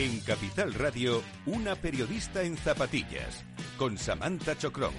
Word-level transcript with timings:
En 0.00 0.18
Capital 0.20 0.72
Radio, 0.72 1.22
una 1.44 1.76
periodista 1.76 2.40
en 2.42 2.56
zapatillas, 2.56 3.44
con 3.76 3.98
Samantha 3.98 4.56
Chocrón. 4.56 4.94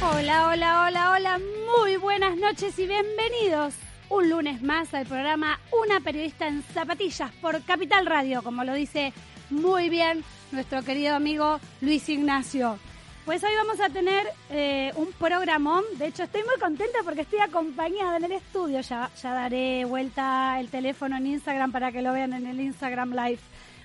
Hola, 0.00 0.46
hola, 0.46 0.84
hola, 0.86 1.10
hola, 1.10 1.40
muy 1.66 1.96
buenas 1.96 2.36
noches 2.36 2.78
y 2.78 2.86
bienvenidos 2.86 3.74
un 4.08 4.30
lunes 4.30 4.62
más 4.62 4.94
al 4.94 5.04
programa 5.06 5.58
Una 5.84 5.98
periodista 5.98 6.46
en 6.46 6.62
zapatillas 6.62 7.32
por 7.42 7.60
Capital 7.64 8.06
Radio, 8.06 8.44
como 8.44 8.62
lo 8.62 8.74
dice 8.74 9.12
muy 9.50 9.90
bien 9.90 10.22
nuestro 10.52 10.84
querido 10.84 11.16
amigo 11.16 11.58
Luis 11.80 12.08
Ignacio. 12.08 12.78
Pues 13.28 13.44
hoy 13.44 13.50
vamos 13.58 13.78
a 13.78 13.90
tener 13.90 14.26
eh, 14.48 14.90
un 14.96 15.12
programón. 15.12 15.84
De 15.98 16.06
hecho, 16.06 16.22
estoy 16.22 16.40
muy 16.44 16.58
contenta 16.58 17.00
porque 17.04 17.20
estoy 17.20 17.40
acompañada 17.40 18.16
en 18.16 18.24
el 18.24 18.32
estudio. 18.32 18.80
Ya, 18.80 19.10
ya 19.22 19.34
daré 19.34 19.84
vuelta 19.84 20.58
el 20.58 20.70
teléfono 20.70 21.14
en 21.18 21.26
Instagram 21.26 21.70
para 21.70 21.92
que 21.92 22.00
lo 22.00 22.14
vean 22.14 22.32
en 22.32 22.46
el 22.46 22.58
Instagram 22.58 23.10
Live. 23.10 23.40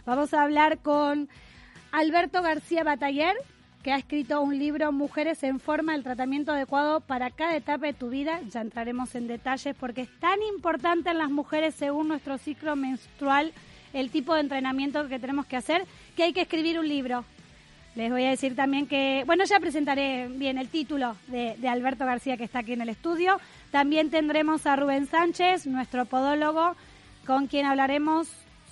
Vamos 0.05 0.33
a 0.33 0.43
hablar 0.43 0.77
con 0.77 1.27
Alberto 1.91 2.41
García 2.41 2.85
Bataller, 2.85 3.35
que 3.83 3.91
ha 3.91 3.97
escrito 3.97 4.39
un 4.39 4.57
libro 4.57 4.93
Mujeres 4.93 5.43
en 5.43 5.59
forma, 5.59 5.93
el 5.93 6.03
tratamiento 6.03 6.53
adecuado 6.53 7.01
para 7.01 7.29
cada 7.29 7.57
etapa 7.57 7.87
de 7.87 7.93
tu 7.93 8.09
vida. 8.09 8.39
Ya 8.49 8.61
entraremos 8.61 9.13
en 9.13 9.27
detalles 9.27 9.75
porque 9.77 10.03
es 10.03 10.19
tan 10.21 10.41
importante 10.41 11.09
en 11.09 11.17
las 11.17 11.29
mujeres 11.29 11.75
según 11.75 12.07
nuestro 12.07 12.37
ciclo 12.37 12.77
menstrual 12.77 13.51
el 13.91 14.09
tipo 14.09 14.35
de 14.35 14.39
entrenamiento 14.39 15.05
que 15.09 15.19
tenemos 15.19 15.45
que 15.47 15.57
hacer 15.57 15.85
que 16.15 16.23
hay 16.23 16.31
que 16.31 16.43
escribir 16.43 16.79
un 16.79 16.87
libro. 16.87 17.25
Les 17.95 18.09
voy 18.09 18.23
a 18.23 18.31
decir 18.31 18.55
también 18.55 18.87
que, 18.87 19.23
bueno, 19.27 19.43
ya 19.43 19.59
presentaré 19.59 20.27
bien 20.27 20.57
el 20.57 20.67
título 20.67 21.15
de, 21.27 21.55
Alberto 21.67 22.05
García 22.05 22.37
que 22.37 22.43
está 22.43 22.59
aquí 22.59 22.73
en 22.73 22.81
el 22.81 22.89
estudio. 22.89 23.39
También 23.69 24.09
tendremos 24.09 24.65
a 24.65 24.75
Rubén 24.75 25.05
Sánchez, 25.05 25.67
nuestro 25.67 26.05
podólogo, 26.05 26.75
con 27.27 27.45
quien 27.45 27.67
hablaremos 27.67 28.27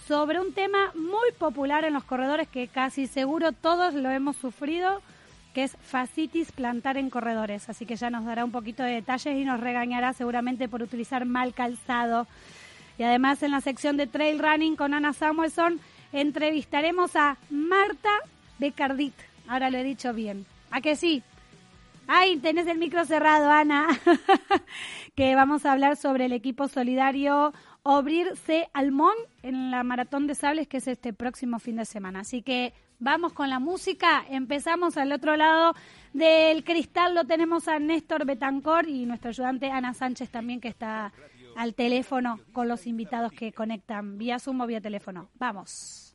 sobre 0.07 0.39
un 0.39 0.53
tema 0.53 0.91
muy 0.95 1.31
popular 1.37 1.85
en 1.85 1.93
los 1.93 2.03
corredores 2.03 2.47
que 2.47 2.67
casi 2.67 3.05
seguro 3.05 3.51
todos 3.51 3.93
lo 3.93 4.09
hemos 4.09 4.37
sufrido, 4.37 5.03
que 5.53 5.65
es 5.65 5.77
fascitis 5.83 6.51
plantar 6.51 6.97
en 6.97 7.11
corredores. 7.11 7.69
Así 7.69 7.85
que 7.85 7.97
ya 7.97 8.09
nos 8.09 8.25
dará 8.25 8.43
un 8.43 8.51
poquito 8.51 8.81
de 8.81 8.93
detalles 8.93 9.37
y 9.37 9.45
nos 9.45 9.59
regañará 9.59 10.13
seguramente 10.13 10.67
por 10.67 10.81
utilizar 10.81 11.25
mal 11.25 11.53
calzado. 11.53 12.25
Y 12.97 13.03
además 13.03 13.43
en 13.43 13.51
la 13.51 13.61
sección 13.61 13.97
de 13.97 14.07
trail 14.07 14.39
running 14.39 14.75
con 14.75 14.95
Ana 14.95 15.13
Samuelson 15.13 15.79
entrevistaremos 16.11 17.15
a 17.15 17.37
Marta 17.51 18.09
Becardit. 18.61 19.15
Ahora 19.47 19.69
lo 19.69 19.79
he 19.79 19.83
dicho 19.83 20.13
bien. 20.13 20.45
¿A 20.69 20.79
que 20.79 20.95
sí? 20.95 21.23
Ay, 22.07 22.37
tenés 22.37 22.67
el 22.67 22.77
micro 22.77 23.03
cerrado, 23.05 23.49
Ana. 23.49 23.87
que 25.15 25.35
vamos 25.35 25.65
a 25.65 25.73
hablar 25.73 25.97
sobre 25.97 26.25
el 26.25 26.31
equipo 26.31 26.67
solidario 26.67 27.53
Obrirse 27.83 28.69
Almón 28.73 29.15
en 29.41 29.71
la 29.71 29.83
Maratón 29.83 30.27
de 30.27 30.35
Sables, 30.35 30.67
que 30.67 30.77
es 30.77 30.87
este 30.87 31.11
próximo 31.11 31.59
fin 31.59 31.77
de 31.77 31.85
semana. 31.85 32.19
Así 32.19 32.43
que 32.43 32.73
vamos 32.99 33.33
con 33.33 33.49
la 33.49 33.59
música. 33.59 34.23
Empezamos 34.29 34.97
al 34.97 35.11
otro 35.11 35.35
lado 35.35 35.73
del 36.13 36.63
cristal. 36.63 37.15
Lo 37.15 37.25
tenemos 37.25 37.67
a 37.67 37.79
Néstor 37.79 38.25
Betancor 38.25 38.87
y 38.87 39.05
nuestro 39.05 39.29
ayudante 39.29 39.71
Ana 39.71 39.93
Sánchez 39.93 40.29
también, 40.29 40.61
que 40.61 40.67
está 40.67 41.11
al 41.55 41.73
teléfono 41.73 42.39
con 42.53 42.67
los 42.67 42.87
invitados 42.87 43.31
que 43.31 43.51
conectan 43.51 44.17
vía 44.17 44.37
Zoom 44.39 44.61
o 44.61 44.67
vía 44.67 44.79
teléfono. 44.79 45.29
Vamos. 45.39 46.10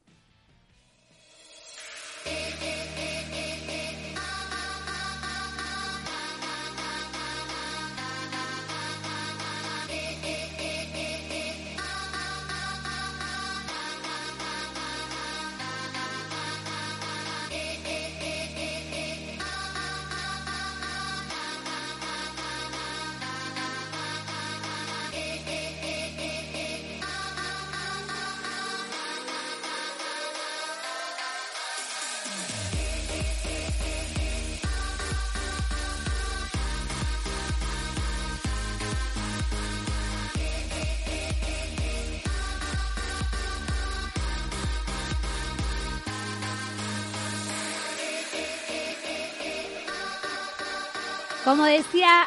Como 51.56 51.68
decía 51.68 52.26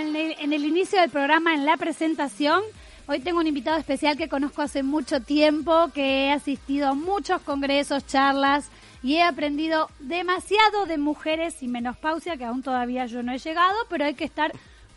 en, 0.00 0.16
el, 0.54 0.64
inicio 0.64 0.98
del 0.98 1.10
programa, 1.10 1.52
en 1.52 1.66
la 1.66 1.76
presentación, 1.76 2.62
hoy 3.06 3.20
tengo 3.20 3.40
un 3.40 3.46
invitado 3.46 3.76
especial 3.76 4.16
que 4.16 4.30
conozco 4.30 4.62
hace 4.62 4.82
mucho 4.82 5.20
tiempo, 5.20 5.90
que 5.92 6.24
he 6.24 6.32
asistido 6.32 6.88
a 6.88 6.94
muchos 6.94 7.42
congresos, 7.42 8.06
charlas 8.06 8.70
y 9.02 9.16
he 9.16 9.22
aprendido 9.24 9.90
demasiado 9.98 10.86
de 10.86 10.96
mujeres 10.96 11.62
y 11.62 11.68
menopausia, 11.68 12.38
que 12.38 12.46
aún 12.46 12.62
todavía 12.62 13.04
yo 13.04 13.22
no 13.22 13.32
he 13.32 13.38
llegado, 13.38 13.76
pero 13.90 14.06
hay 14.06 14.14
que 14.14 14.24
estar 14.24 14.52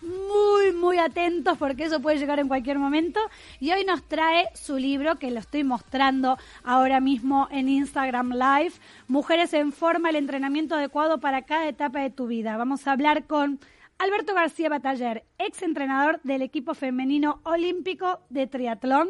muy, 0.06 0.72
muy 0.74 0.98
atentos 0.98 1.58
porque 1.58 1.84
eso 1.84 2.02
puede 2.02 2.18
llegar 2.18 2.40
en 2.40 2.48
cualquier 2.48 2.80
momento. 2.80 3.20
Y 3.60 3.72
hoy 3.72 3.84
nos 3.86 4.04
trae 4.04 4.48
su 4.54 4.78
libro, 4.78 5.16
que 5.16 5.32
lo 5.32 5.40
estoy 5.40 5.64
mostrando 5.64 6.38
ahora 6.64 7.00
mismo 7.00 7.48
en 7.52 7.70
Instagram 7.70 8.32
Live, 8.34 8.74
Mujeres 9.08 9.54
en 9.54 9.72
Forma, 9.72 10.10
el 10.10 10.16
entrenamiento 10.16 10.76
adecuado 10.76 11.20
para 11.20 11.44
cada 11.44 11.68
etapa 11.68 12.00
de 12.00 12.10
tu 12.10 12.28
vida. 12.28 12.58
Vamos 12.58 12.88
a 12.88 12.92
hablar 12.92 13.26
con 13.26 13.60
Alberto 13.98 14.34
García 14.34 14.70
Bataller, 14.70 15.24
ex 15.38 15.62
entrenador 15.62 16.20
del 16.24 16.42
equipo 16.42 16.74
femenino 16.74 17.40
olímpico 17.44 18.20
de 18.30 18.46
triatlón 18.46 19.10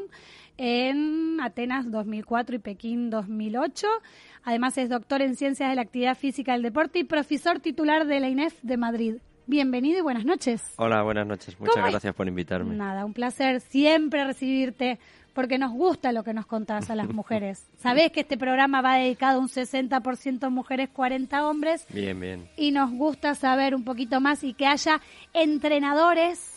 en 0.57 1.39
Atenas 1.41 1.89
2004 1.91 2.55
y 2.55 2.59
Pekín 2.59 3.09
2008. 3.09 3.87
Además 4.43 4.77
es 4.77 4.89
doctor 4.89 5.21
en 5.21 5.35
Ciencias 5.35 5.69
de 5.69 5.75
la 5.75 5.81
Actividad 5.81 6.15
Física 6.15 6.53
del 6.53 6.61
Deporte 6.61 6.99
y 6.99 7.03
profesor 7.03 7.59
titular 7.59 8.05
de 8.05 8.19
la 8.19 8.29
INEF 8.29 8.61
de 8.61 8.77
Madrid. 8.77 9.15
Bienvenido 9.47 9.99
y 9.99 10.01
buenas 10.01 10.25
noches. 10.25 10.61
Hola, 10.77 11.03
buenas 11.03 11.27
noches. 11.27 11.59
Muchas 11.59 11.91
gracias 11.91 12.15
por 12.15 12.27
invitarme. 12.27 12.75
Nada, 12.75 13.05
un 13.05 13.13
placer 13.13 13.61
siempre 13.61 14.25
recibirte 14.25 14.97
porque 15.33 15.59
nos 15.59 15.71
gusta 15.71 16.11
lo 16.11 16.23
que 16.23 16.33
nos 16.33 16.47
contás 16.47 16.89
a 16.89 16.95
las 16.95 17.09
mujeres. 17.13 17.67
Sabés 17.77 18.11
que 18.11 18.21
este 18.21 18.37
programa 18.37 18.81
va 18.81 18.95
dedicado 18.95 19.39
un 19.39 19.49
60% 19.49 20.49
mujeres, 20.49 20.89
40 20.89 21.47
hombres. 21.47 21.85
Bien, 21.89 22.19
bien. 22.19 22.49
Y 22.57 22.71
nos 22.71 22.91
gusta 22.91 23.35
saber 23.35 23.75
un 23.75 23.83
poquito 23.83 24.19
más 24.19 24.43
y 24.43 24.53
que 24.53 24.65
haya 24.65 24.99
entrenadores 25.33 26.55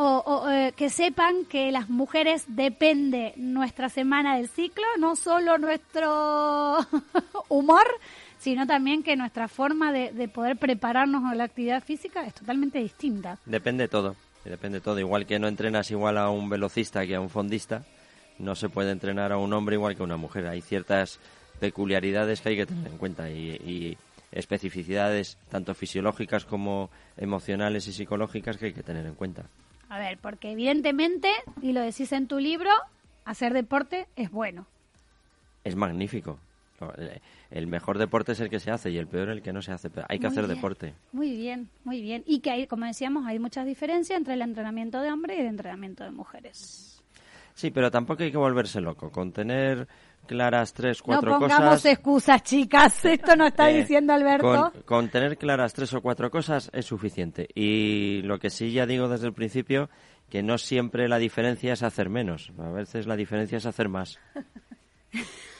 o, 0.00 0.48
eh, 0.48 0.72
que 0.76 0.90
sepan 0.90 1.44
que 1.46 1.72
las 1.72 1.90
mujeres 1.90 2.44
depende 2.46 3.32
nuestra 3.36 3.88
semana 3.88 4.36
del 4.36 4.48
ciclo, 4.48 4.84
no 4.98 5.16
solo 5.16 5.58
nuestro 5.58 6.78
humor, 7.48 7.86
sino 8.38 8.66
también 8.66 9.02
que 9.02 9.16
nuestra 9.16 9.48
forma 9.48 9.92
de, 9.92 10.28
poder 10.28 10.56
prepararnos 10.56 11.24
a 11.24 11.34
la 11.34 11.44
actividad 11.44 11.82
física 11.82 12.24
es 12.26 12.34
totalmente 12.34 12.78
distinta. 12.78 13.38
Depende 13.46 13.88
todo, 13.88 14.16
depende 14.44 14.80
todo. 14.80 14.98
Igual 14.98 15.26
que 15.26 15.38
no 15.38 15.48
entrenas 15.48 15.90
igual 15.90 16.18
a 16.18 16.30
un 16.30 16.48
velocista 16.48 17.06
que 17.06 17.16
a 17.16 17.20
un 17.20 17.30
fondista, 17.30 17.84
no 18.38 18.54
se 18.54 18.68
puede 18.68 18.92
entrenar 18.92 19.32
a 19.32 19.38
un 19.38 19.52
hombre 19.52 19.74
igual 19.74 19.96
que 19.96 20.02
a 20.02 20.04
una 20.04 20.16
mujer. 20.16 20.46
Hay 20.46 20.62
ciertas 20.62 21.18
peculiaridades 21.58 22.40
que 22.40 22.50
hay 22.50 22.56
que 22.56 22.66
tener 22.66 22.86
en 22.86 22.98
cuenta 22.98 23.28
y, 23.30 23.96
especificidades 24.30 25.38
tanto 25.48 25.74
fisiológicas 25.74 26.44
como 26.44 26.90
emocionales 27.16 27.88
y 27.88 27.94
psicológicas 27.94 28.58
que 28.58 28.66
hay 28.66 28.72
que 28.74 28.82
tener 28.82 29.06
en 29.06 29.14
cuenta. 29.14 29.46
A 29.88 29.98
ver, 29.98 30.18
porque 30.18 30.52
evidentemente, 30.52 31.30
y 31.62 31.72
lo 31.72 31.80
decís 31.80 32.12
en 32.12 32.26
tu 32.26 32.38
libro, 32.38 32.70
hacer 33.24 33.54
deporte 33.54 34.06
es 34.16 34.30
bueno. 34.30 34.66
Es 35.64 35.76
magnífico. 35.76 36.38
El 37.50 37.66
mejor 37.66 37.98
deporte 37.98 38.32
es 38.32 38.40
el 38.40 38.50
que 38.50 38.60
se 38.60 38.70
hace 38.70 38.90
y 38.90 38.98
el 38.98 39.06
peor 39.06 39.30
el 39.30 39.42
que 39.42 39.52
no 39.52 39.62
se 39.62 39.72
hace. 39.72 39.88
hay 40.08 40.18
que 40.18 40.26
hacer 40.26 40.46
deporte. 40.46 40.94
Muy 41.12 41.36
bien, 41.36 41.68
muy 41.84 42.00
bien. 42.00 42.22
Y 42.26 42.40
que 42.40 42.50
hay, 42.50 42.66
como 42.66 42.86
decíamos, 42.86 43.26
hay 43.26 43.38
muchas 43.38 43.66
diferencias 43.66 44.16
entre 44.18 44.34
el 44.34 44.42
entrenamiento 44.42 45.00
de 45.00 45.10
hombres 45.12 45.38
y 45.38 45.40
el 45.40 45.46
entrenamiento 45.48 46.04
de 46.04 46.10
mujeres. 46.10 47.02
Sí, 47.54 47.72
pero 47.72 47.90
tampoco 47.90 48.22
hay 48.22 48.30
que 48.30 48.38
volverse 48.38 48.80
loco. 48.80 49.10
Con 49.10 49.32
tener 49.32 49.88
claras 50.26 50.72
tres, 50.72 51.02
cuatro 51.02 51.32
cosas... 51.38 51.48
No 51.48 51.56
pongamos 51.56 51.84
excusas, 51.84 52.42
chicas. 52.44 53.04
Esto 53.04 53.34
no 53.34 53.46
está 53.48 53.68
eh, 53.70 53.78
diciendo 53.78 54.12
Alberto. 54.12 54.72
con 54.84 55.08
tener 55.08 55.36
claras 55.36 55.74
tres 55.74 55.92
o 55.94 56.00
cuatro 56.00 56.30
cosas 56.30 56.70
es 56.72 56.86
suficiente. 56.86 57.48
Y 57.56 58.22
lo 58.22 58.38
que 58.38 58.50
sí 58.50 58.70
ya 58.70 58.86
digo 58.86 59.08
desde 59.08 59.26
el 59.26 59.32
principio, 59.32 59.90
que 60.30 60.44
no 60.44 60.56
siempre 60.58 61.08
la 61.08 61.18
diferencia 61.18 61.72
es 61.72 61.82
hacer 61.82 62.10
menos. 62.10 62.52
A 62.58 62.70
veces 62.70 63.08
la 63.08 63.16
diferencia 63.16 63.58
es 63.58 63.66
hacer 63.66 63.88
más. 63.88 64.20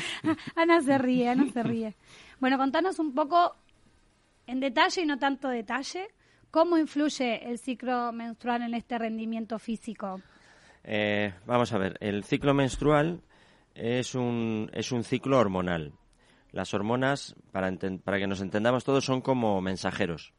Ana 0.56 0.80
se 0.80 0.98
ríe, 0.98 1.28
Ana 1.28 1.50
se 1.52 1.62
ríe. 1.62 1.94
Bueno, 2.40 2.58
contanos 2.58 2.98
un 2.98 3.14
poco 3.14 3.56
en 4.46 4.60
detalle 4.60 5.02
y 5.02 5.06
no 5.06 5.18
tanto 5.18 5.48
detalle, 5.48 6.08
¿cómo 6.50 6.76
influye 6.78 7.48
el 7.48 7.58
ciclo 7.58 8.12
menstrual 8.12 8.62
en 8.62 8.74
este 8.74 8.98
rendimiento 8.98 9.58
físico? 9.58 10.20
Eh, 10.84 11.32
vamos 11.46 11.72
a 11.72 11.78
ver, 11.78 11.96
el 12.00 12.24
ciclo 12.24 12.54
menstrual 12.54 13.22
es 13.74 14.14
un, 14.14 14.70
es 14.72 14.92
un 14.92 15.04
ciclo 15.04 15.38
hormonal. 15.38 15.92
Las 16.50 16.74
hormonas, 16.74 17.34
para, 17.50 17.72
para 18.04 18.18
que 18.18 18.26
nos 18.26 18.40
entendamos 18.40 18.84
todos, 18.84 19.04
son 19.04 19.22
como 19.22 19.60
mensajeros. 19.60 20.34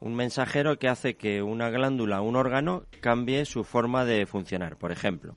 Un 0.00 0.14
mensajero 0.14 0.78
que 0.78 0.88
hace 0.88 1.16
que 1.16 1.42
una 1.42 1.68
glándula, 1.68 2.22
un 2.22 2.36
órgano, 2.36 2.86
cambie 3.00 3.44
su 3.44 3.62
forma 3.62 4.04
de 4.04 4.26
funcionar. 4.26 4.76
Por 4.78 4.90
ejemplo, 4.92 5.36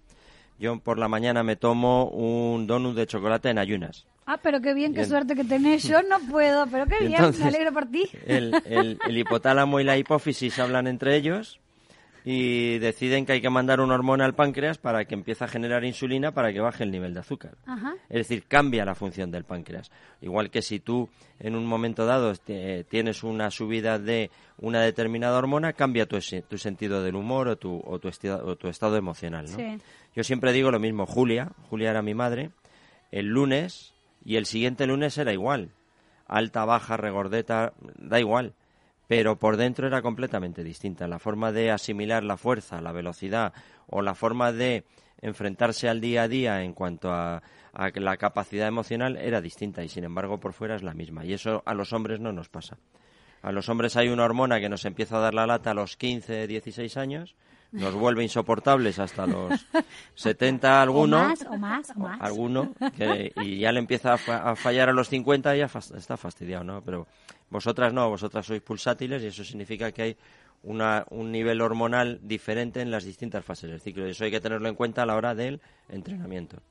yo 0.60 0.80
por 0.80 0.98
la 0.98 1.08
mañana 1.08 1.44
me 1.44 1.56
tomo 1.56 2.10
un 2.10 2.68
donut 2.68 2.96
de 2.96 3.08
chocolate 3.08 3.50
en 3.50 3.58
ayunas. 3.58 4.06
Ah, 4.26 4.40
pero 4.42 4.60
qué 4.60 4.74
bien, 4.74 4.94
qué 4.94 5.06
suerte 5.06 5.36
que 5.36 5.44
tenés. 5.44 5.84
Yo 5.84 6.02
no 6.02 6.20
puedo, 6.32 6.66
pero 6.68 6.88
qué 6.88 7.06
bien, 7.06 7.22
me 7.38 7.46
alegro 7.46 7.72
por 7.74 7.86
ti. 7.86 8.10
El, 8.26 8.56
el 8.66 9.18
hipotálamo 9.18 9.80
y 9.80 9.84
la 9.84 9.98
hipófisis 9.98 10.58
hablan 10.58 10.88
entre 10.88 11.16
ellos 11.16 11.60
y 12.28 12.80
deciden 12.80 13.24
que 13.24 13.34
hay 13.34 13.42
que 13.42 13.52
mandar 13.52 13.80
una 13.80 13.94
hormona 13.94 14.26
al 14.26 14.34
páncreas 14.34 14.80
para 14.80 15.06
que 15.06 15.14
empiece 15.14 15.44
a 15.44 15.48
generar 15.48 15.86
insulina 15.86 16.32
para 16.32 16.52
que 16.52 16.60
baje 16.60 16.84
el 16.84 16.90
nivel 16.90 17.14
de 17.14 17.20
azúcar. 17.20 17.56
Es 18.10 18.18
decir, 18.18 18.46
cambia 18.48 18.84
la 18.84 18.96
función 18.96 19.30
del 19.30 19.44
páncreas. 19.44 19.92
Igual 20.22 20.50
que 20.50 20.64
si 20.64 20.80
tú 20.80 21.08
en 21.40 21.56
un 21.56 21.68
momento 21.68 22.08
dado 22.08 22.34
tienes 22.90 23.24
una 23.24 23.52
subida 23.52 24.00
de 24.00 24.32
una 24.58 24.82
determinada 24.82 25.38
hormona, 25.38 25.74
cambia 25.74 26.08
tu, 26.08 26.18
tu 26.50 26.58
sentido 26.58 27.04
del 27.04 27.16
humor 27.16 27.48
o 27.48 27.58
tu, 27.58 27.80
o 27.86 28.00
tu, 28.00 28.10
o 28.10 28.56
tu 28.56 28.68
estado 28.70 28.98
emocional. 28.98 29.46
Yo 30.16 30.24
siempre 30.24 30.52
digo 30.52 30.72
lo 30.72 30.80
mismo. 30.80 31.06
Julia, 31.06 31.52
Julia 31.70 31.92
era 31.92 32.02
mi 32.02 32.16
madre, 32.16 32.50
el 33.12 33.28
lunes 33.28 33.94
y 34.24 34.38
el 34.38 34.48
siguiente 34.48 34.88
lunes 34.88 35.16
era 35.20 35.32
igual. 35.32 35.70
Alta, 36.28 36.66
baja, 36.66 36.98
regordeta, 36.98 37.74
da 38.00 38.20
igual 38.20 38.56
pero 39.08 39.38
por 39.38 39.58
dentro 39.58 39.88
era 39.88 40.02
completamente 40.02 40.64
distinta. 40.64 41.08
La 41.08 41.20
forma 41.20 41.52
de 41.52 41.72
asimilar 41.72 42.24
la 42.24 42.38
fuerza, 42.38 42.82
la 42.82 42.92
velocidad 42.92 43.54
o 43.88 44.02
la 44.02 44.16
forma 44.16 44.52
de 44.52 44.86
enfrentarse 45.22 45.90
al 45.90 46.02
día 46.02 46.24
a 46.24 46.28
día 46.28 46.64
en 46.64 46.74
cuanto 46.74 47.12
a, 47.12 47.42
la 47.74 48.18
capacidad 48.18 48.68
emocional 48.68 49.18
era 49.18 49.42
distinta 49.42 49.84
y 49.84 49.90
sin 49.90 50.06
embargo 50.06 50.40
por 50.40 50.54
fuera 50.54 50.76
es 50.76 50.84
la 50.84 50.94
misma. 50.94 51.26
Y 51.26 51.34
eso 51.34 51.62
a 51.66 51.74
los 51.74 51.94
hombres 51.94 52.20
no 52.20 52.32
nos 52.32 52.50
pasa. 52.50 52.78
A 53.42 53.52
los 53.52 53.70
hombres 53.70 53.96
hay 53.96 54.10
una 54.10 54.24
hormona 54.24 54.60
que 54.60 54.70
nos 54.70 54.86
empieza 54.86 55.18
a 55.18 55.22
dar 55.22 55.34
la 55.34 55.46
lata 55.46 55.72
a 55.72 55.76
los 55.76 55.98
15, 55.98 56.48
16 56.48 56.98
años, 56.98 57.36
nos 57.76 57.94
vuelve 57.94 58.24
insoportables 58.24 59.00
hasta 59.00 59.28
los 59.28 59.66
70 60.16 60.82
alguno. 60.82 61.18
O 61.18 61.28
más, 61.28 61.42
o 61.44 61.58
más, 61.58 61.90
o 61.92 62.00
más. 62.00 62.22
Alguno, 62.22 62.74
y 63.42 63.60
ya 63.60 63.72
le 63.72 63.80
empieza 63.80 64.14
a, 64.14 64.56
fallar 64.56 64.90
a 64.90 64.94
los 64.94 65.10
50 65.10 65.56
y 65.56 65.60
ya 65.60 65.66
está 65.66 66.18
fastidiado, 66.18 66.64
¿no? 66.64 66.82
Pero 66.82 67.08
vosotras 67.50 67.94
no, 67.94 68.10
vosotras 68.10 68.46
sois 68.46 68.62
pulsátiles 68.62 69.24
y 69.24 69.28
eso 69.28 69.44
significa 69.44 69.92
que 69.92 70.02
hay 70.02 70.18
una, 70.64 71.06
un 71.10 71.32
nivel 71.32 71.62
hormonal 71.62 72.20
diferente 72.24 72.82
en 72.82 72.92
las 72.92 73.04
distintas 73.04 73.44
fases 73.46 73.70
del 73.70 73.82
ciclo. 73.82 74.08
Y 74.08 74.12
eso 74.12 74.24
hay 74.24 74.32
que 74.32 74.42
tenerlo 74.42 74.68
en 74.68 74.76
cuenta 74.76 75.04
a 75.04 75.06
la 75.06 75.16
hora 75.16 75.36
del 75.36 75.62
entrenamiento. 75.90 76.62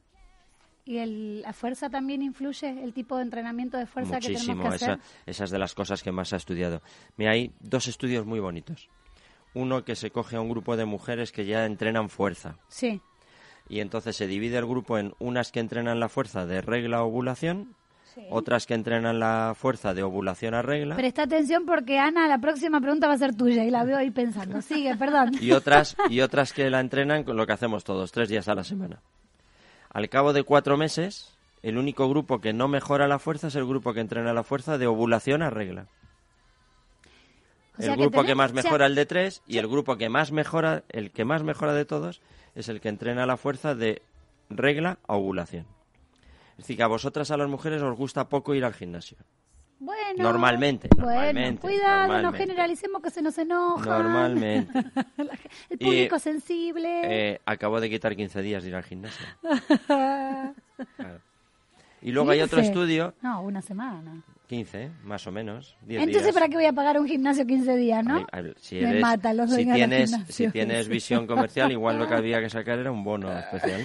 ¿Y 0.86 1.40
la 1.40 1.52
fuerza 1.54 1.88
también 1.88 2.20
influye, 2.20 2.68
el 2.82 2.92
tipo 2.92 3.16
de 3.16 3.22
entrenamiento 3.22 3.78
de 3.78 3.86
fuerza 3.86 4.20
que 4.20 4.34
tenemos 4.34 4.68
que 4.68 4.74
hacer? 4.74 4.90
Esa, 4.90 5.00
esa 5.24 5.44
es 5.44 5.50
de 5.50 5.58
las 5.58 5.74
cosas 5.74 6.02
que 6.02 6.12
más 6.12 6.32
ha 6.34 6.36
estudiado. 6.36 6.82
Mira, 7.16 7.30
hay 7.30 7.52
dos 7.60 7.86
estudios 7.86 8.26
muy 8.26 8.38
bonitos. 8.38 8.90
Uno 9.54 9.84
que 9.84 9.96
se 9.96 10.10
coge 10.10 10.36
a 10.36 10.40
un 10.40 10.48
grupo 10.48 10.76
de 10.76 10.84
mujeres 10.84 11.32
que 11.32 11.46
ya 11.46 11.64
entrenan 11.64 12.08
fuerza. 12.08 12.58
Sí. 12.68 13.00
Y 13.68 13.80
entonces 13.80 14.16
se 14.16 14.26
divide 14.26 14.58
el 14.58 14.66
grupo 14.66 14.98
en 14.98 15.14
unas 15.18 15.52
que 15.52 15.60
entrenan 15.60 16.00
la 16.00 16.08
fuerza 16.08 16.44
de 16.44 16.60
regla 16.60 17.02
ovulación 17.02 17.74
otras 18.30 18.66
que 18.66 18.74
entrenan 18.74 19.18
la 19.18 19.54
fuerza 19.56 19.94
de 19.94 20.02
ovulación 20.02 20.54
a 20.54 20.62
regla. 20.62 20.96
Presta 20.96 21.22
atención 21.22 21.66
porque 21.66 21.98
Ana, 21.98 22.28
la 22.28 22.38
próxima 22.38 22.80
pregunta 22.80 23.08
va 23.08 23.14
a 23.14 23.18
ser 23.18 23.34
tuya 23.34 23.64
y 23.64 23.70
la 23.70 23.84
veo 23.84 23.96
ahí 23.96 24.10
pensando. 24.10 24.62
Sigue, 24.62 24.96
perdón. 24.96 25.32
Y 25.40 25.52
otras, 25.52 25.96
y 26.08 26.20
otras 26.20 26.52
que 26.52 26.70
la 26.70 26.80
entrenan 26.80 27.24
con 27.24 27.36
lo 27.36 27.46
que 27.46 27.52
hacemos 27.52 27.84
todos, 27.84 28.12
tres 28.12 28.28
días 28.28 28.48
a 28.48 28.54
la 28.54 28.64
semana. 28.64 29.00
Al 29.90 30.08
cabo 30.08 30.32
de 30.32 30.42
cuatro 30.42 30.76
meses, 30.76 31.36
el 31.62 31.78
único 31.78 32.08
grupo 32.08 32.40
que 32.40 32.52
no 32.52 32.68
mejora 32.68 33.08
la 33.08 33.18
fuerza 33.18 33.48
es 33.48 33.56
el 33.56 33.66
grupo 33.66 33.92
que 33.92 34.00
entrena 34.00 34.32
la 34.32 34.44
fuerza 34.44 34.78
de 34.78 34.86
ovulación 34.86 35.42
a 35.42 35.50
regla. 35.50 35.86
El 37.78 37.96
grupo 37.96 38.24
que, 38.24 38.34
más 38.34 38.52
mejora 38.52 38.86
el 38.86 38.94
de 38.94 39.06
tres 39.06 39.42
y 39.46 39.58
el 39.58 39.68
grupo 39.68 39.96
que 39.96 40.08
más 40.08 40.32
mejora, 40.32 40.84
el 40.88 41.10
que 41.10 41.24
más 41.24 41.42
mejora 41.42 41.74
de 41.74 41.84
todos, 41.84 42.20
es 42.54 42.68
el 42.68 42.80
que 42.80 42.88
entrena 42.88 43.26
la 43.26 43.36
fuerza 43.36 43.74
de 43.74 44.02
regla 44.50 44.98
a 45.06 45.14
ovulación. 45.14 45.66
Es 46.52 46.58
decir, 46.58 46.76
que 46.76 46.82
a 46.82 46.86
vosotras, 46.86 47.30
a 47.30 47.36
las 47.36 47.48
mujeres, 47.48 47.82
os 47.82 47.96
gusta 47.96 48.28
poco 48.28 48.54
ir 48.54 48.64
al 48.64 48.74
gimnasio. 48.74 49.18
Bueno, 49.80 50.22
normalmente, 50.22 50.88
bueno, 50.96 51.60
cuidado, 51.60 52.22
no 52.22 52.32
generalicemos 52.32 53.02
que 53.02 53.10
se 53.10 53.20
nos 53.20 53.36
enoja. 53.36 53.84
Normalmente. 53.84 54.72
El 55.68 55.78
público 55.78 56.18
sensible. 56.18 57.00
Eh, 57.04 57.40
acabo 57.44 57.80
de 57.80 57.90
quitar 57.90 58.14
15 58.14 58.40
días 58.40 58.62
de 58.62 58.68
ir 58.68 58.76
al 58.76 58.84
gimnasio. 58.84 59.26
Y 62.04 62.12
luego 62.12 62.30
hay 62.32 62.42
otro 62.42 62.60
estudio. 62.60 63.14
No, 63.22 63.40
una 63.40 63.62
semana. 63.62 64.22
15, 64.46 64.90
más 65.04 65.26
o 65.26 65.32
menos. 65.32 65.76
Entonces, 65.88 66.32
¿para 66.32 66.48
qué 66.48 66.56
voy 66.56 66.66
a 66.66 66.72
pagar 66.72 67.00
un 67.00 67.06
gimnasio 67.06 67.46
15 67.46 67.76
días, 67.76 68.04
no? 68.04 68.26
si 68.56 68.76
Me 68.76 69.00
mata 69.00 69.32
los 69.32 69.50
si 69.50 69.64
tienes, 69.64 70.10
si 70.28 70.48
tienes 70.50 70.88
visión 70.88 71.26
comercial, 71.28 71.72
igual 71.72 71.98
lo 71.98 72.06
que 72.06 72.14
había 72.14 72.40
que 72.40 72.50
sacar 72.50 72.78
era 72.78 72.92
un 72.92 73.02
bono 73.02 73.32
especial. 73.36 73.82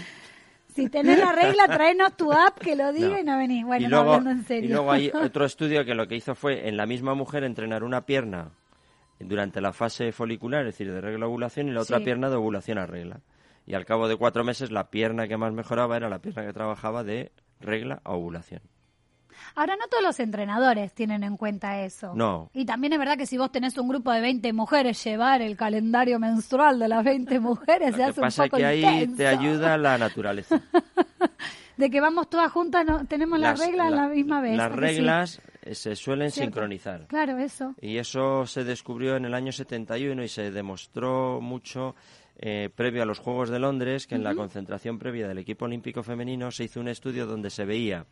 Si 0.76 0.90
tenés 0.90 1.20
la 1.20 1.32
regla, 1.32 1.68
tráenos 1.68 2.16
tu 2.16 2.32
app 2.32 2.60
que 2.60 2.76
lo 2.76 2.94
diga 2.94 3.20
y 3.20 3.24
no 3.24 3.38
venís. 3.38 3.66
Bueno, 3.66 3.86
y 3.86 3.90
luego, 3.90 4.16
en 4.16 4.44
serio. 4.44 4.70
Y 4.70 4.74
luego 4.74 4.92
hay 4.92 5.12
otro 5.14 5.46
estudio 5.46 5.84
que 5.86 5.96
lo 5.96 6.08
que 6.08 6.16
hizo 6.16 6.36
fue 6.36 6.68
en 6.68 6.78
la 6.78 6.86
misma 6.86 7.16
mujer 7.16 7.44
entrenar 7.44 7.84
una 7.84 8.06
pierna 8.06 8.52
durante 9.20 9.62
la 9.62 9.74
fase 9.74 10.12
folicular, 10.12 10.62
es 10.62 10.74
decir, 10.74 10.92
de 10.92 11.02
regla 11.02 11.28
ovulación, 11.28 11.68
y 11.68 11.72
la 11.72 11.82
otra 11.82 12.00
pierna 12.00 12.30
de 12.30 12.36
ovulación 12.36 12.78
a 12.78 12.86
regla. 12.86 13.22
Y 13.66 13.74
al 13.74 13.86
cabo 13.86 14.08
de 14.08 14.16
cuatro 14.16 14.44
meses, 14.44 14.72
la 14.72 14.90
pierna 14.90 15.28
que 15.28 15.38
más 15.38 15.54
mejoraba 15.54 15.98
era 15.98 16.10
la 16.10 16.20
pierna 16.20 16.46
que 16.46 16.54
trabajaba 16.54 17.04
de 17.04 17.32
regla 17.60 18.02
a 18.04 18.14
ovulación. 18.14 18.62
Ahora, 19.56 19.76
no 19.76 19.88
todos 19.88 20.04
los 20.04 20.20
entrenadores 20.20 20.94
tienen 20.94 21.24
en 21.24 21.38
cuenta 21.38 21.82
eso. 21.82 22.14
No. 22.16 22.50
Y 22.54 22.66
también 22.66 22.94
es 22.94 23.00
verdad 23.00 23.18
que 23.18 23.26
si 23.26 23.38
vos 23.38 23.52
tenés 23.52 23.78
un 23.78 23.88
grupo 23.88 24.12
de 24.12 24.22
20 24.22 24.54
mujeres, 24.54 25.04
llevar 25.04 25.42
el 25.42 25.56
calendario 25.56 26.20
menstrual 26.20 26.80
de 26.80 26.88
las 26.88 27.04
20 27.04 27.40
mujeres 27.40 27.96
se 27.96 28.04
hace 28.04 28.22
un 28.22 28.30
poco 28.30 28.58
que 28.58 28.66
ahí 28.66 29.08
te 29.16 29.28
ayuda 29.28 29.78
la 29.78 29.98
naturaleza. 29.98 30.62
de 31.78 31.90
que 31.90 32.02
vamos 32.02 32.30
todas 32.30 32.52
juntas, 32.52 32.86
no, 32.86 33.06
tenemos 33.06 33.40
las, 33.40 33.58
reglas 33.58 33.90
la, 33.90 34.04
la 34.04 34.08
misma 34.10 34.42
vez. 34.42 34.58
Las 34.58 34.72
reglas 34.72 35.42
eh, 35.62 35.76
se 35.76 35.96
suelen 35.96 36.30
sincronizar. 36.32 37.08
Claro, 37.08 37.38
eso. 37.38 37.74
Y 37.82 37.98
eso 37.98 38.46
se 38.46 38.64
descubrió 38.64 39.16
en 39.16 39.26
el 39.26 39.34
año 39.34 39.52
71 39.52 40.24
y 40.24 40.28
se 40.28 40.52
demostró 40.52 41.40
mucho 41.42 41.96
eh, 42.38 42.70
previo 42.74 43.04
a 43.04 43.06
los 43.06 43.20
Juegos 43.20 43.50
de 43.50 43.60
Londres, 43.60 44.08
que 44.08 44.16
en 44.16 44.24
la 44.24 44.36
concentración 44.36 44.98
previa 44.98 45.28
del 45.28 45.38
equipo 45.38 45.66
olímpico 45.66 46.04
femenino 46.04 46.52
se 46.52 46.66
hizo 46.66 46.80
un 46.80 46.88
estudio 46.88 47.26
donde 47.26 47.50
se 47.50 47.66
veía 47.66 48.06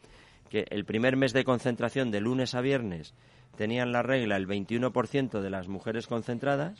que 0.49 0.65
el 0.69 0.85
primer 0.85 1.17
mes 1.17 1.33
de 1.33 1.43
concentración 1.43 2.11
de 2.11 2.21
lunes 2.21 2.55
a 2.55 2.61
viernes 2.61 3.13
tenían 3.55 3.91
la 3.91 4.03
regla 4.03 4.35
el 4.37 4.47
21% 4.47 5.41
de 5.41 5.49
las 5.49 5.67
mujeres 5.67 6.07
concentradas 6.07 6.79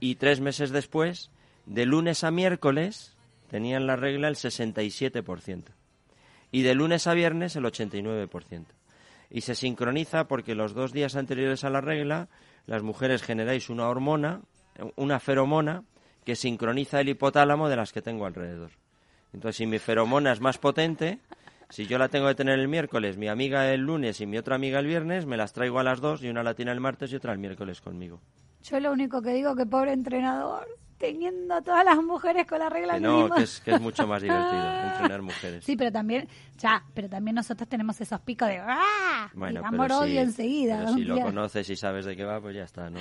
y 0.00 0.14
tres 0.16 0.40
meses 0.40 0.70
después, 0.70 1.30
de 1.64 1.86
lunes 1.86 2.24
a 2.24 2.30
miércoles, 2.30 3.16
tenían 3.48 3.86
la 3.86 3.96
regla 3.96 4.28
el 4.28 4.34
67% 4.34 5.64
y 6.50 6.62
de 6.62 6.74
lunes 6.74 7.06
a 7.06 7.14
viernes 7.14 7.56
el 7.56 7.64
89%. 7.64 8.64
Y 9.30 9.40
se 9.40 9.54
sincroniza 9.54 10.28
porque 10.28 10.54
los 10.54 10.74
dos 10.74 10.92
días 10.92 11.16
anteriores 11.16 11.64
a 11.64 11.70
la 11.70 11.80
regla 11.80 12.28
las 12.66 12.82
mujeres 12.82 13.22
generáis 13.22 13.70
una 13.70 13.88
hormona, 13.88 14.40
una 14.96 15.20
feromona, 15.20 15.84
que 16.24 16.36
sincroniza 16.36 17.00
el 17.00 17.08
hipotálamo 17.08 17.68
de 17.68 17.76
las 17.76 17.92
que 17.92 18.02
tengo 18.02 18.26
alrededor. 18.26 18.70
Entonces, 19.32 19.56
si 19.56 19.66
mi 19.66 19.78
feromona 19.78 20.32
es 20.32 20.40
más 20.40 20.58
potente, 20.58 21.20
si 21.68 21.86
yo 21.86 21.98
la 21.98 22.08
tengo 22.08 22.28
que 22.28 22.34
tener 22.34 22.58
el 22.58 22.68
miércoles, 22.68 23.16
mi 23.16 23.28
amiga 23.28 23.72
el 23.72 23.80
lunes 23.80 24.20
y 24.20 24.26
mi 24.26 24.38
otra 24.38 24.54
amiga 24.54 24.78
el 24.78 24.86
viernes, 24.86 25.26
me 25.26 25.36
las 25.36 25.52
traigo 25.52 25.78
a 25.78 25.82
las 25.82 26.00
dos 26.00 26.22
y 26.22 26.28
una 26.28 26.42
la 26.42 26.54
tiene 26.54 26.72
el 26.72 26.80
martes 26.80 27.12
y 27.12 27.16
otra 27.16 27.32
el 27.32 27.38
miércoles 27.38 27.80
conmigo. 27.80 28.20
Yo 28.62 28.80
lo 28.80 28.92
único 28.92 29.22
que 29.22 29.30
digo 29.32 29.54
que 29.54 29.66
pobre 29.66 29.92
entrenador, 29.92 30.66
teniendo 30.98 31.54
a 31.54 31.62
todas 31.62 31.84
las 31.84 32.02
mujeres 32.02 32.46
con 32.46 32.58
la 32.58 32.68
regla 32.68 32.94
que 32.94 33.00
No, 33.00 33.30
que 33.30 33.42
es, 33.42 33.60
que 33.60 33.72
es 33.72 33.80
mucho 33.80 34.06
más 34.06 34.22
divertido 34.22 34.62
entrenar 34.92 35.22
mujeres. 35.22 35.64
Sí, 35.64 35.76
pero 35.76 35.92
también, 35.92 36.28
ya, 36.58 36.82
pero 36.94 37.08
también 37.08 37.34
nosotros 37.34 37.68
tenemos 37.68 38.00
esos 38.00 38.20
picos 38.20 38.48
de 38.48 38.58
¡ah! 38.58 39.30
Bueno, 39.34 39.60
amor 39.64 39.92
odio 39.92 40.20
enseguida. 40.20 40.92
si 40.94 41.04
lo 41.04 41.20
conoces 41.20 41.68
y 41.70 41.76
sabes 41.76 42.04
de 42.06 42.16
qué 42.16 42.24
va, 42.24 42.40
pues 42.40 42.56
ya 42.56 42.64
está, 42.64 42.90
¿no? 42.90 42.98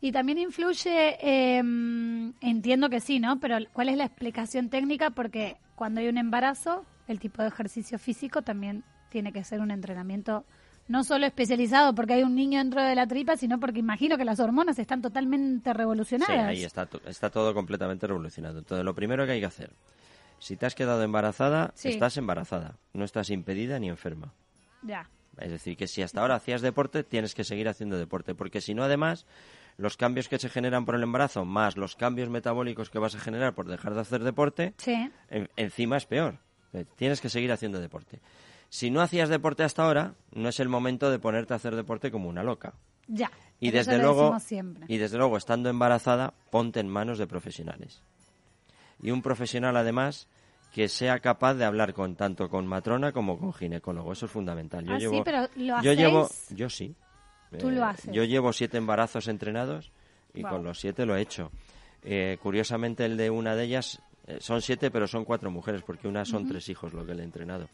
Y 0.00 0.12
también 0.12 0.38
influye, 0.38 1.18
em, 1.20 2.32
entiendo 2.40 2.88
que 2.90 3.00
sí, 3.00 3.20
¿no? 3.20 3.38
Pero 3.40 3.58
¿cuál 3.72 3.88
es 3.90 3.96
la 3.96 4.04
explicación 4.04 4.68
técnica? 4.68 5.10
Porque 5.10 5.56
cuando 5.76 6.00
hay 6.00 6.08
un 6.08 6.18
embarazo, 6.18 6.84
el 7.12 7.20
tipo 7.20 7.42
de 7.42 7.48
ejercicio 7.48 7.98
físico 7.98 8.42
también 8.42 8.84
tiene 9.10 9.32
que 9.32 9.42
ser 9.44 9.60
un 9.60 9.70
entrenamiento 9.70 10.44
no 10.88 11.04
solo 11.04 11.26
especializado 11.26 11.94
porque 11.94 12.14
hay 12.14 12.22
un 12.24 12.34
niño 12.34 12.58
dentro 12.58 12.82
de 12.82 12.94
la 12.94 13.06
tripa, 13.06 13.36
sino 13.36 13.60
porque 13.60 13.78
imagino 13.78 14.16
que 14.18 14.24
las 14.24 14.40
hormonas 14.40 14.78
están 14.78 15.00
totalmente 15.02 15.72
revolucionadas. 15.72 16.34
Sí, 16.34 16.40
ahí 16.58 16.64
está, 16.64 16.88
está 17.06 17.30
todo 17.30 17.54
completamente 17.54 18.06
revolucionado. 18.06 18.58
Entonces, 18.58 18.84
lo 18.84 18.94
primero 18.94 19.24
que 19.24 19.32
hay 19.32 19.40
que 19.40 19.46
hacer, 19.46 19.70
si 20.40 20.56
te 20.56 20.66
has 20.66 20.74
quedado 20.74 21.02
embarazada, 21.04 21.72
estás 21.84 22.16
embarazada, 22.16 22.76
no 22.92 23.04
estás 23.04 23.30
impedida 23.30 23.78
ni 23.78 23.88
enferma. 23.88 24.32
Ya. 24.82 25.08
Es 25.38 25.50
decir, 25.50 25.76
que 25.76 25.86
si 25.86 26.02
hasta 26.02 26.20
ahora 26.22 26.34
hacías 26.34 26.60
deporte, 26.60 27.04
tienes 27.04 27.34
que 27.34 27.44
seguir 27.44 27.68
haciendo 27.68 27.96
deporte, 27.96 28.34
porque 28.34 28.60
si 28.60 28.74
no, 28.74 28.82
además, 28.82 29.26
los 29.76 29.96
cambios 29.96 30.28
que 30.28 30.38
se 30.38 30.48
generan 30.48 30.84
por 30.86 30.96
el 30.96 31.02
embarazo 31.04 31.44
más 31.44 31.76
los 31.76 31.94
cambios 31.94 32.28
metabólicos 32.30 32.90
que 32.90 32.98
vas 32.98 33.14
a 33.14 33.20
generar 33.20 33.54
por 33.54 33.68
dejar 33.68 33.94
de 33.94 34.00
hacer 34.00 34.24
deporte, 34.24 34.74
Sí. 34.78 35.08
en- 35.28 35.48
encima 35.56 35.96
es 35.98 36.04
peor. 36.06 36.38
Eh, 36.72 36.84
Tienes 36.96 37.20
que 37.20 37.28
seguir 37.28 37.52
haciendo 37.52 37.80
deporte. 37.80 38.20
Si 38.68 38.90
no 38.90 39.00
hacías 39.00 39.28
deporte 39.28 39.64
hasta 39.64 39.84
ahora, 39.84 40.14
no 40.32 40.48
es 40.48 40.60
el 40.60 40.68
momento 40.68 41.10
de 41.10 41.18
ponerte 41.18 41.52
a 41.52 41.56
hacer 41.56 41.74
deporte 41.74 42.10
como 42.10 42.28
una 42.28 42.42
loca. 42.44 42.74
Ya. 43.08 43.30
Y 43.58 43.72
desde 43.72 43.98
luego, 43.98 44.36
y 44.86 44.96
desde 44.98 45.18
luego, 45.18 45.36
estando 45.36 45.68
embarazada, 45.68 46.32
ponte 46.50 46.78
en 46.80 46.88
manos 46.88 47.18
de 47.18 47.26
profesionales. 47.26 48.02
Y 49.02 49.10
un 49.10 49.22
profesional, 49.22 49.76
además, 49.76 50.28
que 50.72 50.88
sea 50.88 51.18
capaz 51.18 51.54
de 51.54 51.64
hablar 51.64 51.92
con 51.92 52.14
tanto 52.14 52.48
con 52.48 52.66
matrona 52.66 53.12
como 53.12 53.38
con 53.38 53.52
ginecólogo. 53.52 54.12
Eso 54.12 54.26
es 54.26 54.32
fundamental. 54.32 54.84
Yo 54.84 54.92
Ah, 54.94 54.98
sí, 54.98 55.02
llevo, 55.06 55.24
pero 55.24 55.48
¿lo 55.56 55.82
yo 55.82 55.92
llevo, 55.92 56.28
yo 56.50 56.70
sí. 56.70 56.94
Eh, 57.50 57.58
Tú 57.58 57.70
lo 57.70 57.84
haces. 57.84 58.14
Yo 58.14 58.22
llevo 58.24 58.52
siete 58.52 58.78
embarazos 58.78 59.26
entrenados 59.26 59.90
y 60.32 60.42
con 60.42 60.62
los 60.62 60.78
siete 60.78 61.04
lo 61.04 61.16
he 61.16 61.22
hecho. 61.22 61.50
Eh, 62.02 62.38
curiosamente, 62.40 63.04
el 63.04 63.16
de 63.16 63.30
una 63.30 63.56
de 63.56 63.64
ellas 63.64 64.00
eh, 64.00 64.09
son 64.40 64.62
siete, 64.62 64.90
pero 64.90 65.06
son 65.06 65.24
cuatro 65.24 65.50
mujeres, 65.50 65.82
porque 65.84 66.08
una 66.08 66.24
son 66.24 66.46
tres 66.46 66.68
hijos 66.68 66.92
lo 66.92 67.04
que 67.04 67.14
le 67.14 67.22
he 67.22 67.24
entrenado. 67.24 67.68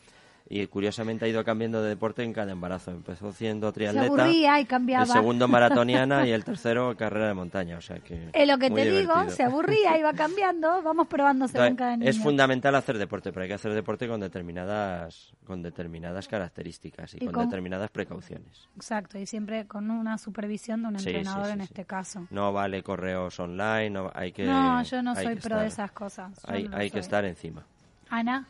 Y 0.49 0.65
curiosamente 0.69 1.25
ha 1.25 1.29
ido 1.29 1.43
cambiando 1.45 1.83
de 1.83 1.89
deporte 1.89 2.23
en 2.23 2.33
cada 2.33 2.53
embarazo. 2.53 2.93
Empezó 2.93 3.33
siendo 3.33 3.67
Se 3.71 3.73
triatleta. 3.75 4.07
aburría 4.07 4.61
y 4.61 4.65
cambiaba. 4.65 5.03
El 5.05 5.11
segundo 5.11 5.49
maratoniana 5.49 6.25
y 6.25 6.31
el 6.31 6.45
tercero 6.45 6.97
carrera 6.97 7.27
de 7.27 7.35
montaña, 7.35 7.79
o 7.79 7.81
sea 7.81 7.99
que 7.99 8.31
Es 8.33 8.47
lo 8.47 8.57
que 8.57 8.71
te 8.71 8.85
digo, 8.85 9.13
divertido. 9.13 9.31
se 9.31 9.43
aburría, 9.43 9.99
iba 9.99 10.13
cambiando, 10.15 10.83
vamos 10.83 11.09
probando 11.09 11.49
según 11.49 11.67
Entonces, 11.67 11.79
cada 11.79 11.97
niño. 11.97 12.09
es 12.11 12.19
fundamental 12.21 12.77
hacer 12.77 12.97
deporte, 12.97 13.33
pero 13.33 13.43
hay 13.43 13.49
que 13.49 13.55
hacer 13.55 13.75
deporte 13.75 14.07
con 14.07 14.21
determinadas 14.21 15.33
con 15.45 15.63
determinadas 15.63 16.29
características 16.29 17.15
y, 17.15 17.17
Y 17.17 17.21
con, 17.27 17.33
con- 17.35 17.45
determinadas 17.47 17.91
precauciones. 17.91 18.69
Exacto, 18.77 19.19
y 19.19 19.27
siempre 19.27 19.67
con 19.67 19.91
una 19.91 20.17
supervisión 20.19 20.83
de 20.83 20.89
un 20.89 20.99
Sí, 21.01 21.09
entrenador 21.09 21.47
sí, 21.47 21.53
en 21.53 21.59
sí. 21.59 21.65
este 21.65 21.85
caso. 21.85 22.27
No 22.31 22.53
vale 22.53 22.83
correos 22.85 23.39
online, 23.41 23.91
no, 23.91 24.11
hay 24.15 24.31
que 24.33 24.45
No, 24.45 24.81
yo 24.85 25.03
no 25.03 25.15
soy 25.17 25.37
pro 25.37 25.59
de 25.59 25.67
estar- 25.67 25.85
esas 25.87 25.91
cosas. 25.93 26.33
yo 26.47 26.53
Hay, 26.55 26.69
no 26.69 26.77
hay 26.77 26.91
que 26.91 26.99
estar 27.01 27.25
encima. 27.25 27.65
Ana, 28.09 28.47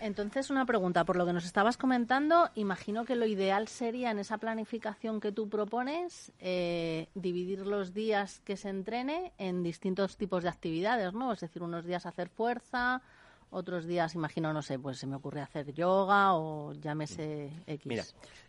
Entonces, 0.00 0.50
una 0.50 0.64
pregunta. 0.64 1.04
Por 1.04 1.16
lo 1.16 1.26
que 1.26 1.32
nos 1.32 1.44
estabas 1.44 1.76
comentando, 1.76 2.50
imagino 2.54 3.04
que 3.04 3.16
lo 3.16 3.26
ideal 3.26 3.68
sería 3.68 4.10
en 4.10 4.18
esa 4.18 4.38
planificación 4.38 5.20
que 5.20 5.32
tú 5.32 5.48
propones 5.48 6.32
eh, 6.38 7.08
dividir 7.14 7.66
los 7.66 7.92
días 7.94 8.40
que 8.44 8.56
se 8.56 8.68
entrene 8.68 9.32
en 9.38 9.62
distintos 9.62 10.16
tipos 10.16 10.42
de 10.42 10.50
actividades, 10.50 11.14
¿no? 11.14 11.32
Es 11.32 11.40
decir, 11.40 11.62
unos 11.62 11.84
días 11.84 12.06
hacer 12.06 12.28
fuerza, 12.28 13.02
otros 13.50 13.86
días, 13.86 14.14
imagino, 14.14 14.52
no 14.52 14.62
sé, 14.62 14.78
pues 14.78 14.98
se 14.98 15.06
me 15.06 15.16
ocurre 15.16 15.40
hacer 15.40 15.72
yoga 15.72 16.34
o 16.34 16.74
llámese 16.74 17.50
X. 17.66 17.86
Mira, 17.86 18.04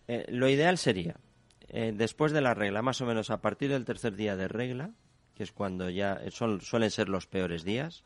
eh, 0.07 0.25
lo 0.29 0.49
ideal 0.49 0.77
sería, 0.77 1.15
eh, 1.69 1.93
después 1.95 2.31
de 2.31 2.41
la 2.41 2.53
regla, 2.53 2.81
más 2.81 3.01
o 3.01 3.05
menos 3.05 3.29
a 3.29 3.41
partir 3.41 3.69
del 3.71 3.85
tercer 3.85 4.15
día 4.15 4.35
de 4.35 4.47
regla, 4.47 4.91
que 5.35 5.43
es 5.43 5.51
cuando 5.51 5.89
ya 5.89 6.19
son, 6.31 6.61
suelen 6.61 6.91
ser 6.91 7.07
los 7.07 7.27
peores 7.27 7.63
días, 7.63 8.03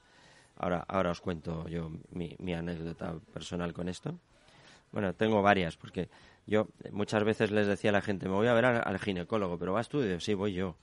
ahora, 0.58 0.84
ahora 0.88 1.12
os 1.12 1.22
cuento 1.22 1.68
yo 1.68 1.92
mi, 2.12 2.36
mi 2.40 2.54
anécdota 2.54 3.16
personal 3.34 3.74
con 3.74 3.90
esto. 3.90 4.18
Bueno, 4.92 5.14
tengo 5.14 5.42
varias, 5.42 5.76
porque 5.78 6.10
yo 6.46 6.68
muchas 6.92 7.24
veces 7.24 7.52
les 7.52 7.66
decía 7.68 7.90
a 7.90 7.94
la 7.94 8.02
gente, 8.02 8.28
me 8.28 8.36
voy 8.36 8.48
a 8.48 8.54
ver 8.54 8.66
al, 8.66 8.82
al 8.86 9.00
ginecólogo, 9.00 9.58
pero 9.58 9.74
vas 9.74 9.90
tú, 9.90 10.02
y 10.02 10.08
digo, 10.08 10.20
sí, 10.20 10.34
voy 10.36 10.54
yo. 10.54 10.76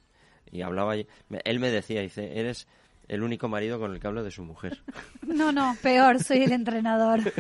Y 0.51 0.63
hablaba, 0.63 0.95
me- 1.29 1.41
él 1.45 1.61
me 1.61 1.71
decía, 1.71 2.01
dice, 2.01 2.39
eres 2.41 2.67
el 3.07 3.23
único 3.23 3.49
marido 3.49 3.79
con 3.79 3.93
el 3.93 4.01
que 4.01 4.07
hablo 4.09 4.25
de 4.25 4.31
su 4.33 4.43
mujer. 4.43 4.83
no, 5.27 5.53
no, 5.53 5.77
peor, 5.83 6.19
soy 6.23 6.43
el 6.43 6.53
entrenador. 6.53 7.21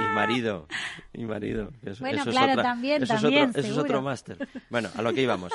y 0.00 0.14
marido 0.14 0.68
y 1.12 1.24
marido 1.24 1.72
eso, 1.82 2.00
Bueno, 2.04 2.22
eso 2.22 2.30
claro, 2.30 2.46
es 2.46 2.52
otra, 2.58 2.62
también, 2.62 3.02
eso 3.02 3.14
también, 3.14 3.42
es 3.42 3.48
otro, 3.50 3.60
eso 3.60 3.72
es 3.72 3.78
otro 3.78 4.02
máster 4.02 4.48
bueno 4.70 4.88
a 4.94 5.02
lo 5.02 5.12
que 5.12 5.22
íbamos 5.22 5.52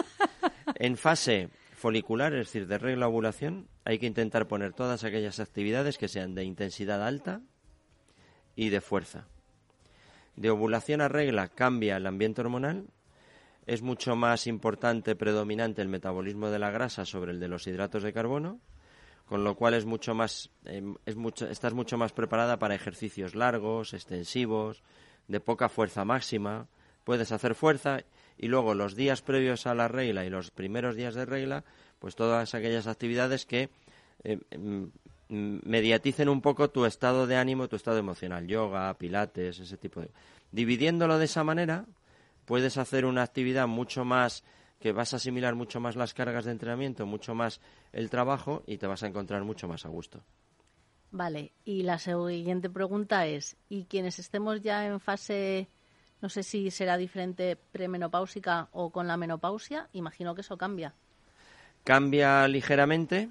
en 0.76 0.98
fase 0.98 1.50
folicular 1.76 2.34
es 2.34 2.48
decir 2.48 2.68
de 2.68 2.78
regla 2.78 3.08
ovulación 3.08 3.68
hay 3.86 4.00
que 4.00 4.06
intentar 4.06 4.48
poner 4.48 4.74
todas 4.74 5.04
aquellas 5.04 5.40
actividades 5.40 5.98
que 5.98 6.08
sean 6.08 6.36
de 6.36 6.44
intensidad 6.44 7.06
alta 7.06 7.42
y 8.56 8.70
de 8.70 8.82
fuerza. 8.82 9.28
De 10.36 10.50
ovulación 10.50 11.02
a 11.02 11.10
regla 11.10 11.48
cambia 11.48 11.98
el 11.98 12.08
ambiente 12.08 12.42
hormonal. 12.42 12.88
Es 13.66 13.82
mucho 13.82 14.16
más 14.16 14.48
importante 14.48 15.16
predominante 15.16 15.82
el 15.82 15.88
metabolismo 15.88 16.50
de 16.50 16.60
la 16.60 16.72
grasa 16.72 17.06
sobre 17.06 17.32
el 17.32 17.40
de 17.40 17.48
los 17.48 17.68
hidratos 17.68 18.04
de 18.04 18.14
carbono 18.14 18.60
con 19.26 19.44
lo 19.44 19.56
cual 19.56 19.74
es 19.74 19.86
mucho 19.86 20.14
más 20.14 20.50
mucho 21.16 21.48
estás 21.48 21.74
mucho 21.74 21.98
más 21.98 22.12
preparada 22.12 22.60
para 22.60 22.76
ejercicios 22.76 23.36
largos 23.36 23.94
extensivos 23.94 24.84
de 25.28 25.40
poca 25.40 25.70
fuerza 25.70 26.06
máxima. 26.06 26.68
Puedes 27.04 27.32
hacer 27.32 27.56
fuerza 27.56 28.02
y 28.38 28.48
luego 28.48 28.74
los 28.74 28.96
días 28.96 29.22
previos 29.22 29.68
a 29.68 29.76
la 29.76 29.88
regla 29.88 30.26
y 30.26 30.30
los 30.30 30.52
primeros 30.52 30.96
días 30.96 31.16
de 31.16 31.26
regla 31.26 31.64
pues 32.04 32.18
todas 32.18 32.54
aquellas 32.54 32.86
actividades 32.86 33.46
que 33.46 33.70
eh, 34.26 34.38
mm, 34.58 34.88
mediaticen 35.30 36.28
un 36.28 36.42
poco 36.42 36.70
tu 36.70 36.84
estado 36.84 37.28
de 37.28 37.38
ánimo 37.38 37.70
tu 37.70 37.78
estado 37.78 37.98
emocional 37.98 38.46
yoga 38.46 38.94
pilates 38.96 39.58
ese 39.58 39.78
tipo 39.78 40.02
de 40.02 40.10
dividiéndolo 40.52 41.18
de 41.18 41.24
esa 41.24 41.46
manera 41.46 41.86
puedes 42.44 42.78
hacer 42.78 43.06
una 43.06 43.24
actividad 43.24 43.68
mucho 43.68 44.04
más 44.04 44.44
que 44.82 44.92
vas 44.92 45.14
a 45.14 45.16
asimilar 45.16 45.56
mucho 45.56 45.80
más 45.80 45.96
las 45.96 46.14
cargas 46.14 46.44
de 46.44 46.52
entrenamiento, 46.52 47.06
mucho 47.06 47.34
más 47.34 47.62
el 47.94 48.10
trabajo 48.10 48.64
y 48.68 48.80
te 48.80 48.86
vas 48.86 49.02
a 49.02 49.08
encontrar 49.08 49.46
mucho 49.46 49.66
más 49.70 49.86
a 49.86 49.88
gusto. 49.88 50.22
Vale, 51.10 51.54
y 51.64 51.84
la 51.84 52.00
siguiente 52.00 52.70
pregunta 52.70 53.26
es, 53.26 53.56
¿y 53.70 53.86
quienes 53.86 54.20
estemos 54.20 54.60
ya 54.60 54.86
en 54.86 55.00
fase, 55.00 55.70
no 56.22 56.28
sé 56.28 56.44
si 56.44 56.70
será 56.70 56.98
diferente 56.98 57.56
premenopáusica 57.56 58.68
o 58.74 58.90
con 58.90 59.08
la 59.08 59.16
menopausia? 59.16 59.88
Imagino 59.94 60.36
que 60.36 60.42
eso 60.42 60.58
cambia. 60.58 60.94
Cambia 61.84 62.48
ligeramente 62.48 63.30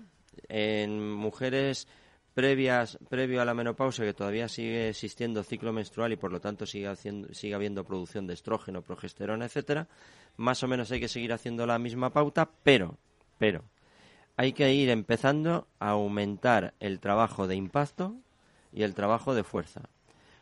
en 0.48 1.12
mujeres 1.12 1.88
previas 2.34 2.98
previo 3.08 3.42
a 3.42 3.44
la 3.44 3.54
menopausia 3.54 4.04
que 4.04 4.14
todavía 4.14 4.48
sigue 4.48 4.88
existiendo 4.88 5.42
ciclo 5.42 5.72
menstrual 5.72 6.12
y 6.12 6.16
por 6.16 6.32
lo 6.32 6.40
tanto 6.40 6.64
sigue 6.66 6.88
haciendo 6.88 7.32
sigue 7.34 7.54
habiendo 7.54 7.84
producción 7.84 8.26
de 8.26 8.34
estrógeno, 8.34 8.82
progesterona, 8.82 9.44
etcétera, 9.44 9.86
más 10.36 10.62
o 10.62 10.68
menos 10.68 10.90
hay 10.90 11.00
que 11.00 11.08
seguir 11.08 11.32
haciendo 11.32 11.66
la 11.66 11.78
misma 11.78 12.10
pauta, 12.10 12.48
pero 12.62 12.96
pero 13.38 13.64
hay 14.36 14.52
que 14.52 14.72
ir 14.72 14.88
empezando 14.88 15.66
a 15.78 15.90
aumentar 15.90 16.74
el 16.80 17.00
trabajo 17.00 17.46
de 17.46 17.56
impacto 17.56 18.14
y 18.72 18.82
el 18.82 18.94
trabajo 18.94 19.34
de 19.34 19.44
fuerza, 19.44 19.82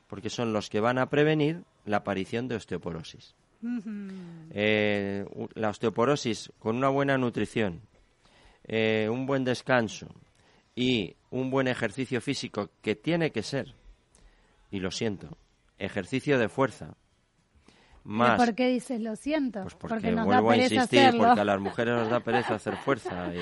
porque 0.06 0.30
son 0.30 0.52
los 0.52 0.70
que 0.70 0.80
van 0.80 0.98
a 0.98 1.10
prevenir 1.10 1.64
la 1.84 1.98
aparición 1.98 2.46
de 2.46 2.56
osteoporosis. 2.56 3.34
Eh, 4.52 5.26
la 5.54 5.68
osteoporosis 5.68 6.52
con 6.58 6.76
una 6.76 6.88
buena 6.88 7.18
nutrición, 7.18 7.80
eh, 8.72 9.08
un 9.10 9.26
buen 9.26 9.42
descanso 9.44 10.06
y 10.76 11.16
un 11.30 11.50
buen 11.50 11.66
ejercicio 11.66 12.20
físico 12.20 12.70
que 12.82 12.94
tiene 12.94 13.32
que 13.32 13.42
ser, 13.42 13.74
y 14.70 14.78
lo 14.78 14.92
siento, 14.92 15.36
ejercicio 15.78 16.38
de 16.38 16.48
fuerza. 16.48 16.94
Más, 18.04 18.38
¿Por 18.40 18.54
qué 18.54 18.68
dices 18.68 19.00
lo 19.00 19.14
siento? 19.16 19.60
pues 19.62 19.74
porque, 19.74 20.06
nos 20.10 20.16
da 20.18 20.24
vuelvo 20.24 20.50
a 20.50 20.54
pereza 20.54 20.74
insistir, 20.76 21.00
hacerlo. 21.00 21.24
porque 21.24 21.40
a 21.40 21.44
las 21.44 21.60
mujeres 21.60 21.94
nos 21.96 22.08
da 22.08 22.20
pereza 22.20 22.54
hacer 22.54 22.76
fuerza. 22.76 23.26
Y, 23.34 23.38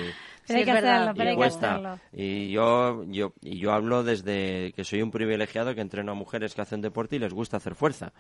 Pero 0.48 0.58
hay 0.60 0.64
Sí, 0.64 0.64
que 0.64 0.70
es 0.70 0.74
verdad. 0.82 0.94
hacerlo, 1.02 1.12
pero 1.14 1.24
y 1.24 1.28
hay 1.28 1.34
que 1.34 1.36
cuesta. 1.36 1.72
hacerlo. 1.74 1.98
Y 2.12 2.50
yo, 2.50 3.04
yo, 3.04 3.32
y 3.42 3.58
yo 3.58 3.72
hablo 3.72 4.02
desde 4.02 4.72
que 4.74 4.82
soy 4.82 5.02
un 5.02 5.10
privilegiado 5.10 5.74
que 5.74 5.80
entreno 5.82 6.12
a 6.12 6.14
mujeres 6.14 6.54
que 6.54 6.62
hacen 6.62 6.80
deporte 6.80 7.16
y 7.16 7.18
les 7.18 7.34
gusta 7.34 7.58
hacer 7.58 7.74
fuerza. 7.74 8.12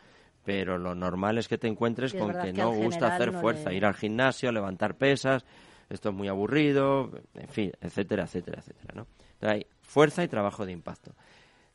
Pero 0.44 0.76
lo 0.78 0.94
normal 0.94 1.38
es 1.38 1.48
que 1.48 1.56
te 1.58 1.66
encuentres 1.68 2.12
Sí, 2.12 2.18
con 2.18 2.32
que 2.34 2.52
que 2.52 2.52
no 2.52 2.70
gusta 2.70 3.06
hacer 3.14 3.32
no 3.32 3.40
fuerza, 3.40 3.70
le- 3.70 3.76
ir 3.76 3.84
al 3.86 3.94
gimnasio, 3.94 4.52
levantar 4.52 4.94
pesas, 4.96 5.44
esto 5.90 6.10
es 6.10 6.14
muy 6.14 6.28
aburrido, 6.28 7.10
en 7.34 7.48
fin, 7.48 7.72
etcétera, 7.80 8.24
etcétera, 8.24 8.60
etcétera, 8.60 8.94
¿no? 8.94 9.06
Entonces 9.34 9.56
hay 9.56 9.66
fuerza 9.82 10.22
y 10.24 10.28
trabajo 10.28 10.66
de 10.66 10.72
impacto. 10.72 11.12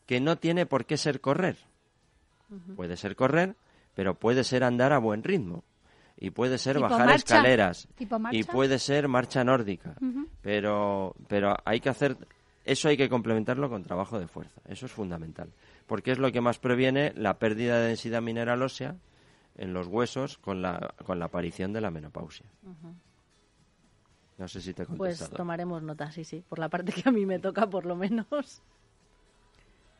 Que 0.05 0.20
no 0.20 0.38
tiene 0.38 0.65
por 0.65 0.86
qué 0.86 0.98
ser 0.98 1.22
correr. 1.22 1.58
Puede 2.75 2.98
ser 2.98 3.15
correr, 3.15 3.55
pero 3.96 4.13
puede 4.15 4.43
ser 4.43 4.63
andar 4.63 4.93
a 4.93 5.00
buen 5.00 5.24
ritmo. 5.24 5.63
Y 6.17 6.29
puede 6.29 6.60
ser 6.60 6.75
¿Tipo 6.75 6.88
bajar 6.88 7.08
marcha? 7.08 7.15
escaleras. 7.15 7.88
Y 8.32 8.43
puede 8.43 8.77
ser 8.79 9.08
marcha 9.08 9.43
nórdica. 9.43 9.96
Pero, 10.41 11.15
pero 11.27 11.55
hay 11.65 11.79
que 11.79 11.89
hacer, 11.89 12.15
eso 12.65 12.89
hay 12.89 12.98
que 12.98 13.10
complementarlo 13.10 13.70
con 13.70 13.84
trabajo 13.84 14.20
de 14.20 14.27
fuerza. 14.27 14.62
Eso 14.67 14.86
es 14.86 14.91
fundamental. 14.91 15.50
Porque 15.88 16.12
es 16.12 16.20
lo 16.20 16.32
que 16.32 16.41
más 16.41 16.60
previene 16.60 17.13
la 17.15 17.39
pérdida 17.39 17.79
de 17.79 17.88
densidad 17.88 18.22
mineral 18.22 18.62
ósea 18.62 18.96
en 19.58 19.74
los 19.74 19.88
huesos 19.88 20.38
con 20.38 20.62
la, 20.62 20.93
con 21.05 21.17
la 21.17 21.25
aparición 21.25 21.74
de 21.74 21.82
la 21.82 21.89
menopausia. 21.91 22.46
No 24.38 24.48
sé 24.48 24.62
si 24.62 24.74
te 24.74 24.84
he 24.84 24.86
Pues 24.86 25.30
tomaremos 25.30 25.82
nota, 25.84 26.12
sí, 26.12 26.24
sí, 26.24 26.44
por 26.50 26.60
la 26.60 26.70
parte 26.70 26.92
que 26.92 27.08
a 27.08 27.12
mí 27.12 27.25
me 27.25 27.40
toca 27.40 27.68
por 27.68 27.86
lo 27.86 27.96
menos. 27.96 28.62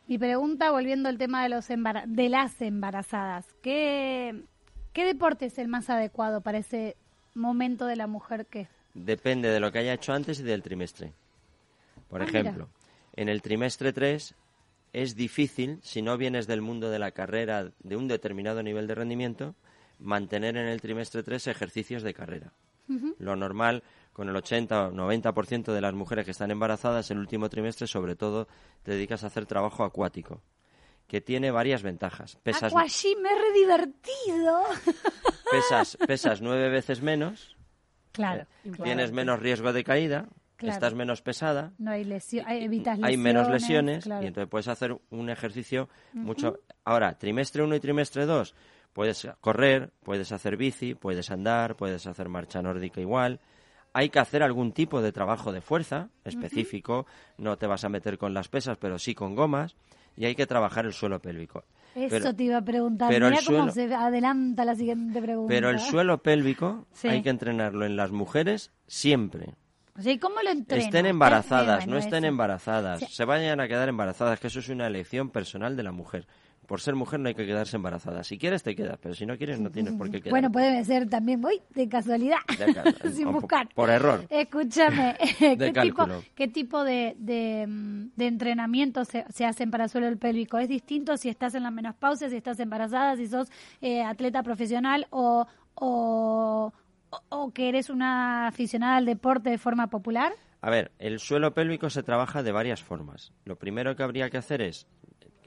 Mi 0.06 0.18
pregunta, 0.18 0.70
volviendo 0.70 1.08
al 1.08 1.16
tema 1.18 1.42
de, 1.42 1.48
los 1.48 1.70
embara- 1.70 2.04
de 2.06 2.28
las 2.28 2.60
embarazadas, 2.60 3.46
¿qué, 3.62 4.42
¿qué 4.92 5.04
deporte 5.04 5.46
es 5.46 5.58
el 5.58 5.68
más 5.68 5.88
adecuado 5.88 6.42
para 6.42 6.58
ese 6.58 6.96
momento 7.34 7.86
de 7.86 7.96
la 7.96 8.06
mujer 8.06 8.46
que 8.46 8.68
Depende 8.92 9.48
de 9.48 9.58
lo 9.60 9.72
que 9.72 9.78
haya 9.80 9.94
hecho 9.94 10.12
antes 10.12 10.38
y 10.38 10.42
del 10.44 10.62
trimestre. 10.62 11.12
Por 12.08 12.22
Ah, 12.22 12.26
mira. 12.26 12.40
ejemplo, 12.40 12.68
en 13.16 13.28
el 13.28 13.42
trimestre 13.42 13.92
3 13.92 14.34
es 14.92 15.16
difícil, 15.16 15.80
si 15.82 16.00
no 16.02 16.16
vienes 16.16 16.46
del 16.46 16.60
mundo 16.60 16.90
de 16.90 17.00
la 17.00 17.10
carrera 17.10 17.72
de 17.82 17.96
un 17.96 18.06
determinado 18.06 18.62
nivel 18.62 18.86
de 18.86 18.94
rendimiento, 18.94 19.54
mantener 19.98 20.56
en 20.56 20.66
el 20.68 20.80
trimestre 20.80 21.22
3 21.24 21.46
ejercicios 21.48 22.02
de 22.04 22.14
carrera. 22.14 22.52
Lo 23.18 23.34
normal, 23.34 23.82
con 24.14 24.28
el 24.30 24.36
80 24.36 24.88
o 24.88 24.92
90% 24.92 25.72
de 25.74 25.80
las 25.82 25.92
mujeres 25.92 26.24
que 26.24 26.30
están 26.30 26.50
embarazadas, 26.50 27.10
el 27.10 27.18
último 27.18 27.50
trimestre, 27.50 27.86
sobre 27.86 28.16
todo, 28.16 28.48
te 28.82 28.92
dedicas 28.92 29.24
a 29.24 29.26
hacer 29.26 29.44
trabajo 29.44 29.84
acuático, 29.84 30.40
que 31.08 31.20
tiene 31.20 31.50
varias 31.50 31.82
ventajas. 31.82 32.36
Pesas, 32.42 32.72
Aquagym 32.72 33.26
es 33.26 33.32
re 33.38 33.52
divertido. 33.52 34.62
pesas, 35.50 35.98
pesas 36.06 36.40
nueve 36.40 36.70
veces 36.70 37.02
menos, 37.02 37.56
Claro. 38.12 38.46
eh, 38.64 38.70
tienes 38.82 39.10
menos 39.12 39.40
riesgo 39.40 39.72
de 39.72 39.84
caída, 39.84 40.28
Claro. 40.56 40.74
estás 40.74 40.94
menos 40.94 41.20
pesada, 41.20 41.72
No 41.78 41.90
hay 41.90 42.04
lesión, 42.04 42.46
hay, 42.46 42.62
evitas 42.64 42.96
hay 43.02 43.16
menos 43.16 43.48
lesiones 43.48 44.04
claro. 44.04 44.22
y 44.24 44.28
entonces 44.28 44.48
puedes 44.48 44.68
hacer 44.68 44.96
un 45.10 45.28
ejercicio 45.28 45.88
mucho. 46.12 46.60
Ahora, 46.84 47.18
trimestre 47.18 47.64
1 47.64 47.74
y 47.74 47.80
trimestre 47.80 48.24
2, 48.24 48.54
puedes 48.92 49.26
correr, 49.40 49.92
puedes 50.04 50.30
hacer 50.30 50.56
bici, 50.56 50.94
puedes 50.94 51.32
andar, 51.32 51.74
puedes 51.74 52.06
hacer 52.06 52.28
marcha 52.28 52.62
nórdica 52.62 53.00
igual. 53.00 53.40
Hay 53.94 54.10
que 54.10 54.18
hacer 54.18 54.42
algún 54.42 54.72
tipo 54.72 55.00
de 55.00 55.12
trabajo 55.12 55.52
de 55.52 55.60
fuerza 55.62 56.08
específico, 56.24 57.06
no 57.38 57.56
te 57.56 57.66
vas 57.66 57.84
a 57.84 57.88
meter 57.88 58.18
con 58.18 58.34
las 58.34 58.48
pesas, 58.48 58.76
pero 58.76 58.98
sí 58.98 59.14
con 59.14 59.34
gomas, 59.34 59.76
y 60.16 60.26
hay 60.26 60.34
que 60.34 60.46
trabajar 60.46 60.84
el 60.84 60.92
suelo 60.92 61.20
pélvico. 61.20 61.64
Eso 61.94 62.08
pero- 62.10 62.34
te 62.34 62.42
iba 62.44 62.56
a 62.58 62.62
preguntar. 62.64 63.08
pero 63.08 63.26
el 63.28 63.32
Mira 63.34 63.42
cómo 63.46 63.58
suelo- 63.70 63.72
se 63.72 63.94
adelanta 63.94 64.64
la 64.64 64.74
siguiente 64.74 65.22
pregunta. 65.22 65.48
Pero 65.48 65.70
el 65.70 65.78
suelo 65.78 66.18
pélvico 66.22 66.86
Sí. 66.92 67.06
hay 67.08 67.22
que 67.22 67.30
entrenarlo 67.30 67.86
en 67.86 67.96
las 67.96 68.10
mujeres 68.10 68.72
siempre. 68.88 69.54
O 69.96 70.02
sea, 70.02 70.12
¿y 70.12 70.18
cómo 70.18 70.36
lo? 70.42 70.50
Estén 70.50 71.06
embarazadas, 71.06 71.86
no 71.86 71.96
estén 71.96 72.24
embarazadas, 72.24 72.98
Sí. 72.98 73.06
se 73.10 73.24
vayan 73.24 73.60
a 73.60 73.68
quedar 73.68 73.88
embarazadas, 73.88 74.40
que 74.40 74.48
eso 74.48 74.58
es 74.58 74.68
una 74.68 74.88
elección 74.88 75.30
personal 75.30 75.76
de 75.76 75.82
la 75.84 75.92
mujer. 75.92 76.26
Por 76.66 76.80
ser 76.80 76.94
mujer 76.94 77.20
no 77.20 77.28
hay 77.28 77.34
que 77.34 77.46
quedarse 77.46 77.76
embarazada. 77.76 78.24
Si 78.24 78.38
quieres 78.38 78.62
te 78.62 78.74
quedas, 78.74 78.98
pero 79.00 79.14
si 79.14 79.26
no 79.26 79.36
quieres 79.36 79.60
no 79.60 79.70
tienes 79.70 79.94
por 79.94 80.10
qué 80.10 80.20
quedar. 80.20 80.30
Bueno, 80.30 80.50
puede 80.50 80.84
ser 80.84 81.08
también, 81.08 81.44
uy, 81.44 81.60
de 81.74 81.88
casualidad, 81.88 82.38
sin 83.12 83.26
o 83.28 83.32
po- 83.32 83.40
buscar. 83.40 83.68
Por 83.74 83.90
error. 83.90 84.26
Escúchame, 84.30 85.16
¿qué, 85.38 85.56
tipo, 85.56 85.72
cálculo. 85.74 86.22
¿qué 86.34 86.48
tipo 86.48 86.82
de, 86.84 87.14
de, 87.18 87.66
mm, 87.68 88.10
de 88.16 88.26
entrenamiento 88.26 89.04
se, 89.04 89.24
se 89.32 89.44
hacen 89.44 89.70
para 89.70 89.88
suelo 89.88 90.06
del 90.06 90.18
pélvico? 90.18 90.58
¿Es 90.58 90.68
distinto 90.68 91.16
si 91.16 91.28
estás 91.28 91.54
en 91.54 91.62
la 91.64 91.70
menopausia, 91.70 92.28
si 92.30 92.36
estás 92.36 92.58
embarazada, 92.60 93.16
si 93.16 93.26
sos 93.26 93.50
eh, 93.80 94.02
atleta 94.02 94.42
profesional 94.42 95.06
o, 95.10 95.46
o, 95.74 96.72
o- 97.10 97.22
o 97.28 97.52
que 97.52 97.68
eres 97.68 97.90
una 97.90 98.48
aficionada 98.48 98.96
al 98.96 99.04
deporte 99.06 99.50
de 99.50 99.58
forma 99.58 99.88
popular? 99.88 100.32
A 100.60 100.70
ver, 100.70 100.92
el 100.98 101.18
suelo 101.20 101.52
pélvico 101.52 101.90
se 101.90 102.02
trabaja 102.02 102.42
de 102.42 102.50
varias 102.52 102.82
formas. 102.82 103.32
Lo 103.44 103.56
primero 103.56 103.94
que 103.96 104.02
habría 104.02 104.30
que 104.30 104.38
hacer 104.38 104.62
es, 104.62 104.86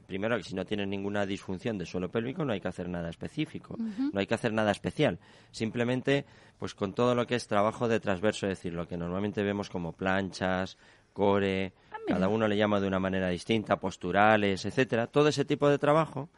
primero 0.08 0.38
que 0.38 0.44
si 0.44 0.56
no 0.56 0.66
tienes 0.66 0.88
ninguna 0.88 1.26
disfunción 1.26 1.78
de 1.78 1.86
suelo 1.86 2.10
pélvico 2.10 2.46
no 2.46 2.54
hay 2.54 2.62
que 2.62 2.70
hacer 2.70 2.90
nada 2.90 3.10
específico, 3.10 3.76
no 3.78 4.20
hay 4.20 4.26
que 4.26 4.34
hacer 4.34 4.54
nada 4.54 4.72
especial. 4.72 5.20
Simplemente, 5.52 6.26
pues 6.58 6.74
con 6.74 6.94
todo 6.94 7.14
lo 7.14 7.28
que 7.28 7.36
es 7.36 7.48
trabajo 7.48 7.88
de 7.88 8.00
transverso, 8.00 8.48
es 8.48 8.58
decir, 8.58 8.74
lo 8.74 8.88
que 8.88 8.98
normalmente 8.98 9.44
vemos 9.44 9.70
como 9.70 9.94
planchas, 9.94 10.78
core, 11.14 11.74
cada 12.08 12.30
uno 12.30 12.48
le 12.48 12.58
llama 12.58 12.80
de 12.80 12.88
una 12.88 13.00
manera 13.00 13.30
distinta, 13.30 13.80
posturales, 13.80 14.66
etcétera. 14.66 15.08
Todo 15.08 15.28
ese 15.28 15.46
tipo 15.46 15.70
de 15.70 15.78
trabajo 15.78 16.30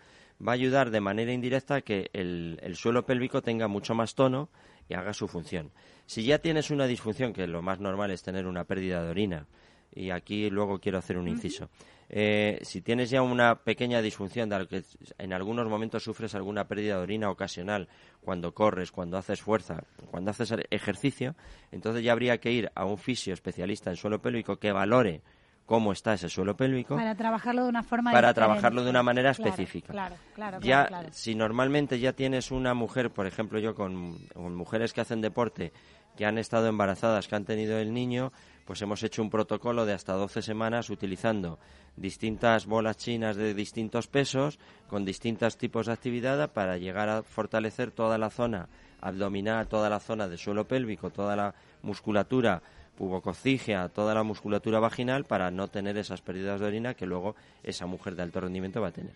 va 0.45 0.53
a 0.53 0.55
ayudar 0.55 0.89
de 0.89 0.99
manera 0.99 1.31
indirecta 1.31 1.75
a 1.75 1.81
que 1.81 2.09
el, 2.13 2.59
el 2.63 2.75
suelo 2.75 3.05
pélvico 3.05 3.41
tenga 3.41 3.67
mucho 3.67 3.93
más 3.93 4.15
tono 4.15 4.49
y 4.87 4.95
haga 4.95 5.13
su 5.13 5.27
función. 5.27 5.71
Si 6.07 6.23
ya 6.23 6.39
tienes 6.39 6.71
una 6.71 6.87
disfunción, 6.87 7.33
que 7.33 7.45
lo 7.45 7.61
más 7.61 7.79
normal 7.79 8.09
es 8.11 8.23
tener 8.23 8.47
una 8.47 8.63
pérdida 8.63 9.03
de 9.03 9.09
orina, 9.09 9.47
y 9.93 10.09
aquí 10.11 10.49
luego 10.49 10.79
quiero 10.79 10.97
hacer 10.97 11.17
un 11.17 11.27
inciso. 11.27 11.69
Eh, 12.09 12.59
si 12.63 12.81
tienes 12.81 13.09
ya 13.11 13.21
una 13.21 13.55
pequeña 13.63 14.01
disfunción, 14.01 14.49
de 14.49 14.67
que 14.67 14.83
en 15.19 15.31
algunos 15.31 15.67
momentos 15.69 16.03
sufres 16.03 16.33
alguna 16.33 16.67
pérdida 16.67 16.95
de 16.97 17.03
orina 17.03 17.29
ocasional, 17.29 17.87
cuando 18.21 18.53
corres, 18.53 18.91
cuando 18.91 19.17
haces 19.17 19.41
fuerza, 19.41 19.83
cuando 20.09 20.31
haces 20.31 20.53
ejercicio, 20.71 21.35
entonces 21.71 22.03
ya 22.03 22.11
habría 22.13 22.39
que 22.39 22.51
ir 22.51 22.71
a 22.73 22.85
un 22.85 22.97
fisio 22.97 23.33
especialista 23.33 23.91
en 23.91 23.95
suelo 23.95 24.21
pélvico 24.21 24.57
que 24.57 24.71
valore 24.71 25.21
cómo 25.67 25.91
está 25.91 26.15
ese 26.15 26.29
suelo 26.29 26.57
pélvico 26.57 26.95
Para 26.95 27.13
trabajarlo 27.13 27.61
de 27.65 27.69
una 27.69 27.83
forma 27.83 28.09
para 28.11 28.29
diferente. 28.29 28.35
trabajarlo 28.39 28.83
de 28.83 28.89
una 28.89 29.03
manera 29.03 29.31
Claro, 29.35 29.51
específica. 29.51 29.93
Claro, 29.93 30.15
claro, 30.33 30.59
claro, 30.59 30.65
ya, 30.65 30.87
claro. 30.87 31.09
si 31.11 31.35
normalmente 31.35 31.99
ya 31.99 32.13
tienes 32.13 32.49
una 32.49 32.73
mujer, 32.73 33.11
por 33.11 33.27
ejemplo, 33.27 33.59
yo 33.59 33.75
con, 33.75 34.17
con 34.33 34.55
mujeres 34.55 34.93
que 34.93 35.01
hacen 35.01 35.21
deporte, 35.21 35.71
que 36.17 36.25
han 36.25 36.39
estado 36.39 36.65
embarazadas, 36.67 37.27
que 37.27 37.35
han 37.35 37.45
tenido 37.45 37.77
el 37.77 37.93
niño, 37.93 38.33
pues 38.69 38.83
hemos 38.83 39.01
hecho 39.01 39.23
un 39.23 39.31
protocolo 39.31 39.83
de 39.87 39.93
hasta 39.93 40.13
12 40.13 40.43
semanas 40.43 40.91
utilizando 40.91 41.57
distintas 41.95 42.67
bolas 42.67 42.97
chinas 42.97 43.35
de 43.35 43.55
distintos 43.55 44.05
pesos, 44.05 44.59
con 44.87 45.05
distintos 45.05 45.57
tipos 45.57 45.87
de 45.87 45.93
actividad 45.93 46.51
para 46.51 46.77
llegar 46.77 47.09
a 47.09 47.23
fortalecer 47.23 47.89
toda 47.89 48.19
la 48.19 48.29
zona 48.29 48.69
abdominal, 49.01 49.67
toda 49.67 49.89
la 49.89 49.99
zona 49.99 50.27
de 50.27 50.37
suelo 50.37 50.67
pélvico, 50.67 51.09
toda 51.09 51.35
la 51.35 51.55
musculatura 51.81 52.61
pubococígea, 52.95 53.89
toda 53.89 54.13
la 54.13 54.21
musculatura 54.21 54.79
vaginal 54.79 55.25
para 55.25 55.49
no 55.49 55.67
tener 55.69 55.97
esas 55.97 56.21
pérdidas 56.21 56.59
de 56.59 56.67
orina 56.67 56.93
que 56.93 57.07
luego 57.07 57.35
esa 57.63 57.87
mujer 57.87 58.15
de 58.15 58.21
alto 58.21 58.39
rendimiento 58.39 58.81
va 58.81 58.89
a 58.89 58.91
tener. 58.91 59.15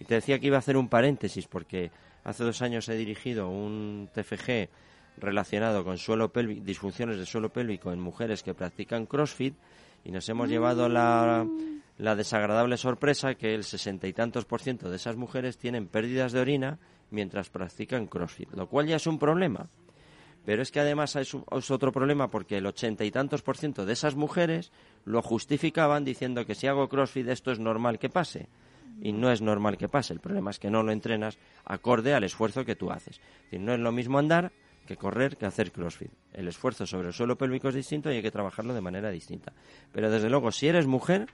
Y 0.00 0.06
te 0.06 0.14
decía 0.14 0.38
que 0.38 0.46
iba 0.46 0.56
a 0.56 0.60
hacer 0.60 0.78
un 0.78 0.88
paréntesis 0.88 1.46
porque 1.46 1.90
hace 2.24 2.42
dos 2.42 2.62
años 2.62 2.88
he 2.88 2.96
dirigido 2.96 3.50
un 3.50 4.08
TFG 4.14 4.70
relacionado 5.16 5.84
con 5.84 5.98
suelo 5.98 6.30
pélvico, 6.32 6.64
disfunciones 6.64 7.18
de 7.18 7.26
suelo 7.26 7.50
pélvico 7.50 7.92
en 7.92 8.00
mujeres 8.00 8.42
que 8.42 8.54
practican 8.54 9.06
CrossFit 9.06 9.54
y 10.04 10.10
nos 10.10 10.28
hemos 10.28 10.48
llevado 10.48 10.88
la, 10.88 11.46
la 11.98 12.14
desagradable 12.16 12.76
sorpresa 12.76 13.34
que 13.34 13.54
el 13.54 13.64
sesenta 13.64 14.06
y 14.06 14.12
tantos 14.12 14.44
por 14.44 14.60
ciento 14.60 14.90
de 14.90 14.96
esas 14.96 15.16
mujeres 15.16 15.56
tienen 15.56 15.86
pérdidas 15.86 16.32
de 16.32 16.40
orina 16.40 16.78
mientras 17.10 17.48
practican 17.48 18.06
CrossFit, 18.06 18.52
lo 18.52 18.68
cual 18.68 18.86
ya 18.86 18.96
es 18.96 19.06
un 19.06 19.18
problema. 19.18 19.68
Pero 20.44 20.60
es 20.60 20.70
que 20.70 20.80
además 20.80 21.16
es, 21.16 21.32
un- 21.32 21.44
es 21.56 21.70
otro 21.70 21.90
problema 21.90 22.28
porque 22.28 22.58
el 22.58 22.66
ochenta 22.66 23.04
y 23.04 23.10
tantos 23.10 23.40
por 23.40 23.56
ciento 23.56 23.86
de 23.86 23.94
esas 23.94 24.14
mujeres 24.14 24.72
lo 25.06 25.22
justificaban 25.22 26.04
diciendo 26.04 26.44
que 26.44 26.54
si 26.54 26.66
hago 26.66 26.88
CrossFit 26.88 27.28
esto 27.28 27.50
es 27.50 27.58
normal 27.60 27.98
que 27.98 28.10
pase. 28.10 28.48
Y 29.00 29.12
no 29.12 29.32
es 29.32 29.40
normal 29.40 29.76
que 29.78 29.88
pase. 29.88 30.12
El 30.12 30.20
problema 30.20 30.50
es 30.50 30.58
que 30.58 30.70
no 30.70 30.82
lo 30.82 30.92
entrenas 30.92 31.38
acorde 31.64 32.14
al 32.14 32.24
esfuerzo 32.24 32.64
que 32.64 32.76
tú 32.76 32.90
haces. 32.92 33.16
Es 33.18 33.42
decir, 33.44 33.60
no 33.60 33.72
es 33.72 33.80
lo 33.80 33.90
mismo 33.90 34.18
andar 34.18 34.52
que 34.84 34.96
correr 34.96 35.36
que 35.36 35.46
hacer 35.46 35.72
CrossFit. 35.72 36.10
El 36.32 36.48
esfuerzo 36.48 36.86
sobre 36.86 37.08
el 37.08 37.14
suelo 37.14 37.36
pélvico 37.36 37.68
es 37.68 37.74
distinto 37.74 38.10
y 38.10 38.16
hay 38.16 38.22
que 38.22 38.30
trabajarlo 38.30 38.74
de 38.74 38.80
manera 38.80 39.10
distinta. 39.10 39.52
Pero 39.92 40.10
desde 40.10 40.30
luego, 40.30 40.52
si 40.52 40.68
eres 40.68 40.86
mujer, 40.86 41.28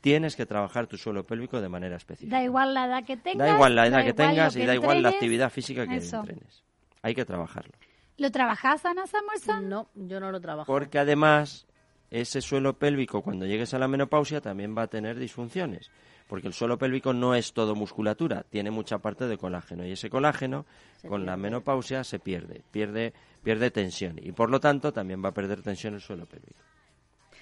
tienes 0.00 0.36
que 0.36 0.46
trabajar 0.46 0.86
tu 0.86 0.96
suelo 0.96 1.26
pélvico 1.26 1.60
de 1.60 1.68
manera 1.68 1.96
específica. 1.96 2.36
Da 2.36 2.44
igual 2.44 2.74
la 2.74 2.86
edad 2.86 3.04
que 3.04 3.16
tengas. 3.16 3.48
Da 3.48 3.54
igual 3.54 3.74
la 3.74 3.86
edad 3.86 4.04
que 4.04 4.12
tengas 4.12 4.56
y 4.56 4.64
da 4.64 4.74
igual 4.74 5.02
la 5.02 5.08
actividad 5.10 5.50
física 5.50 5.86
que 5.86 5.96
Eso. 5.96 6.20
entrenes. 6.20 6.62
Hay 7.02 7.14
que 7.14 7.24
trabajarlo. 7.24 7.72
¿Lo 8.18 8.30
trabajás, 8.30 8.84
Ana 8.86 9.06
Samuelson? 9.06 9.68
No, 9.68 9.88
yo 9.94 10.20
no 10.20 10.30
lo 10.30 10.40
trabajo. 10.40 10.66
Porque 10.72 10.98
además, 10.98 11.66
ese 12.10 12.40
suelo 12.40 12.78
pélvico, 12.78 13.22
cuando 13.22 13.46
llegues 13.46 13.74
a 13.74 13.78
la 13.78 13.88
menopausia, 13.88 14.40
también 14.40 14.76
va 14.76 14.82
a 14.82 14.86
tener 14.86 15.18
disfunciones. 15.18 15.90
Porque 16.28 16.48
el 16.48 16.54
suelo 16.54 16.76
pélvico 16.76 17.12
no 17.12 17.34
es 17.34 17.52
todo 17.52 17.74
musculatura, 17.76 18.44
tiene 18.50 18.70
mucha 18.70 18.98
parte 18.98 19.26
de 19.28 19.38
colágeno. 19.38 19.86
Y 19.86 19.92
ese 19.92 20.10
colágeno, 20.10 20.66
con 21.08 21.24
la 21.24 21.36
menopausia, 21.36 22.02
se 22.02 22.18
pierde, 22.18 22.62
pierde, 22.72 23.12
pierde 23.44 23.70
tensión. 23.70 24.18
Y 24.20 24.32
por 24.32 24.50
lo 24.50 24.58
tanto, 24.58 24.92
también 24.92 25.24
va 25.24 25.28
a 25.28 25.34
perder 25.34 25.62
tensión 25.62 25.94
el 25.94 26.00
suelo 26.00 26.26
pélvico. 26.26 26.58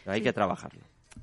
Hay 0.06 0.20
que 0.20 0.32
trabajarlo. 0.34 0.82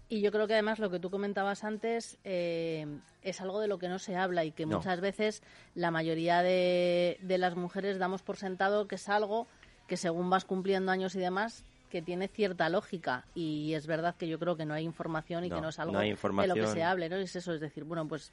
Y 0.09 0.21
yo 0.21 0.31
creo 0.31 0.47
que 0.47 0.53
además 0.53 0.79
lo 0.79 0.89
que 0.89 0.99
tú 0.99 1.09
comentabas 1.11 1.63
antes 1.63 2.17
eh, 2.23 2.87
es 3.21 3.41
algo 3.41 3.59
de 3.59 3.67
lo 3.67 3.77
que 3.77 3.89
no 3.89 3.99
se 3.99 4.15
habla 4.15 4.43
y 4.45 4.51
que 4.51 4.65
No. 4.65 4.77
muchas 4.77 4.99
veces 5.01 5.43
la 5.75 5.91
mayoría 5.91 6.41
de, 6.41 7.17
de 7.21 7.37
las 7.37 7.55
mujeres 7.55 7.99
damos 7.99 8.21
por 8.23 8.37
sentado 8.37 8.87
que 8.87 8.95
es 8.95 9.07
algo 9.09 9.47
que 9.87 9.97
según 9.97 10.29
vas 10.29 10.45
cumpliendo 10.45 10.91
años 10.91 11.13
y 11.15 11.19
demás 11.19 11.63
que 11.91 12.01
tiene 12.01 12.27
cierta 12.27 12.69
lógica 12.69 13.25
y 13.35 13.73
es 13.75 13.85
verdad 13.85 14.15
que 14.15 14.27
yo 14.27 14.39
creo 14.39 14.55
que 14.57 14.65
no 14.65 14.73
hay 14.73 14.83
información 14.83 15.43
y 15.45 15.49
No, 15.49 15.55
que 15.57 15.61
no 15.61 15.69
es 15.69 15.77
algo 15.77 15.93
no 15.93 15.99
de 15.99 16.47
lo 16.47 16.55
que 16.55 16.67
se 16.67 16.83
hable, 16.83 17.09
¿no? 17.09 17.17
Es 17.17 17.35
eso, 17.35 17.53
es 17.53 17.61
decir, 17.61 17.83
bueno, 17.83 18.07
pues 18.07 18.31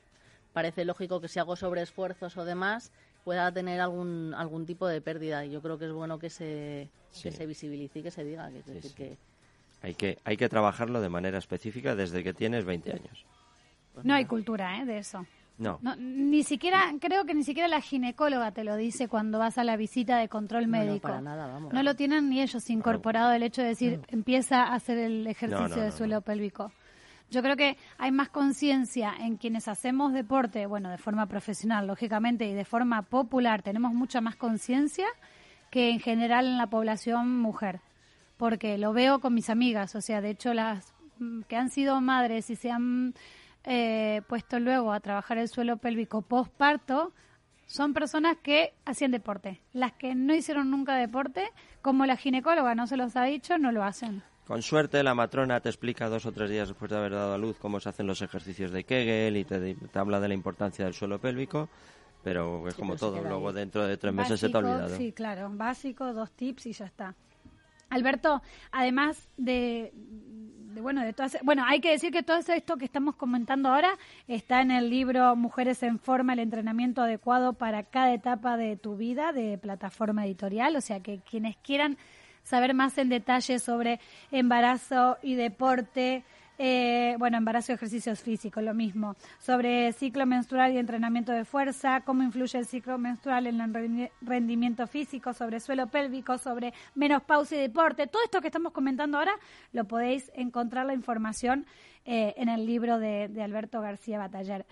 parece 0.54 0.84
lógico 0.84 1.20
que 1.20 1.28
si 1.28 1.38
hago 1.38 1.56
sobreesfuerzos 1.56 2.36
o 2.38 2.44
demás 2.44 2.90
pueda 3.24 3.52
tener 3.52 3.80
algún 3.80 4.32
algún 4.34 4.64
tipo 4.64 4.86
de 4.86 5.00
pérdida 5.02 5.44
y 5.44 5.50
yo 5.50 5.60
creo 5.60 5.78
que 5.78 5.84
es 5.86 5.92
bueno 5.92 6.18
que 6.18 6.30
se 6.30 6.88
que 7.22 7.30
se 7.32 7.46
visibilice 7.46 7.98
y 7.98 8.02
que 8.02 8.10
se 8.10 8.24
diga, 8.24 8.50
que 8.50 8.60
es 8.60 8.64
Sí, 8.64 8.72
decir 8.72 8.90
sí. 8.90 8.96
que 8.96 9.16
Hay 9.82 9.94
que, 9.94 10.18
hay 10.24 10.36
que 10.36 10.48
trabajarlo 10.48 11.00
de 11.00 11.08
manera 11.08 11.38
específica 11.38 11.94
desde 11.94 12.22
que 12.24 12.32
tienes 12.32 12.64
20 12.64 12.92
años. 12.92 13.26
No 14.02 14.14
hay 14.14 14.24
cultura 14.24 14.80
¿eh? 14.80 14.84
de 14.86 14.98
eso. 14.98 15.26
No. 15.58 15.78
No, 15.82 15.96
ni 15.96 16.44
siquiera, 16.44 16.92
creo 17.00 17.24
que 17.24 17.34
ni 17.34 17.42
siquiera 17.42 17.68
la 17.68 17.80
ginecóloga 17.80 18.52
te 18.52 18.62
lo 18.64 18.76
dice 18.76 19.08
cuando 19.08 19.38
vas 19.40 19.58
a 19.58 19.64
la 19.64 19.76
visita 19.76 20.16
de 20.18 20.28
control 20.28 20.70
No, 20.70 20.78
no, 20.78 20.84
médico. 20.84 21.08
para 21.08 21.20
nada, 21.20 21.46
vamos. 21.48 21.72
No 21.72 21.82
lo 21.82 21.96
tienen 21.96 22.28
ni 22.30 22.40
ellos 22.40 22.70
incorporado 22.70 23.32
el 23.32 23.42
hecho 23.42 23.62
de 23.62 23.68
decir, 23.68 24.00
empieza 24.08 24.62
a 24.62 24.74
hacer 24.74 24.98
el 24.98 25.26
ejercicio 25.26 25.68
No, 25.68 25.76
no, 25.76 25.82
de 25.82 25.90
suelo 25.90 26.14
no. 26.16 26.20
pélvico. 26.22 26.72
Yo 27.30 27.42
creo 27.42 27.56
que 27.56 27.76
hay 27.98 28.10
más 28.10 28.30
conciencia 28.30 29.12
en 29.18 29.36
quienes 29.36 29.68
hacemos 29.68 30.12
deporte, 30.14 30.64
bueno, 30.66 30.88
de 30.90 30.96
forma 30.96 31.26
profesional, 31.26 31.86
lógicamente, 31.86 32.46
y 32.48 32.54
de 32.54 32.64
forma 32.64 33.02
popular, 33.02 33.60
tenemos 33.62 33.92
mucha 33.92 34.20
más 34.22 34.36
conciencia 34.36 35.06
que 35.70 35.90
en 35.90 36.00
general 36.00 36.46
en 36.46 36.56
la 36.56 36.68
población 36.68 37.38
mujer. 37.40 37.80
Porque 38.38 38.78
lo 38.78 38.92
veo 38.94 39.18
con 39.18 39.34
mis 39.34 39.50
amigas, 39.50 39.94
o 39.96 40.00
sea, 40.00 40.20
de 40.22 40.30
hecho, 40.30 40.54
las 40.54 40.94
mm, 41.18 41.42
que 41.42 41.56
han 41.56 41.68
sido 41.68 42.00
madres 42.00 42.48
y 42.48 42.56
se 42.56 42.70
han 42.70 43.12
eh, 43.68 44.22
puesto 44.28 44.58
luego 44.58 44.92
a 44.92 45.00
trabajar 45.00 45.36
el 45.36 45.48
suelo 45.48 45.76
pélvico 45.76 46.22
postparto, 46.22 47.12
son 47.66 47.92
personas 47.92 48.38
que 48.42 48.72
hacían 48.86 49.10
deporte. 49.10 49.60
Las 49.74 49.92
que 49.92 50.14
no 50.14 50.34
hicieron 50.34 50.70
nunca 50.70 50.96
deporte, 50.96 51.50
como 51.82 52.06
la 52.06 52.16
ginecóloga 52.16 52.74
no 52.74 52.86
se 52.86 52.96
los 52.96 53.14
ha 53.14 53.24
dicho, 53.24 53.58
no 53.58 53.70
lo 53.70 53.84
hacen. 53.84 54.22
Con 54.46 54.62
suerte 54.62 55.02
la 55.02 55.14
matrona 55.14 55.60
te 55.60 55.68
explica 55.68 56.08
dos 56.08 56.24
o 56.24 56.32
tres 56.32 56.48
días 56.48 56.68
después 56.68 56.90
de 56.90 56.96
haber 56.96 57.12
dado 57.12 57.34
a 57.34 57.38
luz 57.38 57.58
cómo 57.58 57.78
se 57.78 57.90
hacen 57.90 58.06
los 58.06 58.22
ejercicios 58.22 58.72
de 58.72 58.84
Kegel 58.84 59.36
y 59.36 59.44
te, 59.44 59.74
te 59.74 59.98
habla 59.98 60.18
de 60.18 60.28
la 60.28 60.34
importancia 60.34 60.86
del 60.86 60.94
suelo 60.94 61.20
pélvico, 61.20 61.68
pero 62.24 62.66
es 62.66 62.74
como 62.74 62.96
todo, 62.96 63.22
luego 63.22 63.52
dentro 63.52 63.86
de 63.86 63.98
tres 63.98 64.14
meses 64.14 64.40
se 64.40 64.48
te 64.48 64.56
ha 64.56 64.60
olvidado. 64.60 64.96
Sí, 64.96 65.12
claro, 65.12 65.50
básico, 65.52 66.14
dos 66.14 66.32
tips 66.32 66.64
y 66.64 66.72
ya 66.72 66.86
está. 66.86 67.14
Alberto, 67.90 68.40
además 68.70 69.28
de, 69.36 69.92
bueno, 70.80 71.02
de 71.02 71.12
todas, 71.12 71.36
bueno, 71.42 71.64
hay 71.66 71.80
que 71.80 71.90
decir 71.90 72.12
que 72.12 72.22
todo 72.22 72.38
esto 72.38 72.76
que 72.76 72.84
estamos 72.84 73.16
comentando 73.16 73.68
ahora 73.68 73.90
está 74.26 74.60
en 74.60 74.70
el 74.70 74.90
libro 74.90 75.34
Mujeres 75.36 75.82
en 75.82 75.98
forma, 75.98 76.32
el 76.32 76.38
entrenamiento 76.38 77.02
adecuado 77.02 77.52
para 77.52 77.82
cada 77.82 78.12
etapa 78.12 78.56
de 78.56 78.76
tu 78.76 78.96
vida 78.96 79.32
de 79.32 79.58
plataforma 79.58 80.26
editorial, 80.26 80.76
o 80.76 80.80
sea 80.80 81.00
que 81.00 81.20
quienes 81.20 81.56
quieran 81.56 81.96
saber 82.42 82.74
más 82.74 82.96
en 82.98 83.08
detalle 83.08 83.58
sobre 83.58 84.00
embarazo 84.30 85.18
y 85.22 85.34
deporte, 85.34 86.24
eh, 86.58 87.14
bueno, 87.18 87.36
embarazo 87.38 87.72
y 87.72 87.76
ejercicios 87.76 88.20
físicos, 88.20 88.62
lo 88.62 88.74
mismo. 88.74 89.14
Sobre 89.38 89.92
ciclo 89.92 90.26
menstrual 90.26 90.72
y 90.72 90.78
entrenamiento 90.78 91.32
de 91.32 91.44
fuerza, 91.44 92.00
cómo 92.00 92.22
influye 92.22 92.58
el 92.58 92.66
ciclo 92.66 92.98
menstrual 92.98 93.46
en 93.46 93.60
el 93.60 93.72
rendi- 93.72 94.10
rendimiento 94.20 94.86
físico, 94.86 95.32
sobre 95.32 95.60
suelo 95.60 95.86
pélvico, 95.86 96.36
sobre 96.36 96.74
menopausia 96.94 97.58
y 97.58 97.60
deporte. 97.60 98.06
Todo 98.08 98.22
esto 98.24 98.40
que 98.40 98.48
estamos 98.48 98.72
comentando 98.72 99.18
ahora 99.18 99.32
lo 99.72 99.84
podéis 99.84 100.30
encontrar 100.34 100.86
la 100.86 100.94
información 100.94 101.64
eh, 102.04 102.34
en 102.36 102.48
el 102.48 102.66
libro 102.66 102.98
de, 102.98 103.28
de 103.28 103.42
Alberto 103.42 103.80
García 103.80 104.18
Bataller. 104.18 104.66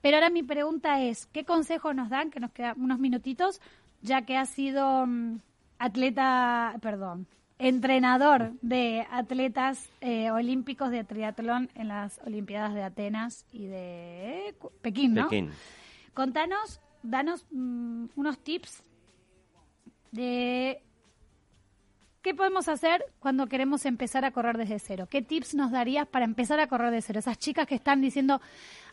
Pero 0.00 0.16
ahora 0.16 0.30
mi 0.30 0.42
pregunta 0.42 1.02
es, 1.02 1.26
¿qué 1.26 1.44
consejos 1.44 1.94
nos 1.94 2.08
dan, 2.08 2.30
que 2.30 2.40
nos 2.40 2.50
quedan 2.52 2.80
unos 2.80 2.98
minutitos, 2.98 3.60
ya 4.02 4.22
que 4.22 4.36
ha 4.36 4.46
sido 4.46 5.06
mm, 5.06 5.38
atleta, 5.78 6.76
perdón, 6.80 7.26
entrenador 7.58 8.52
de 8.62 9.06
atletas 9.10 9.90
eh, 10.00 10.30
olímpicos 10.30 10.90
de 10.90 11.04
triatlón 11.04 11.70
en 11.74 11.88
las 11.88 12.20
Olimpiadas 12.24 12.74
de 12.74 12.82
Atenas 12.82 13.46
y 13.52 13.66
de 13.66 14.54
Pekín, 14.80 15.14
¿no? 15.14 15.28
Pekín. 15.28 15.50
Contanos, 16.14 16.80
danos 17.02 17.46
mm, 17.50 18.06
unos 18.14 18.38
tips 18.38 18.82
de 20.12 20.82
qué 22.22 22.34
podemos 22.34 22.68
hacer 22.68 23.04
cuando 23.18 23.46
queremos 23.48 23.86
empezar 23.86 24.24
a 24.24 24.30
correr 24.30 24.56
desde 24.56 24.78
cero. 24.78 25.08
¿Qué 25.10 25.22
tips 25.22 25.54
nos 25.54 25.72
darías 25.72 26.06
para 26.06 26.24
empezar 26.24 26.60
a 26.60 26.68
correr 26.68 26.92
desde 26.92 27.08
cero? 27.08 27.18
Esas 27.18 27.38
chicas 27.38 27.66
que 27.66 27.74
están 27.74 28.00
diciendo, 28.00 28.40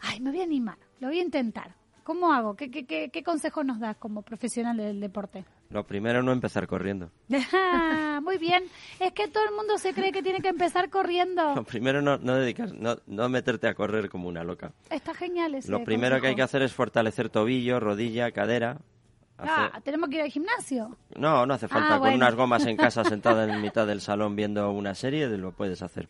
ay, 0.02 0.20
me 0.20 0.32
voy 0.32 0.42
a 0.42 0.44
animar, 0.44 0.78
lo 1.00 1.08
voy 1.08 1.20
a 1.20 1.24
intentar. 1.24 1.76
¿Cómo 2.04 2.32
hago? 2.32 2.56
¿Qué, 2.56 2.70
qué, 2.70 2.86
qué, 2.86 3.10
qué 3.10 3.24
consejos 3.24 3.66
nos 3.66 3.80
das 3.80 3.98
como 3.98 4.22
profesional 4.22 4.78
del 4.78 5.00
deporte? 5.00 5.46
Lo 5.70 5.84
primero 5.86 6.22
no 6.24 6.32
empezar 6.32 6.68
corriendo. 6.68 7.10
Ah, 7.54 8.20
Muy 8.22 8.38
bien. 8.38 8.64
Es 9.00 9.12
que 9.12 9.28
todo 9.28 9.44
el 9.46 9.54
mundo 9.56 9.78
se 9.78 9.94
cree 9.94 10.12
que 10.12 10.24
tiene 10.24 10.40
que 10.42 10.48
empezar 10.48 10.86
Lo 10.86 10.92
corriendo. 10.92 11.64
primero 11.68 12.02
no, 12.02 12.18
no 12.18 12.36
dedicas, 12.36 12.74
no, 12.74 12.98
no 13.08 13.28
meterte 13.30 13.68
a 13.68 13.74
correr 13.74 14.10
como 14.10 14.30
una 14.30 14.44
loca. 14.44 14.72
Está 14.90 15.14
genial 15.14 15.54
ese 15.56 15.70
Lo 15.72 15.84
primero 15.84 16.20
que 16.22 16.28
hay 16.28 16.36
que 16.36 16.42
hacer 16.42 16.62
es 16.62 16.74
fortalecer 16.74 17.30
tobillo, 17.30 17.80
rodilla, 17.80 18.32
cadera. 18.32 18.78
Ah, 19.38 19.82
tenemos 19.84 20.10
que 20.10 20.16
ir 20.16 20.22
al 20.22 20.30
gimnasio. 20.30 20.96
No, 21.18 21.46
no 21.46 21.54
hace 21.56 21.68
falta. 21.68 21.96
Ah, 21.96 22.00
Con 22.00 22.14
unas 22.14 22.36
gomas 22.36 22.66
en 22.66 22.78
casa 22.78 23.04
sentada 23.04 23.44
en 23.54 23.62
mitad 23.62 23.86
del 23.86 24.00
salón 24.00 24.36
viendo 24.36 24.72
una 24.72 24.96
serie, 24.96 25.28
lo 25.28 25.52
puedes 25.52 25.82
hacer. 25.82 26.08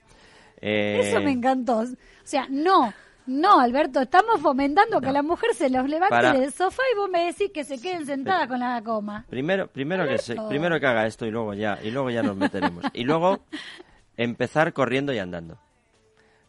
Eh, 0.61 1.09
Eso 1.09 1.19
me 1.21 1.31
encantó. 1.31 1.79
O 1.79 1.87
sea, 2.23 2.45
no, 2.49 2.93
no, 3.27 3.59
Alberto, 3.59 4.01
estamos 4.01 4.39
fomentando 4.41 5.01
que 5.01 5.11
la 5.11 5.21
mujer 5.23 5.53
se 5.53 5.69
los 5.69 5.87
levante 5.89 6.09
Para- 6.15 6.33
del 6.33 6.51
sofá 6.51 6.81
y 6.93 6.97
vos 6.97 7.09
me 7.09 7.25
decís 7.25 7.51
que 7.53 7.63
se 7.63 7.79
queden 7.81 8.05
sentadas 8.05 8.47
con 8.47 8.59
la 8.59 8.81
coma. 8.83 9.25
Primero, 9.29 9.67
primero 9.67 10.07
que 10.07 10.17
se- 10.17 10.35
primero 10.49 10.79
que 10.79 10.85
haga 10.87 11.05
esto 11.07 11.25
y 11.25 11.31
luego 11.31 11.53
ya, 11.53 11.79
y 11.83 11.91
luego 11.91 12.09
ya 12.09 12.21
nos 12.23 12.35
meteremos. 12.35 12.83
Y 12.93 13.03
luego 13.03 13.39
empezar 14.17 14.73
corriendo 14.73 15.13
y 15.13 15.19
andando. 15.19 15.57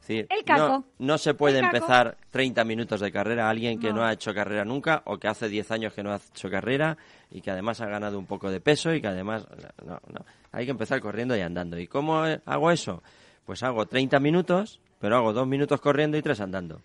Decir, 0.01 0.27
El 0.31 0.45
caco. 0.45 0.69
No, 0.69 0.85
no 0.99 1.19
se 1.19 1.35
puede 1.35 1.59
empezar 1.59 2.17
30 2.31 2.63
minutos 2.65 3.01
de 3.01 3.11
carrera 3.11 3.47
a 3.49 3.51
alguien 3.51 3.81
que 3.81 3.89
No. 3.89 3.97
no. 3.97 4.05
ha 4.05 4.13
hecho 4.13 4.33
carrera 4.33 4.65
nunca 4.65 5.03
o 5.07 5.19
que 5.19 5.27
hace 5.27 5.49
10 5.49 5.69
años 5.73 5.93
que 5.95 6.05
no 6.05 6.13
ha 6.13 6.21
hecho 6.33 6.49
carrera 6.49 6.97
y 7.29 7.41
que 7.41 7.51
además 7.51 7.81
ha 7.81 7.87
ganado 7.87 8.17
un 8.17 8.27
poco 8.27 8.49
de 8.51 8.61
peso 8.61 8.95
y 8.95 9.01
que 9.01 9.09
además 9.09 9.47
no, 9.85 9.99
no. 10.13 10.25
Hay 10.53 10.65
que 10.65 10.71
empezar 10.71 11.01
corriendo 11.01 11.37
y 11.37 11.41
andando. 11.41 11.77
¿Y 11.79 11.89
cómo 11.89 12.25
eh, 12.25 12.41
hago 12.47 12.71
eso? 12.71 13.03
Pues 13.45 13.65
hago 13.65 13.87
30 13.87 14.21
minutos, 14.21 14.79
pero 15.01 15.17
hago 15.17 15.33
2 15.33 15.47
minutos 15.47 15.81
corriendo 15.81 16.17
y 16.17 16.23
3 16.23 16.41
andando. 16.41 16.81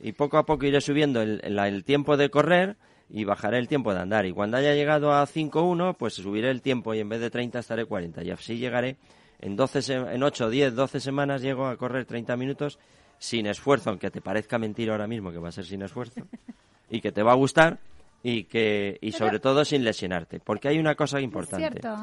Y 0.00 0.12
poco 0.12 0.38
a 0.38 0.46
poco 0.46 0.64
iré 0.66 0.80
subiendo 0.80 1.20
el, 1.22 1.40
el- 1.42 1.58
el 1.58 1.84
tiempo 1.84 2.16
de 2.16 2.30
correr 2.30 2.76
y 3.10 3.24
bajaré 3.24 3.58
el 3.58 3.68
tiempo 3.68 3.92
de 3.94 4.00
andar. 4.00 4.26
Y 4.26 4.32
cuando 4.32 4.56
haya 4.56 4.74
llegado 4.74 5.12
a 5.12 5.26
5.1, 5.26 5.96
pues 5.96 6.14
subiré 6.14 6.50
el 6.50 6.62
tiempo 6.62 6.94
y 6.94 7.00
en 7.00 7.08
vez 7.08 7.20
de 7.20 7.30
30 7.30 7.58
estaré 7.58 7.84
40. 7.84 8.22
Y 8.22 8.30
así 8.30 8.58
llegaré 8.58 8.96
en, 9.40 9.56
12, 9.56 9.82
se- 9.82 9.94
en 9.94 10.22
8, 10.22 10.50
10, 10.50 10.74
12 10.74 11.00
semanas 11.00 11.42
llego 11.42 11.66
a 11.66 11.76
correr 11.76 12.04
30 12.04 12.36
minutos 12.36 12.78
sin 13.18 13.46
esfuerzo, 13.46 13.90
aunque 13.90 14.10
te 14.10 14.20
parezca 14.20 14.58
mentira 14.58 14.92
ahora 14.92 15.08
mismo 15.08 15.32
que 15.32 15.38
va 15.38 15.48
a 15.48 15.52
ser 15.52 15.64
sin 15.64 15.82
esfuerzo, 15.82 16.20
y 16.90 17.00
que 17.00 17.10
te 17.10 17.22
va 17.22 17.32
a 17.32 17.36
gustar 17.36 17.78
y 18.22 18.44
que 18.44 18.98
y 19.00 19.10
sobre 19.12 19.40
todo 19.40 19.64
sin 19.64 19.82
lesionarte. 19.84 20.38
Porque 20.38 20.68
hay 20.68 20.78
una 20.78 20.94
cosa 20.94 21.20
importante. 21.20 21.66
Es 21.66 21.72
cierto. 21.82 21.96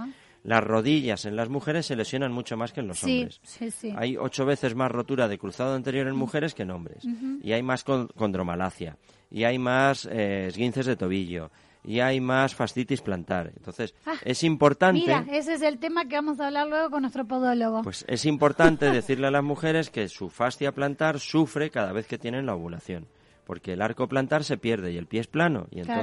Las 0.46 0.64
rodillas 0.64 1.26
en 1.26 1.36
las 1.36 1.50
mujeres 1.50 1.88
se 1.88 1.96
lesionan 1.96 2.32
mucho 2.32 2.56
más 2.56 2.72
que 2.72 2.80
en 2.82 2.88
los 2.88 3.00
Sí, 3.00 3.18
hombres. 3.20 3.40
sí, 3.44 3.72
sí. 3.72 3.94
Hay 3.98 4.16
ocho 4.16 4.46
veces 4.46 4.76
más 4.76 4.92
rotura 4.92 5.28
de 5.28 5.40
cruzado 5.40 5.74
anterior 5.76 6.08
en 6.08 6.16
mujeres 6.16 6.54
que 6.54 6.62
en 6.64 6.70
hombres. 6.72 7.04
Y 7.42 7.52
hay 7.52 7.64
más 7.64 7.84
con- 7.84 8.08
condromalacia. 8.10 8.96
Y 9.32 9.44
hay 9.44 9.58
más 9.58 10.08
eh, 10.12 10.46
esguinces 10.48 10.86
de 10.86 10.96
tobillo. 10.96 11.50
Y 11.84 12.00
hay 12.00 12.20
más 12.22 12.54
fascitis 12.56 13.02
plantar. 13.02 13.52
Entonces, 13.58 13.94
Ah, 14.06 14.14
es 14.24 14.44
importante... 14.44 15.00
Mira, 15.02 15.26
ese 15.32 15.54
es 15.56 15.62
el 15.62 15.78
tema 15.80 16.06
que 16.08 16.16
vamos 16.16 16.40
a 16.40 16.48
hablar 16.48 16.68
luego 16.68 16.90
con 16.92 17.02
nuestro 17.02 17.26
podólogo. 17.26 17.82
Pues 17.84 18.06
es 18.08 18.26
importante 18.26 18.90
decirle 18.92 19.28
a 19.28 19.32
las 19.32 19.44
mujeres 19.44 19.90
que 19.90 20.08
su 20.10 20.30
fascia 20.30 20.72
plantar 20.72 21.20
sufre 21.20 21.70
cada 21.72 21.92
vez 21.92 22.08
que 22.08 22.18
tienen 22.18 22.46
la 22.48 22.56
ovulación, 22.56 23.08
porque 23.46 23.74
el 23.74 23.82
arco 23.84 24.08
plantar 24.08 24.44
se 24.44 24.58
pierde 24.58 24.92
y 24.94 24.98
el 24.98 25.06
pie 25.06 25.22
es 25.22 25.28
plano, 25.28 25.68
y 25.72 25.82
Claro. 25.82 26.02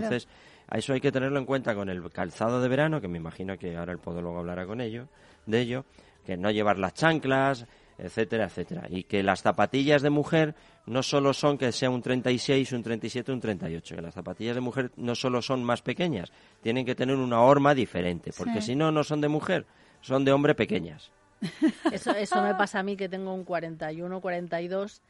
A 0.74 0.78
eso 0.78 0.94
hay 0.94 1.00
que 1.00 1.12
tenerlo 1.12 1.38
en 1.38 1.44
cuenta 1.44 1.74
con 1.74 1.88
el 1.90 2.02
calzado 2.10 2.62
de 2.62 2.68
verano, 2.68 3.00
que 3.00 3.08
me 3.08 3.18
imagino 3.18 3.58
que 3.58 3.76
ahora 3.76 3.92
el 3.92 3.98
podólogo 3.98 4.38
hablará 4.38 4.64
con 4.64 4.80
ello, 4.80 5.08
de 5.44 5.60
ello, 5.60 5.84
que 6.24 6.36
no 6.38 6.50
llevar 6.50 6.78
las 6.78 6.94
chanclas, 6.94 7.66
etcétera, 7.98 8.46
etcétera, 8.46 8.86
y 8.88 9.04
que 9.04 9.22
las 9.22 9.42
zapatillas 9.42 10.00
de 10.00 10.08
mujer 10.10 10.54
no 10.86 11.02
solo 11.02 11.34
son 11.34 11.58
que 11.58 11.72
sea 11.72 11.90
un 11.90 12.00
36, 12.00 12.72
un 12.72 12.82
37, 12.82 13.32
un 13.32 13.40
38, 13.40 13.96
que 13.96 14.02
las 14.02 14.14
zapatillas 14.14 14.54
de 14.54 14.60
mujer 14.62 14.90
no 14.96 15.14
solo 15.14 15.42
son 15.42 15.62
más 15.62 15.82
pequeñas, 15.82 16.32
tienen 16.62 16.86
que 16.86 16.94
tener 16.94 17.16
una 17.16 17.42
horma 17.42 17.74
diferente, 17.74 18.30
porque 18.36 18.60
Sí. 18.62 18.68
si 18.68 18.76
no, 18.76 18.90
no 18.90 19.04
son 19.04 19.20
de 19.20 19.28
mujer, 19.28 19.66
son 20.00 20.24
de 20.24 20.32
hombre 20.32 20.54
pequeñas. 20.54 21.12
Eso, 21.92 22.12
eso 22.12 22.40
me 22.40 22.54
pasa 22.54 22.78
a 22.78 22.82
mí 22.82 22.96
que 22.96 23.08
tengo 23.08 23.34
un 23.34 23.44
41, 23.44 24.20
42 24.20 25.02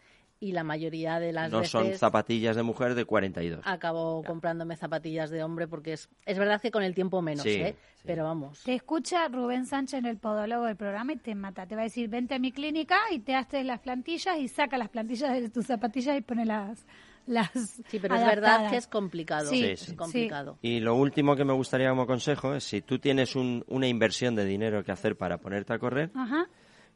y 0.42 0.52
la 0.52 0.64
mayoría 0.64 1.20
de 1.20 1.32
las 1.32 1.50
no 1.50 1.58
veces 1.58 1.70
son 1.70 1.92
zapatillas 1.94 2.56
de 2.56 2.62
mujer 2.62 2.94
de 2.94 3.04
42. 3.04 3.60
acabo 3.64 4.22
comprándome 4.24 4.76
zapatillas 4.76 5.30
de 5.30 5.42
hombre 5.44 5.68
porque 5.68 5.92
es, 5.92 6.08
es 6.26 6.38
verdad 6.38 6.60
que 6.60 6.70
con 6.70 6.82
el 6.82 6.94
tiempo 6.94 7.22
menos, 7.22 7.44
Sí, 7.44 7.50
¿eh? 7.60 7.76
sí. 7.96 8.02
Pero 8.04 8.24
vamos. 8.24 8.62
Te 8.64 8.74
escucha 8.74 9.28
Rubén 9.28 9.64
Sánchez 9.66 10.00
en 10.00 10.06
el 10.06 10.18
podólogo 10.18 10.64
del 10.66 10.76
programa 10.76 11.12
y 11.12 11.16
te 11.16 11.34
mata. 11.36 11.66
Te 11.66 11.76
va 11.76 11.82
a 11.82 11.84
decir, 11.84 12.08
vente 12.08 12.34
a 12.34 12.38
mi 12.40 12.50
clínica 12.50 12.98
y 13.12 13.20
te 13.20 13.36
haces 13.36 13.64
las 13.64 13.78
plantillas 13.78 14.36
y 14.38 14.48
saca 14.48 14.76
las 14.76 14.88
plantillas 14.88 15.32
de 15.40 15.48
tus 15.48 15.66
zapatillas 15.66 16.18
y 16.18 16.20
pone 16.22 16.44
las... 16.44 16.84
las 17.26 17.50
Sí, 17.86 18.00
pero 18.00 18.16
es 18.16 18.26
verdad 18.26 18.68
que 18.70 18.76
es 18.78 18.88
complicado. 18.88 19.48
Sí, 19.48 19.58
Sí, 19.60 19.64
es 19.66 19.80
sí. 19.80 19.94
complicado. 19.94 20.58
Y 20.62 20.80
lo 20.80 20.96
último 20.96 21.36
que 21.36 21.44
me 21.44 21.52
gustaría 21.52 21.88
como 21.90 22.06
consejo 22.08 22.54
es 22.56 22.64
si 22.64 22.82
tú 22.82 22.98
tienes 22.98 23.36
un- 23.36 23.64
una 23.68 23.86
inversión 23.86 24.34
de 24.34 24.44
dinero 24.44 24.82
que 24.82 24.90
hacer 24.90 25.14
para 25.16 25.38
ponerte 25.38 25.72
a 25.72 25.78
correr, 25.78 26.10
Ajá, 26.16 26.46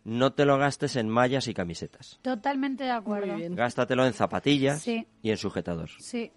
no 0.09 0.33
te 0.33 0.45
lo 0.45 0.57
gastes 0.57 0.95
en 0.97 1.09
mallas 1.09 1.49
y 1.49 1.55
camisetas. 1.55 2.19
totalmente 2.23 2.85
de 2.85 2.93
acuerdo. 2.93 3.27
Muy 3.33 3.41
bien. 3.43 3.57
Gástatelo 3.57 4.07
en 4.07 4.13
zapatillas 4.13 4.81
Sí. 4.81 5.07
y 5.21 5.31
en 5.31 5.37
sujetador. 5.37 5.91
Sí, 5.99 6.31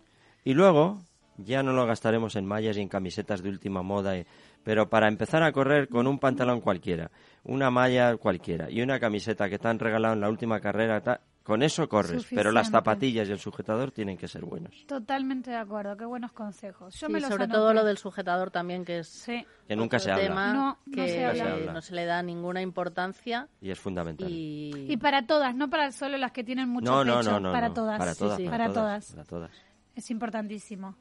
Y 0.43 0.53
luego 0.55 1.03
ya 1.37 1.61
no 1.63 1.73
lo 1.73 1.85
gastaremos 1.85 2.35
en 2.35 2.45
mallas 2.45 2.77
y 2.77 2.81
en 2.81 2.87
camisetas 2.89 3.43
de 3.43 3.49
última 3.49 3.83
moda, 3.83 4.17
y- 4.17 4.25
pero 4.63 4.89
para 4.89 5.07
empezar 5.07 5.43
a 5.43 5.51
correr 5.51 5.87
con 5.87 6.07
un 6.07 6.17
pantalón 6.17 6.61
cualquiera, 6.61 7.11
una 7.43 7.69
malla 7.69 8.17
cualquiera 8.17 8.69
y 8.71 8.81
una 8.81 8.99
camiseta 8.99 9.49
que 9.49 9.59
te 9.59 9.67
han 9.67 9.79
regalado 9.79 10.13
en 10.15 10.21
la 10.21 10.29
última 10.29 10.59
carrera, 10.59 11.01
ta- 11.01 11.21
con 11.49 11.63
eso 11.63 11.89
corres, 11.89 12.25
pero 12.29 12.51
las 12.53 12.67
Suficiente. 12.67 12.71
zapatillas 12.89 13.27
y 13.27 13.31
el 13.33 13.39
sujetador 13.39 13.91
tienen 13.91 14.15
que 14.17 14.27
ser 14.29 14.45
buenos. 14.45 14.85
totalmente 14.87 15.49
de 15.51 15.57
acuerdo. 15.57 15.97
Qué 15.97 16.05
buenos 16.05 16.31
consejos. 16.31 16.93
Yo 16.97 17.07
Sí, 17.07 17.11
me 17.13 17.19
los 17.19 17.29
sobre 17.29 17.43
anoté. 17.43 17.57
todo 17.57 17.73
lo 17.73 17.83
del 17.83 17.97
sujetador 17.97 18.51
también, 18.51 18.85
que 18.85 18.99
es 18.99 19.07
Sí, 19.09 19.45
Que 19.67 19.75
nunca 19.75 19.97
otro 19.97 20.05
se 20.05 20.11
habla. 20.11 20.23
tema 20.23 20.53
No, 20.53 20.77
no 20.85 20.95
que 20.95 21.07
se 21.09 21.25
habla. 21.25 21.57
eh, 21.57 21.69
no 21.73 21.81
se 21.81 21.95
le 21.95 22.05
da 22.05 22.23
ninguna 22.23 22.61
importancia 22.61 23.47
Y 23.59 23.71
es 23.71 23.79
fundamental. 23.79 24.29
y, 24.31 24.85
y 24.87 24.97
para 24.97 25.25
todas, 25.25 25.55
no 25.55 25.69
para 25.69 25.91
solo 25.91 26.17
las 26.17 26.31
que 26.31 26.43
tienen 26.43 26.69
mucho 26.69 26.89
no, 26.89 27.03
no, 27.03 27.17
pecho, 27.17 27.31
no, 27.31 27.39
no, 27.41 27.51
para 27.51 27.67
no, 27.69 27.73
todas. 27.73 27.97
Para 27.99 28.15
todas, 28.15 28.37
sí. 28.37 28.45
para, 28.45 28.57
para 28.65 28.73
todas, 28.73 29.07
todas. 29.07 29.15
para 29.15 29.25
todas. 29.49 29.51
Es 29.95 30.11
importantísimo. 30.11 30.95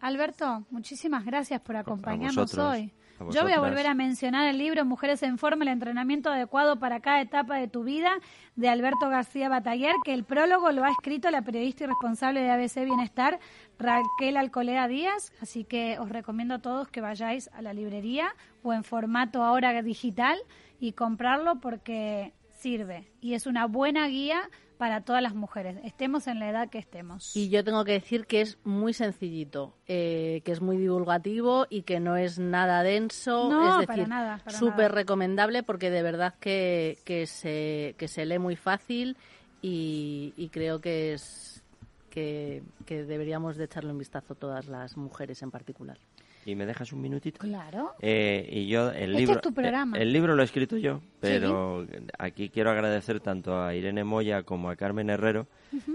Alberto, 0.00 0.66
muchísimas 0.70 1.24
gracias 1.24 1.60
por 1.60 1.76
acompañarnos 1.76 2.56
hoy. 2.58 2.92
Yo 3.30 3.42
voy 3.42 3.52
a 3.52 3.60
volver 3.60 3.86
a 3.86 3.94
mencionar 3.94 4.48
el 4.48 4.58
libro 4.58 4.84
Mujeres 4.84 5.22
en 5.22 5.38
Forma, 5.38 5.64
el 5.64 5.68
entrenamiento 5.68 6.30
adecuado 6.30 6.78
para 6.78 7.00
cada 7.00 7.20
etapa 7.20 7.56
de 7.56 7.68
tu 7.68 7.84
vida, 7.84 8.12
de 8.56 8.68
Alberto 8.68 9.08
García 9.08 9.48
Bataller, 9.48 9.94
que 10.04 10.14
el 10.14 10.24
prólogo 10.24 10.72
lo 10.72 10.84
ha 10.84 10.90
escrito 10.90 11.30
la 11.30 11.42
periodista 11.42 11.84
y 11.84 11.86
responsable 11.86 12.42
de 12.42 12.50
ABC 12.50 12.84
Bienestar, 12.84 13.38
Raquel 13.78 14.36
Alcolea 14.36 14.88
Díaz. 14.88 15.32
Así 15.40 15.64
que 15.64 15.98
os 15.98 16.08
recomiendo 16.08 16.54
a 16.54 16.58
todos 16.58 16.88
que 16.88 17.00
vayáis 17.00 17.48
a 17.52 17.62
la 17.62 17.72
librería 17.72 18.34
o 18.62 18.72
en 18.72 18.84
formato 18.84 19.42
ahora 19.42 19.82
digital 19.82 20.38
y 20.80 20.92
comprarlo 20.92 21.60
porque 21.60 22.32
sirve 22.62 23.08
y 23.20 23.34
es 23.34 23.46
una 23.46 23.66
buena 23.66 24.06
guía 24.06 24.48
para 24.82 25.00
todas 25.00 25.22
las 25.22 25.36
mujeres, 25.36 25.76
estemos 25.84 26.26
en 26.26 26.40
la 26.40 26.50
edad 26.50 26.68
que 26.68 26.78
estemos. 26.78 27.36
Y 27.36 27.50
yo 27.50 27.62
tengo 27.62 27.84
que 27.84 27.92
decir 27.92 28.26
que 28.26 28.40
es 28.40 28.58
muy 28.64 28.92
sencillito, 28.92 29.76
eh, 29.86 30.42
que 30.44 30.50
es 30.50 30.60
muy 30.60 30.76
divulgativo 30.76 31.68
y 31.70 31.82
que 31.82 32.00
no 32.00 32.16
es 32.16 32.40
nada 32.40 32.82
denso. 32.82 33.48
No, 33.48 33.80
es 33.80 33.86
para 33.86 34.38
decir, 34.40 34.58
súper 34.58 34.90
recomendable 34.90 35.62
porque 35.62 35.88
de 35.88 36.02
verdad 36.02 36.34
que, 36.40 36.98
que, 37.04 37.28
se, 37.28 37.94
que 37.96 38.08
se 38.08 38.26
lee 38.26 38.40
muy 38.40 38.56
fácil 38.56 39.16
y, 39.60 40.34
y 40.36 40.48
creo 40.48 40.80
que 40.80 41.12
es 41.12 41.62
que, 42.10 42.64
que 42.84 43.04
deberíamos 43.04 43.56
de 43.56 43.66
echarle 43.66 43.92
un 43.92 43.98
vistazo 43.98 44.34
todas 44.34 44.66
las 44.66 44.96
mujeres 44.96 45.42
en 45.42 45.52
particular. 45.52 45.98
¿Y 46.44 46.54
me 46.56 46.66
dejas 46.66 46.92
un 46.92 47.00
minutito? 47.00 47.38
Claro. 47.38 47.94
Eh, 48.00 48.48
y 48.50 48.66
yo 48.66 48.90
el 48.90 49.10
Este 49.10 49.18
libro 49.18 49.34
es 49.36 49.40
tu 49.42 49.54
programa. 49.54 49.96
El, 49.96 50.02
el 50.08 50.12
libro 50.12 50.34
lo 50.34 50.42
he 50.42 50.44
escrito 50.44 50.76
yo, 50.76 51.00
pero 51.20 51.86
aquí 52.18 52.48
quiero 52.48 52.70
agradecer 52.70 53.20
tanto 53.20 53.62
a 53.62 53.74
Irene 53.74 54.02
Moya 54.02 54.42
como 54.42 54.68
a 54.68 54.74
Carmen 54.76 55.08
Herrero, 55.10 55.46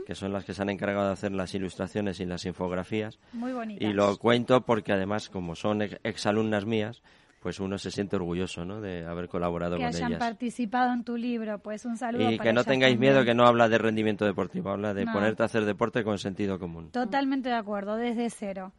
que 0.05 0.15
son 0.15 0.31
las 0.31 0.45
que 0.45 0.53
se 0.53 0.61
han 0.61 0.69
encargado 0.69 1.07
de 1.07 1.13
hacer 1.13 1.33
las 1.33 1.53
ilustraciones 1.53 2.19
y 2.21 2.25
las 2.25 2.45
infografías. 2.45 3.19
Muy 3.33 3.51
bonita. 3.51 3.83
Y 3.83 3.91
lo 3.91 4.15
cuento 4.17 4.61
porque 4.61 4.93
además 4.93 5.29
como 5.29 5.55
son 5.55 5.81
ex- 5.81 5.99
exalumnas 6.03 6.65
mías, 6.65 7.01
pues 7.41 7.59
uno 7.59 7.77
se 7.77 7.91
siente 7.91 8.15
orgulloso, 8.15 8.65
¿no? 8.65 8.81
De 8.81 9.05
haber 9.05 9.27
colaborado 9.27 9.75
que 9.75 9.83
con 9.83 9.87
hayan 9.95 10.11
ellas. 10.13 10.19
participado 10.19 10.93
en 10.93 11.03
tu 11.03 11.17
libro, 11.17 11.59
pues 11.59 11.85
un 11.85 11.95
saludo 11.97 12.31
Y 12.31 12.37
para 12.37 12.49
que 12.49 12.53
no 12.53 12.63
tengáis 12.63 12.93
también. 12.95 13.13
miedo, 13.13 13.25
que 13.25 13.33
no 13.35 13.45
habla 13.45 13.69
de 13.69 13.77
rendimiento 13.77 14.25
deportivo, 14.25 14.69
habla 14.71 14.93
de 14.93 15.05
No. 15.05 15.13
ponerte 15.13 15.43
a 15.43 15.45
hacer 15.45 15.65
deporte 15.65 16.03
con 16.03 16.17
sentido 16.17 16.57
común. 16.57 16.89
Totalmente 16.91 17.49
de 17.49 17.55
acuerdo, 17.55 17.95
desde 17.97 18.29
cero. 18.29 18.71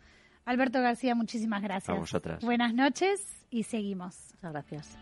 Alberto 0.49 0.81
García, 0.81 1.15
muchísimas 1.15 1.63
gracias. 1.63 1.91
A 1.91 2.01
vosotras. 2.01 2.43
Buenas 2.43 2.73
noches 2.73 3.45
y 3.51 3.65
seguimos. 3.65 4.17
Muchas 4.33 4.53
gracias. 4.53 4.99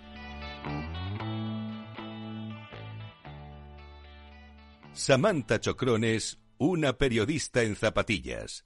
Samantha 4.93 5.61
Chocrones, 5.61 6.41
una 6.59 6.95
periodista 6.95 7.63
en 7.63 7.77
zapatillas. 7.77 8.65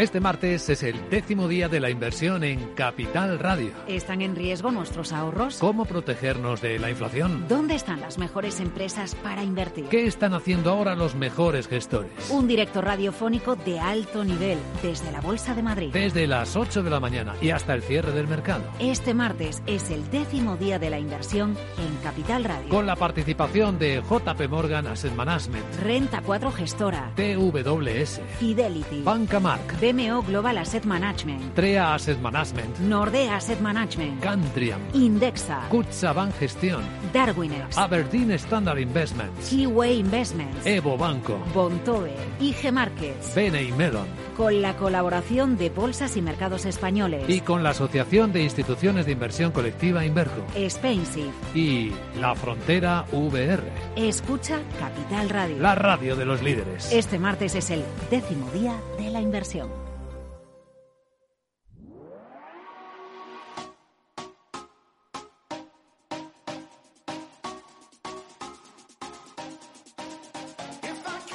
Este 0.00 0.18
martes 0.18 0.66
es 0.70 0.82
el 0.82 1.10
décimo 1.10 1.46
día 1.46 1.68
de 1.68 1.78
la 1.78 1.90
inversión 1.90 2.42
en 2.42 2.72
Capital 2.74 3.38
Radio. 3.38 3.72
¿Están 3.86 4.22
en 4.22 4.34
riesgo 4.34 4.70
nuestros 4.70 5.12
ahorros? 5.12 5.58
¿Cómo 5.58 5.84
protegernos 5.84 6.62
de 6.62 6.78
la 6.78 6.88
inflación? 6.88 7.44
¿Dónde 7.48 7.74
están 7.74 8.00
las 8.00 8.16
mejores 8.16 8.60
empresas 8.60 9.14
para 9.14 9.42
invertir? 9.42 9.88
¿Qué 9.90 10.06
están 10.06 10.32
haciendo 10.32 10.70
ahora 10.70 10.94
los 10.94 11.14
mejores 11.14 11.68
gestores? 11.68 12.30
Un 12.30 12.48
directo 12.48 12.80
radiofónico 12.80 13.56
de 13.56 13.78
alto 13.78 14.24
nivel 14.24 14.56
desde 14.82 15.12
la 15.12 15.20
Bolsa 15.20 15.54
de 15.54 15.62
Madrid. 15.62 15.90
Desde 15.92 16.26
las 16.26 16.56
8 16.56 16.82
de 16.82 16.88
la 16.88 16.98
mañana 16.98 17.34
y 17.42 17.50
hasta 17.50 17.74
el 17.74 17.82
cierre 17.82 18.12
del 18.12 18.26
mercado. 18.26 18.62
Este 18.78 19.12
martes 19.12 19.62
es 19.66 19.90
el 19.90 20.10
décimo 20.10 20.56
día 20.56 20.78
de 20.78 20.88
la 20.88 20.98
inversión 20.98 21.58
en 21.76 21.96
Capital 22.02 22.44
Radio. 22.44 22.70
Con 22.70 22.86
la 22.86 22.96
participación 22.96 23.78
de 23.78 24.00
JP 24.00 24.48
Morgan 24.48 24.86
Asset 24.86 25.14
Management, 25.14 25.66
Renta 25.82 26.22
4 26.24 26.52
Gestora, 26.52 27.12
TWS, 27.16 28.22
Fidelity, 28.38 29.02
Banca 29.02 29.38
Mark, 29.40 29.76
BMO 29.92 30.22
Global 30.22 30.58
Asset 30.58 30.84
Management, 30.84 31.54
TREA 31.54 31.94
Asset 31.94 32.18
Management, 32.20 32.78
Nordea 32.78 33.36
Asset 33.36 33.60
Management, 33.60 34.20
Cantriam, 34.22 34.80
Indexa, 34.94 35.66
Kutsabank 35.68 36.34
Gestión, 36.36 36.82
Darwinex, 37.12 37.76
Aberdeen 37.76 38.30
Standard 38.32 38.78
Investments, 38.78 39.48
Keyway 39.50 39.98
Investments, 39.98 40.64
Evo 40.64 40.96
Banco, 40.96 41.38
Bontoe, 41.52 42.12
IG 42.40 42.72
Markets, 42.72 43.34
Bene 43.34 43.72
Mellon. 43.72 44.06
Con 44.36 44.62
la 44.62 44.76
colaboración 44.76 45.56
de 45.58 45.68
Bolsas 45.70 46.16
y 46.16 46.22
Mercados 46.22 46.64
Españoles, 46.66 47.24
y 47.28 47.40
con 47.40 47.62
la 47.62 47.70
Asociación 47.70 48.32
de 48.32 48.42
Instituciones 48.42 49.06
de 49.06 49.12
Inversión 49.12 49.50
Colectiva 49.52 50.04
Inverco 50.04 50.44
Spainsif. 50.68 51.32
y 51.54 51.90
La 52.20 52.34
Frontera 52.34 53.04
VR, 53.12 53.62
Escucha 53.96 54.60
Capital 54.78 55.28
Radio. 55.28 55.58
la 55.58 55.74
radio 55.74 56.16
de 56.16 56.24
los 56.24 56.42
líderes. 56.42 56.92
Este 56.92 57.18
martes 57.18 57.54
es 57.54 57.70
el 57.70 57.82
décimo 58.10 58.50
día 58.52 58.80
de 58.98 59.10
la 59.10 59.20
inversión. 59.20 59.79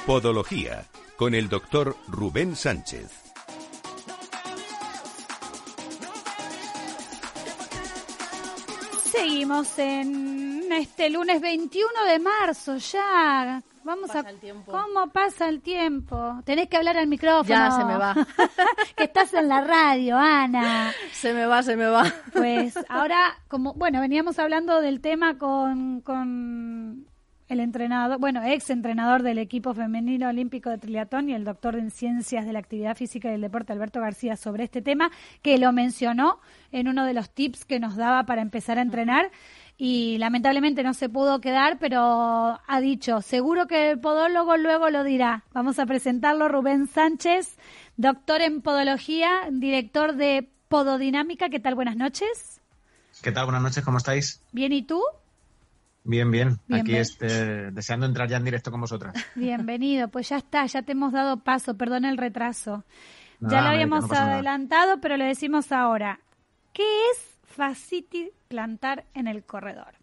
Podología, 0.06 0.84
con 1.16 1.34
el 1.34 1.48
doctor 1.48 1.96
Rubén 2.06 2.54
Sánchez. 2.54 3.10
Seguimos 9.10 9.76
en 9.80 10.72
este 10.72 11.10
lunes 11.10 11.40
21 11.40 11.90
de 12.08 12.18
marzo 12.20 12.76
ya. 12.76 13.60
Vamos 13.82 14.06
Pasa 14.06 14.28
a 14.28 14.30
el 14.30 14.38
tiempo. 14.38 14.70
¿Cómo 14.70 15.08
pasa 15.08 15.48
el 15.48 15.60
tiempo? 15.60 16.40
Tenés 16.44 16.68
que 16.68 16.76
hablar 16.76 16.96
al 16.98 17.08
micrófono. 17.08 17.48
Ya, 17.48 17.72
se 17.72 17.84
me 17.84 17.96
va. 17.98 18.14
que 18.96 19.04
estás 19.04 19.34
en 19.34 19.48
la 19.48 19.62
radio, 19.62 20.16
Ana. 20.16 20.94
Se 21.10 21.32
me 21.32 21.46
va, 21.46 21.64
se 21.64 21.74
me 21.74 21.86
va. 21.86 22.04
Pues 22.32 22.74
ahora, 22.88 23.36
como, 23.48 23.74
bueno, 23.74 24.00
veníamos 24.00 24.38
hablando 24.38 24.80
del 24.80 25.00
tema 25.00 25.36
con, 25.36 26.00
con 26.00 27.08
el 27.48 27.60
entrenador, 27.60 28.18
bueno, 28.18 28.42
ex 28.44 28.70
entrenador 28.70 29.22
del 29.22 29.38
equipo 29.38 29.72
femenino 29.72 30.28
olímpico 30.28 30.70
de 30.70 30.78
triatlón 30.78 31.28
y 31.28 31.34
el 31.34 31.44
doctor 31.44 31.76
en 31.76 31.90
ciencias 31.90 32.44
de 32.44 32.52
la 32.52 32.58
actividad 32.58 32.96
física 32.96 33.28
y 33.28 33.32
del 33.32 33.40
deporte, 33.40 33.72
Alberto 33.72 34.00
García, 34.00 34.36
sobre 34.36 34.64
este 34.64 34.82
tema, 34.82 35.10
que 35.42 35.58
lo 35.58 35.72
mencionó 35.72 36.40
en 36.72 36.88
uno 36.88 37.04
de 37.04 37.14
los 37.14 37.30
tips 37.30 37.64
que 37.64 37.78
nos 37.78 37.96
daba 37.96 38.24
para 38.24 38.42
empezar 38.42 38.78
a 38.78 38.82
entrenar. 38.82 39.30
Y 39.78 40.16
lamentablemente 40.18 40.82
no 40.82 40.94
se 40.94 41.08
pudo 41.08 41.40
quedar, 41.40 41.78
pero 41.78 42.00
ha 42.66 42.80
dicho, 42.80 43.20
seguro 43.20 43.66
que 43.66 43.90
el 43.90 44.00
podólogo 44.00 44.56
luego 44.56 44.88
lo 44.88 45.04
dirá. 45.04 45.44
Vamos 45.52 45.78
a 45.78 45.86
presentarlo, 45.86 46.48
Rubén 46.48 46.86
Sánchez, 46.86 47.58
doctor 47.96 48.40
en 48.40 48.62
podología, 48.62 49.28
director 49.50 50.16
de 50.16 50.48
Pododinámica. 50.68 51.50
¿Qué 51.50 51.60
tal? 51.60 51.74
Buenas 51.74 51.96
noches. 51.96 52.60
¿Qué 53.22 53.32
tal? 53.32 53.44
Buenas 53.44 53.62
noches, 53.62 53.84
¿cómo 53.84 53.98
estáis? 53.98 54.42
Bien, 54.52 54.72
¿y 54.72 54.82
tú? 54.82 55.00
Bien, 56.08 56.30
bien. 56.30 56.60
Aquí 56.70 56.94
este, 56.94 57.72
deseando 57.72 58.06
entrar 58.06 58.28
ya 58.28 58.36
en 58.36 58.44
directo 58.44 58.70
con 58.70 58.80
vosotras. 58.80 59.14
Bienvenido, 59.34 60.08
pues 60.08 60.28
ya 60.28 60.36
está, 60.36 60.64
ya 60.66 60.82
te 60.82 60.92
hemos 60.92 61.12
dado 61.12 61.38
paso, 61.40 61.76
perdón 61.76 62.04
el 62.04 62.16
retraso. 62.16 62.84
Ya 63.40 63.60
lo 63.60 63.68
habíamos 63.68 64.08
no 64.08 64.16
adelantado, 64.16 65.00
pero 65.00 65.16
lo 65.16 65.24
decimos 65.24 65.72
ahora. 65.72 66.20
¿Qué 66.72 66.84
es 67.12 67.18
fascitis 67.44 68.30
plantar 68.48 69.04
en 69.14 69.26
el 69.26 69.42
corredor? 69.42 69.94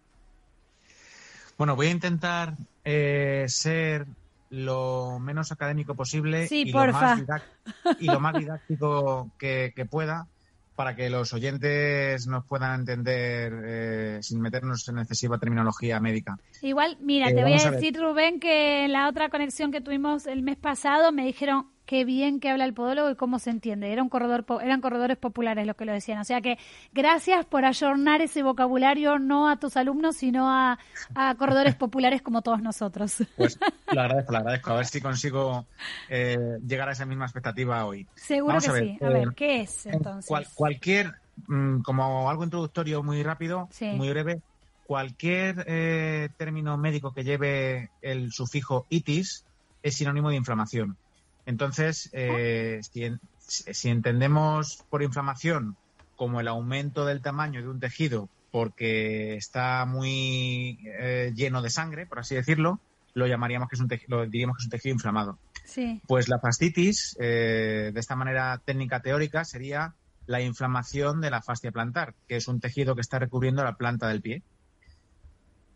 Bueno, 1.57 1.75
voy 1.75 1.87
a 1.87 1.91
intentar 1.91 2.55
eh, 2.83 3.45
ser 3.47 4.05
lo 4.49 5.19
menos 5.19 5.51
académico 5.53 5.95
posible 5.95 6.47
Sí, 6.47 6.63
y, 6.67 6.71
porfa. 6.73 6.85
Lo 6.85 6.91
más 7.01 7.19
didac- 7.21 7.97
y 7.99 8.05
lo 8.07 8.19
más 8.19 8.33
didáctico 8.35 9.31
que, 9.37 9.71
que 9.75 9.85
pueda 9.85 10.27
para 10.75 10.95
que 10.95 11.09
los 11.09 11.33
oyentes 11.33 12.27
nos 12.27 12.45
puedan 12.45 12.79
entender 12.79 13.53
eh, 13.65 14.17
sin 14.21 14.41
meternos 14.41 14.87
en 14.87 14.99
excesiva 14.99 15.37
terminología 15.37 15.99
médica. 15.99 16.37
Igual, 16.61 16.97
mira, 17.01 17.29
Eh, 17.29 17.35
te 17.35 17.41
voy 17.43 17.53
a 17.53 17.67
a 17.67 17.71
decir, 17.71 17.99
Rubén, 17.99 18.39
que 18.39 18.85
en 18.85 18.91
la 18.91 19.07
otra 19.07 19.29
conexión 19.29 19.71
que 19.71 19.81
tuvimos 19.81 20.25
el 20.27 20.41
mes 20.43 20.57
pasado 20.57 21.11
me 21.11 21.25
dijeron 21.25 21.72
qué 21.85 22.05
bien 22.05 22.39
que 22.39 22.49
habla 22.49 22.65
el 22.65 22.73
podólogo 22.73 23.09
y 23.09 23.15
cómo 23.15 23.39
se 23.39 23.49
entiende. 23.49 23.91
Era 23.91 24.01
un 24.03 24.09
corredor, 24.09 24.45
po- 24.45 24.61
eran 24.61 24.79
corredores 24.81 25.17
populares 25.17 25.67
los 25.67 25.75
que 25.75 25.85
lo 25.85 25.91
decían. 25.91 26.19
O 26.19 26.23
sea 26.23 26.41
que 26.41 26.57
gracias 26.93 27.45
por 27.45 27.65
ayornar 27.65 28.21
ese 28.21 28.41
vocabulario 28.43 29.19
no 29.19 29.49
a 29.49 29.57
tus 29.57 29.75
alumnos, 29.77 30.15
sino 30.15 30.49
a, 30.49 30.79
a 31.15 31.35
corredores 31.35 31.75
populares 31.75 32.21
como 32.21 32.41
todos 32.41 32.61
nosotros. 32.61 33.23
Pues 33.35 33.59
lo 33.91 34.01
agradezco, 34.01 34.31
lo 34.31 34.37
agradezco. 34.39 34.71
A 34.71 34.75
ver 34.75 34.85
si 34.85 35.01
consigo 35.01 35.65
eh, 36.09 36.37
llegar 36.65 36.87
a 36.89 36.93
esa 36.93 37.05
misma 37.05 37.25
expectativa 37.25 37.85
hoy. 37.85 38.07
Seguro 38.15 38.55
Vamos 38.55 38.65
que 38.65 38.71
a 38.71 38.75
sí. 38.75 38.97
A 39.01 39.05
eh, 39.07 39.13
ver, 39.13 39.29
¿qué 39.35 39.61
es 39.61 39.85
En 39.85 39.95
entonces? 39.95 40.27
cual- 40.29 40.47
cualquier, 40.55 41.11
mm, 41.47 41.81
como 41.81 42.29
algo 42.29 42.43
introductorio 42.43 43.03
muy 43.03 43.21
rápido, 43.23 43.67
Sí. 43.71 43.87
muy 43.87 44.09
breve, 44.09 44.39
cualquier 44.85 45.63
eh, 45.67 46.29
término 46.37 46.77
médico 46.77 47.13
que 47.13 47.23
lleve 47.23 47.89
el 48.01 48.31
sufijo 48.31 48.85
itis 48.89 49.45
es 49.81 49.95
sinónimo 49.95 50.29
de 50.29 50.35
inflamación. 50.35 50.97
Entonces, 51.45 52.09
eh, 52.13 52.79
si, 52.81 53.03
en- 53.05 53.19
si 53.37 53.89
entendemos 53.89 54.83
por 54.89 55.03
inflamación 55.03 55.75
como 56.15 56.39
el 56.39 56.47
aumento 56.47 57.05
del 57.05 57.21
tamaño 57.21 57.61
de 57.61 57.67
un 57.69 57.79
tejido 57.79 58.29
porque 58.51 59.35
está 59.35 59.85
muy 59.85 60.77
eh, 60.99 61.31
lleno 61.35 61.61
de 61.61 61.69
sangre, 61.71 62.05
por 62.05 62.19
así 62.19 62.35
decirlo, 62.35 62.79
lo 63.15 63.25
llamaríamos 63.27 63.67
que 63.67 63.75
es 63.75 63.81
un 63.81 63.87
tejido, 63.87 64.17
lo 64.17 64.25
diríamos 64.29 64.57
que 64.57 64.61
es 64.61 64.65
un 64.65 64.71
tejido 64.71 64.93
inflamado. 64.93 65.39
Sí. 65.65 66.01
Pues 66.07 66.27
la 66.29 66.39
fascitis, 66.39 67.15
eh, 67.19 67.89
de 67.93 67.99
esta 67.99 68.15
manera 68.15 68.61
técnica 68.63 69.01
teórica, 69.01 69.43
sería 69.43 69.95
la 70.27 70.39
inflamación 70.41 71.19
de 71.19 71.31
la 71.31 71.41
fascia 71.41 71.71
plantar, 71.71 72.13
que 72.27 72.35
es 72.35 72.47
un 72.47 72.59
tejido 72.59 72.93
que 72.95 73.01
está 73.01 73.17
recubriendo 73.19 73.63
la 73.63 73.75
planta 73.75 74.07
del 74.07 74.21
pie. 74.21 74.43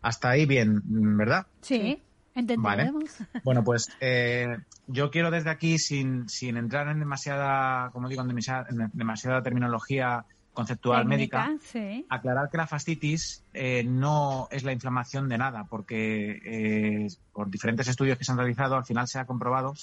Hasta 0.00 0.30
ahí 0.30 0.46
bien, 0.46 0.80
¿verdad? 1.16 1.46
Sí, 1.60 2.00
entendemos. 2.34 3.16
Bueno, 3.44 3.64
pues 3.64 3.88
eh, 4.00 4.58
yo 4.86 5.10
quiero 5.10 5.30
desde 5.30 5.50
aquí, 5.50 5.78
sin, 5.78 6.28
sin 6.28 6.56
entrar 6.56 6.88
en 6.88 6.98
demasiada, 6.98 7.90
como 7.90 8.08
digo, 8.08 8.22
en 8.22 8.28
demasiada, 8.28 8.66
en 8.70 8.90
demasiada 8.92 9.42
terminología 9.42 10.24
conceptual 10.52 11.08
Técnica, 11.08 11.46
médica, 11.46 11.64
sí. 11.64 12.04
aclarar 12.08 12.50
que 12.50 12.56
la 12.56 12.66
fascitis 12.66 13.44
eh, 13.54 13.84
no 13.84 14.48
es 14.50 14.64
la 14.64 14.72
inflamación 14.72 15.28
de 15.28 15.38
nada, 15.38 15.64
porque 15.70 16.40
eh, 16.44 17.08
por 17.32 17.48
diferentes 17.48 17.86
estudios 17.86 18.18
que 18.18 18.24
se 18.24 18.32
han 18.32 18.38
realizado, 18.38 18.76
al 18.76 18.84
final 18.84 19.06
se 19.06 19.20
ha 19.20 19.24
comprobado 19.24 19.74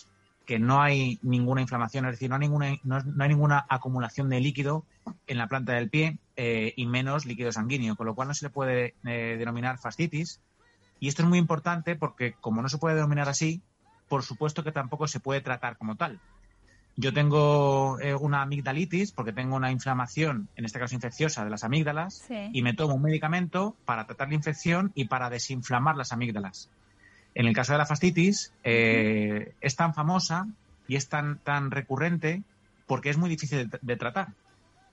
que 0.45 0.59
no 0.59 0.81
hay 0.81 1.19
ninguna 1.23 1.61
inflamación, 1.61 2.05
es 2.05 2.11
decir, 2.11 2.29
no 2.29 2.35
hay 2.35 2.41
ninguna, 2.41 2.77
no, 2.83 2.99
no 3.01 3.23
hay 3.23 3.29
ninguna 3.29 3.65
acumulación 3.67 4.29
de 4.29 4.39
líquido 4.39 4.85
en 5.27 5.37
la 5.37 5.47
planta 5.47 5.73
del 5.73 5.89
pie 5.89 6.19
eh, 6.35 6.73
y 6.75 6.85
menos 6.85 7.25
líquido 7.25 7.51
sanguíneo, 7.51 7.95
con 7.95 8.05
lo 8.05 8.15
cual 8.15 8.27
no 8.27 8.33
se 8.33 8.45
le 8.45 8.49
puede 8.49 8.95
eh, 9.05 9.35
denominar 9.37 9.77
fascitis. 9.79 10.39
Y 10.99 11.07
esto 11.07 11.23
es 11.23 11.27
muy 11.27 11.37
importante 11.39 11.95
porque 11.95 12.33
como 12.41 12.61
no 12.61 12.69
se 12.69 12.77
puede 12.77 12.95
denominar 12.95 13.29
así, 13.29 13.61
por 14.07 14.23
supuesto 14.23 14.63
que 14.63 14.71
tampoco 14.71 15.07
se 15.07 15.19
puede 15.19 15.41
tratar 15.41 15.77
como 15.77 15.95
tal. 15.95 16.19
Yo 16.97 17.11
tengo 17.13 17.99
eh, 17.99 18.15
una 18.15 18.41
amigdalitis 18.41 19.11
porque 19.11 19.33
tengo 19.33 19.57
una 19.57 19.69
inflamación, 19.71 20.47
en 20.55 20.63
este 20.63 20.79
caso 20.79 20.95
infecciosa, 20.95 21.43
de 21.43 21.49
las 21.49 21.65
amígdalas 21.65 22.23
Sí. 22.27 22.49
y 22.53 22.61
me 22.61 22.73
tomo 22.73 22.95
un 22.95 23.01
medicamento 23.01 23.75
para 23.83 24.05
tratar 24.05 24.29
la 24.29 24.35
infección 24.35 24.91
y 24.95 25.05
para 25.05 25.29
desinflamar 25.29 25.97
las 25.97 26.13
amígdalas. 26.13 26.69
En 27.33 27.47
el 27.47 27.53
caso 27.53 27.73
de 27.73 27.79
la 27.79 27.85
fascitis, 27.85 28.53
eh, 28.63 29.53
es 29.59 29.75
tan 29.75 29.93
famosa 29.93 30.47
y 30.87 30.95
es 30.95 31.09
tan, 31.09 31.39
tan 31.39 31.69
recurrente 31.69 32.43
porque 32.87 33.09
es 33.09 33.17
muy 33.17 33.29
difícil 33.29 33.69
de, 33.69 33.79
de 33.81 33.97
tratar. 33.97 34.29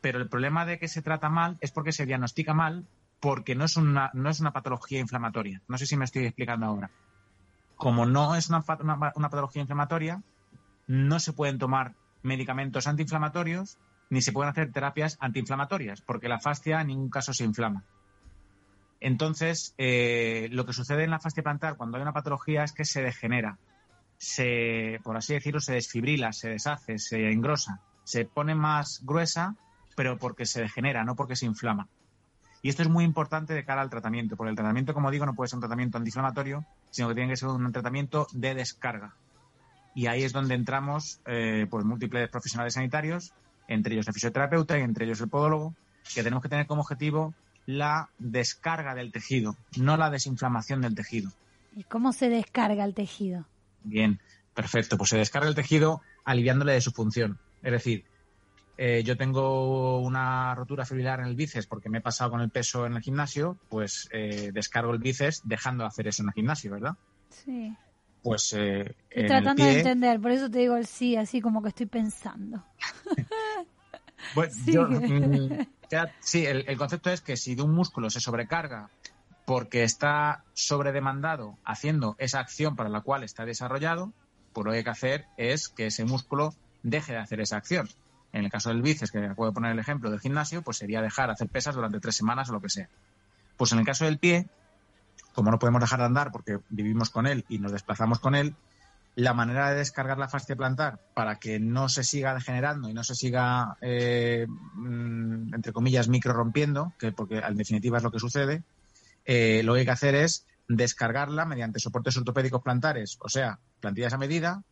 Pero 0.01 0.19
el 0.19 0.29
problema 0.29 0.67
de 0.67 0.81
que 0.81 0.89
se 0.89 1.03
trata 1.03 1.29
mal 1.29 1.57
es 1.61 1.71
porque 1.71 1.93
se 1.93 2.05
diagnostica 2.05 2.53
mal 2.53 2.85
porque 3.23 3.55
no 3.55 3.65
es 3.65 3.77
una, 3.77 4.11
no 4.15 4.29
es 4.31 4.41
una 4.41 4.53
patología 4.53 4.99
inflamatoria. 4.99 5.63
No 5.69 5.79
sé 5.79 5.87
si 5.87 5.97
me 5.97 6.05
estoy 6.05 6.27
explicando 6.27 6.67
ahora. 6.67 6.91
Como 7.77 8.05
no 8.05 8.35
es 8.35 8.49
una, 8.49 8.65
una 9.15 9.31
patología 9.31 9.63
inflamatoria, 9.63 10.21
no 10.89 11.21
se 11.21 11.33
pueden 11.33 11.59
tomar 11.59 11.95
medicamentos 12.23 12.89
antiinflamatorios 12.89 13.79
ni 14.11 14.23
se 14.23 14.33
pueden 14.33 14.51
hacer 14.51 14.73
terapias 14.73 15.19
antiinflamatorias 15.21 16.03
porque 16.03 16.29
la 16.29 16.41
fascia 16.41 16.81
en 16.81 16.89
ningún 16.89 17.11
caso 17.11 17.33
se 17.33 17.45
inflama. 17.45 17.85
Entonces, 18.99 19.73
eh, 19.79 20.49
lo 20.51 20.67
que 20.67 20.73
sucede 20.73 21.05
en 21.05 21.11
la 21.11 21.21
fascia 21.21 21.45
plantar 21.45 21.77
cuando 21.77 21.99
hay 21.99 22.03
una 22.03 22.13
patología 22.13 22.65
es 22.65 22.73
que 22.73 22.85
se 22.85 23.03
degenera, 23.03 23.57
se, 24.19 24.99
por 25.05 25.17
así 25.17 25.33
decirlo, 25.33 25.61
se 25.61 25.75
desfibrila, 25.75 26.33
se 26.33 26.49
deshace, 26.49 26.99
se 26.99 27.31
engrosa, 27.31 27.81
se 28.03 28.25
pone 28.25 28.57
más 28.57 29.01
gruesa, 29.05 29.55
pero 29.95 30.19
porque 30.19 30.45
se 30.45 30.61
degenera, 30.61 31.05
no 31.05 31.15
porque 31.15 31.37
se 31.37 31.47
inflama. 31.47 31.89
Y 32.63 32.69
esto 32.69 32.83
es 32.83 32.89
muy 32.89 33.05
importante 33.05 33.55
de 33.55 33.65
cara 33.65 33.83
al 33.83 33.91
tratamiento, 33.91 34.37
porque 34.37 34.51
el 34.51 34.57
tratamiento, 34.57 34.95
como 34.95 35.11
digo, 35.11 35.27
no 35.27 35.35
puede 35.35 35.49
ser 35.49 35.57
un 35.57 35.63
tratamiento 35.63 35.99
antiinflamatorio, 35.99 36.65
sino 36.91 37.09
que 37.09 37.15
tiene 37.15 37.31
que 37.31 37.37
ser 37.37 37.49
un 37.49 37.73
tratamiento 37.73 38.29
de 38.33 38.55
descarga. 38.55 39.15
Y 39.95 40.07
ahí 40.07 40.23
es 40.23 40.33
donde 40.33 40.55
entramos 40.55 41.21
eh, 41.27 41.67
pues 41.69 41.85
múltiples 41.85 42.31
profesionales 42.31 42.75
sanitarios, 42.75 43.33
entre 43.67 43.95
ellos 43.95 44.07
el 44.07 44.15
fisioterapeuta 44.15 44.79
y 44.79 44.83
entre 44.83 45.07
ellos 45.07 45.21
el 45.21 45.29
podólogo, 45.29 45.75
que 46.15 46.23
tenemos 46.23 46.43
que 46.43 46.49
tener 46.49 46.67
como 46.67 46.83
objetivo 46.83 47.35
la 47.67 48.09
descarga 48.19 48.95
del 48.95 49.13
tejido, 49.13 49.57
no 49.77 49.97
la 49.97 50.11
desinflamación 50.11 50.81
del 50.81 50.95
tejido. 50.95 51.31
¿Y 51.77 51.85
cómo 51.85 52.13
se 52.13 52.29
descarga 52.29 52.85
el 52.85 52.95
tejido? 52.95 53.45
Bien, 53.83 54.21
perfecto. 54.55 54.97
Pues 54.97 55.11
se 55.11 55.19
descarga 55.19 55.49
el 55.49 55.55
tejido 55.55 56.01
aliviándole 56.25 56.73
de 56.73 56.81
su 56.81 56.93
función. 56.93 57.39
Es 57.63 57.73
decir, 57.73 58.05
eh, 58.77 59.03
yo 59.05 59.17
tengo 59.17 60.01
una 60.01 60.55
rotura 60.55 60.85
fibrilar 60.85 61.21
en 61.21 61.27
el 61.27 61.37
bíceps 61.37 61.67
porque 61.67 61.89
me 61.89 61.99
he 61.99 62.03
pasado 62.03 62.31
con 62.31 62.41
el 62.41 62.51
peso 62.51 62.87
en 62.87 62.95
el 62.95 63.03
gimnasio, 63.03 63.59
pues 63.69 64.09
eh, 64.13 64.51
descargo 64.53 64.93
el 64.93 64.99
bíceps 64.99 65.41
dejando 65.45 65.85
de 65.85 65.89
hacer 65.89 66.09
eso 66.09 66.23
en 66.23 66.29
el 66.29 66.35
gimnasio, 66.35 66.73
¿verdad? 66.73 66.93
Sí. 67.31 67.75
Pues 68.23 68.53
eh, 68.57 68.95
Estoy 69.11 69.27
tratando 69.27 69.65
de 69.65 69.73
entender, 69.73 70.21
por 70.21 70.31
eso 70.31 70.51
te 70.51 70.59
digo 70.61 70.77
el 70.77 70.87
sí, 70.87 71.17
así 71.17 71.41
como 71.41 71.63
que 71.63 71.69
estoy 71.71 71.87
pensando. 71.87 72.65
Bueno, 74.35 74.53
yo, 74.67 74.83
mm, 74.89 75.59
ya- 75.91 76.15
sí, 76.21 76.47
el, 76.47 76.65
el 76.67 76.77
concepto 76.79 77.11
es 77.11 77.21
que 77.21 77.37
si 77.37 77.55
de 77.55 77.63
un 77.63 77.75
músculo 77.75 78.09
se 78.11 78.21
sobrecarga 78.21 78.91
porque 79.45 79.83
está 79.83 80.45
sobredemandado 80.55 81.59
haciendo 81.65 82.15
esa 82.19 82.41
acción 82.41 82.77
para 82.77 82.89
la 82.89 83.01
cual 83.03 83.25
está 83.25 83.45
desarrollado, 83.45 84.13
pues 84.53 84.65
lo 84.65 84.71
que 84.73 84.79
hay 84.79 84.85
que 84.85 84.91
hacer 84.91 85.27
es 85.37 85.69
que 85.69 85.87
ese 85.87 86.05
músculo 86.05 86.55
deje 86.83 87.13
de 87.13 87.19
hacer 87.19 87.41
esa 87.41 87.57
acción. 87.57 87.89
En 88.33 88.45
el 88.45 88.51
caso 88.51 88.71
del 88.71 88.83
bíceps, 88.83 89.11
que 89.11 89.19
acabo 89.19 89.47
de 89.47 89.53
poner 89.53 89.73
el 89.73 89.79
ejemplo 89.79 90.11
del 90.11 90.21
gimnasio, 90.21 90.63
pues 90.63 90.79
sería 90.79 91.03
dejar 91.03 91.27
de 91.27 91.33
hacer 91.35 91.49
pesas 91.49 91.75
durante 91.75 92.01
tres 92.01 92.17
semanas 92.17 92.49
o 92.49 92.53
lo 92.53 92.61
que 92.61 92.71
sea. 92.71 92.89
Pues 93.57 93.73
en 93.73 93.79
el 93.79 93.85
caso 93.85 94.05
del 94.07 94.19
pie, 94.19 94.47
como 95.35 95.51
no 95.51 95.59
podemos 95.59 95.81
dejar 95.81 96.01
de 96.01 96.07
andar 96.07 96.33
porque 96.33 96.59
vivimos 96.71 97.11
con 97.11 97.27
él 97.27 97.45
y 97.49 97.59
nos 97.59 97.73
desplazamos 97.73 98.19
con 98.21 98.35
él, 98.35 98.55
la 99.15 99.35
manera 99.35 99.71
de 99.71 99.77
descargar 99.77 100.19
la 100.19 100.29
fascia 100.29 100.57
plantar 100.57 100.99
para 101.15 101.37
que 101.37 101.61
no 101.61 101.89
se 101.89 102.03
siga 102.03 102.35
degenerando 102.35 102.89
y 102.89 102.95
no 102.95 103.05
se 103.05 103.15
siga, 103.15 103.77
eh, 103.83 104.47
mm, 104.49 105.55
entre 105.55 105.73
comillas, 105.73 106.09
micro 106.09 106.33
rompiendo, 106.33 106.95
que 106.99 107.13
porque 107.13 107.39
en 107.39 107.57
definitiva 107.57 107.99
es 107.99 108.05
lo 108.05 108.11
que 108.11 108.19
sucede, 108.19 108.63
eh, 109.27 109.63
lo 109.65 109.75
que 109.75 109.81
hay 109.81 109.85
que 109.85 109.93
hacer 109.93 110.15
es 110.15 110.47
descargarla 110.69 111.45
mediante 111.45 111.79
soportes 111.79 112.17
ortopédicos 112.17 112.63
plantares, 112.63 113.19
o 113.21 113.29
sea, 113.29 113.59
plantillas 113.81 114.15
a 114.15 114.19
medida, 114.19 114.63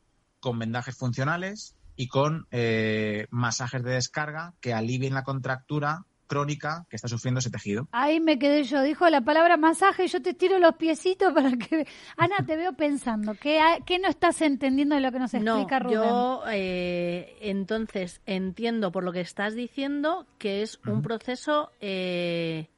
con 0.40 0.59
vendajes 0.59 0.96
funcionales 0.96 1.75
y 2.01 2.09
con 2.09 2.47
eh, 2.51 3.27
masajes 3.29 3.83
de 3.85 3.91
descarga 3.93 4.55
que 4.63 4.73
alivien 4.73 5.13
la 5.13 5.23
contractura 5.23 6.07
crónica 6.27 6.87
que 6.89 6.97
está 6.97 7.09
sufriendo 7.09 7.41
ese 7.41 7.51
tejido. 7.51 7.89
Ahí 7.93 8.21
me 8.21 8.39
quedé 8.39 8.65
yo, 8.65 8.81
dijo 8.81 9.07
la 9.11 9.21
palabra 9.21 9.59
masaje, 9.59 10.07
yo 10.09 10.23
te 10.23 10.33
tiro 10.33 10.59
los 10.59 10.77
piecitos 10.77 11.35
para 11.35 11.51
que... 11.59 11.87
Ana, 12.17 12.37
te 12.47 12.57
veo 12.57 12.73
pensando, 12.73 13.35
¿qué, 13.35 13.61
qué 13.85 13.99
no 13.99 14.09
estás 14.09 14.41
entendiendo 14.41 14.95
de 14.95 15.03
lo 15.03 15.13
que 15.13 15.19
nos 15.19 15.35
No, 15.35 15.59
explica 15.59 15.79
Rubén? 15.79 15.99
yo 15.99 16.43
eh, 16.51 17.37
entonces 17.43 18.23
entiendo 18.25 18.93
por 18.93 19.05
lo 19.05 19.13
que 19.13 19.21
estás 19.21 19.55
diciendo 19.55 20.27
que 20.39 20.63
es 20.63 20.81
un 20.87 21.03
proceso 21.03 21.71
eh, 21.83 22.71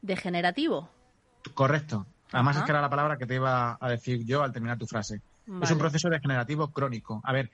degenerativo. 0.00 0.88
Correcto. 1.52 2.06
Además 2.32 2.56
Ajá. 2.56 2.64
es 2.64 2.66
que 2.66 2.72
era 2.72 2.80
la 2.80 2.88
palabra 2.88 3.18
que 3.18 3.26
te 3.26 3.34
iba 3.34 3.76
a 3.78 3.90
decir 3.90 4.24
yo 4.24 4.42
al 4.42 4.52
terminar 4.52 4.78
tu 4.78 4.86
frase. 4.86 5.20
Es 5.60 5.70
un 5.70 5.78
proceso 5.78 6.08
degenerativo 6.08 6.68
crónico. 6.70 7.20
A 7.24 7.34
ver, 7.34 7.50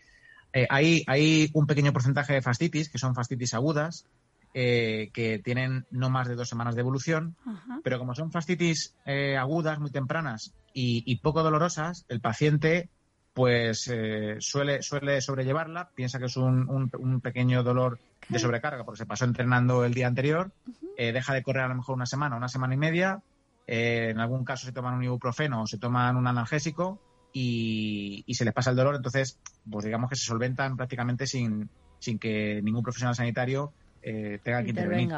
eh, 0.56 0.66
hay, 0.70 1.04
hay 1.06 1.50
un 1.52 1.66
pequeño 1.66 1.92
porcentaje 1.92 2.32
de 2.32 2.42
fascitis, 2.42 2.88
que 2.90 2.98
son 2.98 3.14
fascitis 3.14 3.52
agudas, 3.54 4.06
eh, 4.54 5.10
que 5.12 5.38
tienen 5.38 5.84
no 5.90 6.08
más 6.08 6.28
de 6.28 6.34
dos 6.34 6.48
semanas 6.48 6.74
de 6.74 6.80
evolución, 6.80 7.36
Ajá. 7.44 7.80
pero 7.84 7.98
como 7.98 8.14
son 8.14 8.30
fascitis 8.32 8.94
eh, 9.04 9.36
agudas, 9.36 9.78
muy 9.78 9.90
tempranas 9.90 10.52
y, 10.72 11.02
y 11.04 11.16
poco 11.20 11.42
dolorosas, 11.42 12.04
el 12.08 12.20
paciente 12.20 12.88
pues 13.34 13.86
eh, 13.92 14.36
suele, 14.40 14.80
suele 14.82 15.20
sobrellevarla, 15.20 15.90
piensa 15.94 16.18
que 16.18 16.24
es 16.24 16.36
un, 16.38 16.70
un- 16.70 16.90
un 16.98 17.20
pequeño 17.20 17.62
dolor 17.62 17.98
de 18.30 18.38
sobrecarga 18.38 18.82
porque 18.84 18.96
se 18.98 19.06
pasó 19.06 19.26
entrenando 19.26 19.84
el 19.84 19.92
día 19.92 20.06
anterior, 20.06 20.50
deja 20.96 21.34
de 21.34 21.42
correr 21.42 21.64
a 21.64 21.68
lo 21.68 21.74
mejor 21.74 21.94
una 21.96 22.06
semana, 22.06 22.36
una 22.36 22.48
semana 22.48 22.72
y 22.74 22.78
media, 22.78 23.20
en 23.66 24.18
algún 24.18 24.42
caso 24.44 24.64
se 24.64 24.72
toman 24.72 24.94
un 24.94 25.04
ibuprofeno 25.04 25.62
o 25.62 25.66
se 25.66 25.76
toman 25.76 26.16
un 26.16 26.26
analgésico 26.26 26.98
y, 27.38 28.24
y 28.26 28.34
se 28.34 28.46
les 28.46 28.54
pasa 28.54 28.70
el 28.70 28.76
dolor, 28.76 28.94
entonces 28.94 29.38
pues 29.70 29.84
digamos 29.84 30.08
que 30.08 30.16
se 30.16 30.24
solventan 30.24 30.74
prácticamente 30.74 31.26
sin, 31.26 31.68
sin 31.98 32.18
que 32.18 32.62
ningún 32.62 32.82
profesional 32.82 33.14
sanitario 33.14 33.74
eh, 34.00 34.40
tenga 34.42 34.62
que 34.62 34.70
intervenir. 34.70 35.14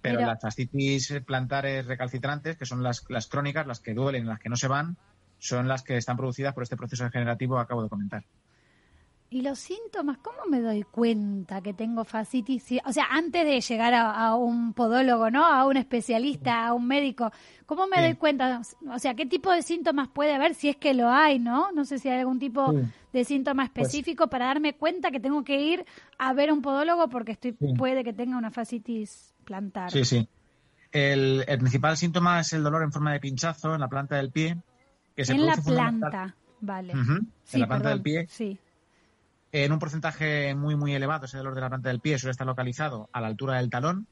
Pero 0.00 0.20
Mira. 0.20 0.28
las 0.28 0.40
fascitis 0.40 1.12
plantares 1.26 1.84
recalcitrantes, 1.84 2.56
que 2.56 2.64
son 2.64 2.82
las, 2.82 3.04
las 3.10 3.26
crónicas, 3.26 3.66
las 3.66 3.80
que 3.80 3.92
duelen, 3.92 4.26
las 4.26 4.38
que 4.38 4.48
no 4.48 4.56
se 4.56 4.66
van, 4.66 4.96
son 5.40 5.68
las 5.68 5.82
que 5.82 5.98
están 5.98 6.16
producidas 6.16 6.54
por 6.54 6.62
este 6.62 6.78
proceso 6.78 7.04
degenerativo 7.04 7.56
que 7.56 7.62
acabo 7.62 7.82
de 7.82 7.90
comentar. 7.90 8.24
¿Y 9.32 9.40
los 9.40 9.58
síntomas? 9.58 10.18
¿Cómo 10.18 10.44
me 10.50 10.60
doy 10.60 10.82
cuenta 10.82 11.62
que 11.62 11.72
tengo 11.72 12.04
fascitis? 12.04 12.64
O 12.84 12.92
sea, 12.92 13.06
antes 13.10 13.46
de 13.46 13.60
llegar 13.60 13.94
a, 13.94 14.10
a 14.12 14.36
un 14.36 14.74
podólogo, 14.74 15.30
¿no? 15.30 15.44
A 15.46 15.64
un 15.66 15.76
especialista, 15.78 16.66
a 16.66 16.74
un 16.74 16.86
médico, 16.86 17.32
¿cómo 17.64 17.86
me 17.86 17.96
Sí. 17.96 18.02
doy 18.02 18.14
cuenta? 18.16 18.60
O 18.90 18.98
sea, 18.98 19.14
¿qué 19.14 19.24
tipo 19.26 19.50
de 19.50 19.62
síntomas 19.62 20.08
puede 20.08 20.34
haber 20.34 20.54
si 20.54 20.68
es 20.68 20.76
que 20.76 20.92
lo 20.92 21.08
hay, 21.08 21.38
¿no? 21.38 21.72
No 21.72 21.84
sé 21.86 21.98
si 21.98 22.08
hay 22.10 22.20
algún 22.20 22.38
tipo 22.38 22.70
Sí. 22.72 22.78
de 23.12 23.24
síntoma 23.24 23.70
Pues 23.72 23.86
específico 23.88 24.28
para 24.28 24.46
darme 24.46 24.74
cuenta 24.74 25.10
que 25.10 25.18
tengo 25.20 25.42
que 25.44 25.60
ir 25.62 25.86
a 26.18 26.32
ver 26.34 26.50
a 26.50 26.52
un 26.52 26.60
podólogo 26.60 27.08
porque 27.08 27.32
estoy 27.32 27.56
Sí. 27.58 27.72
puede 27.78 28.04
que 28.04 28.12
tenga 28.12 28.36
una 28.36 28.50
fascitis 28.50 29.34
plantar. 29.44 29.90
Sí, 29.90 30.04
sí. 30.04 30.28
El, 30.90 31.42
el 31.48 31.58
principal 31.58 31.96
síntoma 31.96 32.40
es 32.40 32.52
el 32.52 32.62
dolor 32.62 32.82
en 32.82 32.92
forma 32.92 33.12
de 33.12 33.20
pinchazo 33.20 33.74
en 33.74 33.80
la 33.80 33.88
planta 33.88 34.16
del 34.16 34.30
pie. 34.30 34.58
Que 35.16 35.24
se 35.24 35.32
en 35.32 35.46
la 35.46 35.56
planta, 35.56 36.34
vale. 36.60 36.92
Sí, 37.44 37.56
en 37.56 37.60
la 37.60 37.66
planta 37.66 37.84
perdón, 37.84 37.92
del 37.92 38.02
pie. 38.02 38.26
Sí. 38.28 38.58
En 39.54 39.70
un 39.70 39.78
porcentaje 39.78 40.54
muy, 40.54 40.76
muy 40.76 40.94
elevado, 40.94 41.26
ese 41.26 41.36
dolor 41.36 41.54
de 41.54 41.60
la 41.60 41.68
planta 41.68 41.90
del 41.90 42.00
pie 42.00 42.18
suele 42.18 42.30
estar 42.30 42.46
localizado 42.46 43.10
a 43.12 43.20
la 43.20 43.26
altura 43.26 43.58
del 43.58 43.68
talón, 43.68 44.06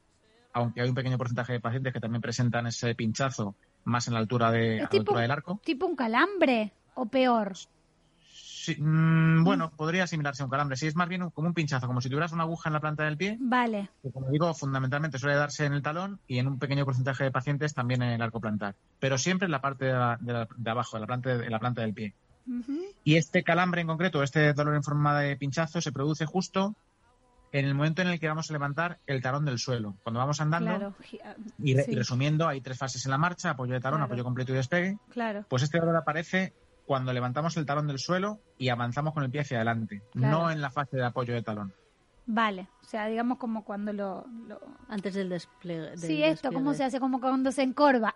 aunque 0.53 0.81
hay 0.81 0.89
un 0.89 0.93
pequeño 0.95 1.17
porcentaje 1.17 1.53
de 1.53 1.59
pacientes 1.59 1.91
que 1.93 1.99
también 1.99 2.21
presentan 2.21 2.67
ese 2.67 2.93
pinchazo 2.93 3.55
más 3.83 4.07
en 4.07 4.13
la 4.13 4.19
altura, 4.19 4.51
de, 4.51 4.81
la 4.81 4.87
tipo- 4.89 4.99
altura 5.01 5.21
del 5.21 5.31
arco. 5.31 5.59
¿Tipo 5.63 5.87
un 5.87 5.95
calambre 5.95 6.71
o 6.93 7.07
peor? 7.07 7.53
Sí, 8.29 8.75
mm, 8.79 9.43
bueno, 9.43 9.71
podría 9.75 10.03
asimilarse 10.03 10.43
a 10.43 10.45
un 10.45 10.51
calambre. 10.51 10.77
Sí, 10.77 10.85
es 10.85 10.95
más 10.95 11.09
bien 11.09 11.23
un- 11.23 11.31
como 11.31 11.47
un 11.47 11.55
pinchazo, 11.55 11.87
como 11.87 12.01
si 12.01 12.09
tuvieras 12.09 12.31
una 12.33 12.43
aguja 12.43 12.69
en 12.69 12.73
la 12.73 12.79
planta 12.79 13.03
del 13.05 13.17
pie, 13.17 13.37
Vale, 13.39 13.89
que 14.03 14.11
como 14.11 14.29
digo, 14.29 14.53
fundamentalmente 14.53 15.17
suele 15.17 15.35
darse 15.37 15.65
en 15.65 15.73
el 15.73 15.81
talón 15.81 16.19
y 16.27 16.37
en 16.37 16.45
un 16.47 16.59
pequeño 16.59 16.85
porcentaje 16.85 17.23
de 17.23 17.31
pacientes 17.31 17.73
también 17.73 18.03
en 18.03 18.09
el 18.11 18.21
arco 18.21 18.39
plantar. 18.39 18.75
Pero 18.99 19.17
siempre 19.17 19.47
en 19.47 19.51
la 19.53 19.61
parte 19.61 19.85
de, 19.85 19.93
la- 19.93 20.17
de 20.21 20.33
la- 20.33 20.47
de 20.55 20.69
abajo, 20.69 20.97
de 20.97 21.01
la, 21.01 21.07
planta, 21.07 21.35
de 21.35 21.49
la 21.49 21.59
planta 21.59 21.81
del 21.81 21.95
pie. 21.95 22.13
Y 23.03 23.15
este 23.15 23.43
calambre 23.43 23.81
en 23.81 23.87
concreto, 23.87 24.23
este 24.23 24.53
dolor 24.53 24.75
en 24.75 24.83
forma 24.83 25.19
de 25.19 25.35
pinchazo, 25.37 25.81
se 25.81 25.91
produce 25.91 26.25
justo 26.25 26.75
en 27.53 27.65
el 27.65 27.75
momento 27.75 28.01
en 28.01 28.07
el 28.07 28.19
que 28.19 28.27
vamos 28.29 28.49
a 28.49 28.53
levantar 28.53 28.99
el 29.07 29.21
talón 29.21 29.43
del 29.45 29.59
suelo. 29.59 29.95
Cuando 30.03 30.19
vamos 30.19 30.39
andando, 30.39 30.69
claro, 30.69 30.95
ah, 31.25 31.35
y, 31.59 31.75
re- 31.75 31.83
sí, 31.83 31.91
y 31.91 31.95
resumiendo, 31.95 32.47
hay 32.47 32.61
tres 32.61 32.77
fases 32.77 33.03
en 33.05 33.11
la 33.11 33.17
marcha, 33.17 33.49
apoyo 33.49 33.73
de 33.73 33.81
talón, 33.81 33.99
Claro. 33.99 34.05
apoyo 34.05 34.23
completo 34.23 34.53
y 34.53 34.55
despegue. 34.55 34.97
claro. 35.09 35.45
Pues 35.49 35.63
este 35.63 35.79
dolor 35.79 35.97
aparece 35.97 36.53
cuando 36.85 37.11
levantamos 37.13 37.57
el 37.57 37.65
talón 37.65 37.87
del 37.87 37.99
suelo 37.99 38.39
y 38.57 38.69
avanzamos 38.69 39.13
con 39.13 39.23
el 39.23 39.29
pie 39.31 39.41
hacia 39.41 39.57
adelante, 39.57 40.01
Claro. 40.13 40.39
no 40.39 40.51
en 40.51 40.61
la 40.61 40.71
fase 40.71 40.95
de 40.97 41.05
apoyo 41.05 41.33
de 41.33 41.41
talón. 41.43 41.73
Vale, 42.33 42.69
o 42.81 42.85
sea, 42.85 43.07
digamos 43.07 43.37
como 43.37 43.65
cuando 43.65 43.91
lo... 43.91 44.25
lo- 44.47 44.61
Antes 44.87 45.13
del 45.15 45.27
despliegue. 45.27 45.81
del 45.91 45.99
Sí, 45.99 46.23
esto, 46.23 46.47
¿cómo 46.53 46.69
despliegue. 46.69 46.77
se 46.77 46.83
hace? 46.95 46.99
Como 47.01 47.19
cuando 47.19 47.51
se 47.51 47.61
encorva. 47.61 48.13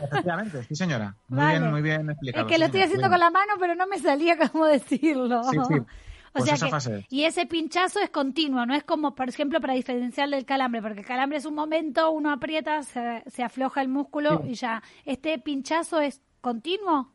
Efectivamente, 0.00 0.62
sí 0.64 0.76
señora. 0.76 1.16
Muy 1.28 1.38
Vale. 1.38 1.58
bien, 1.58 1.70
muy 1.72 1.82
bien 1.82 2.10
explicado. 2.10 2.46
es 2.46 2.52
que 2.52 2.58
lo 2.58 2.66
estoy 2.66 2.82
haciendo 2.82 3.08
con 3.08 3.18
la 3.18 3.30
mano, 3.30 3.54
pero 3.58 3.74
no 3.74 3.86
me 3.88 3.98
salía 3.98 4.36
cómo 4.50 4.66
decirlo. 4.66 5.42
Sí, 5.44 5.56
sí. 5.68 5.74
O 5.74 5.86
Pues 6.34 6.44
sea 6.44 6.54
esa 6.54 6.66
que, 6.66 6.70
fase 6.70 6.98
es. 7.00 7.06
y 7.10 7.24
ese 7.24 7.46
pinchazo 7.46 7.98
es 8.00 8.10
continuo, 8.10 8.64
no 8.64 8.74
es 8.74 8.84
como, 8.84 9.14
por 9.14 9.28
ejemplo, 9.28 9.60
para 9.60 9.74
diferenciar 9.74 10.30
del 10.30 10.46
calambre, 10.46 10.80
porque 10.80 11.00
el 11.00 11.06
calambre 11.06 11.38
es 11.38 11.44
un 11.44 11.54
momento, 11.54 12.10
uno 12.10 12.30
aprieta, 12.30 12.82
se, 12.84 13.22
se 13.26 13.42
afloja 13.42 13.82
el 13.82 13.88
músculo 13.88 14.40
Sí. 14.44 14.50
y 14.50 14.54
ya. 14.54 14.82
¿Este 15.04 15.38
pinchazo 15.40 16.00
es 16.00 16.22
continuo? 16.40 17.12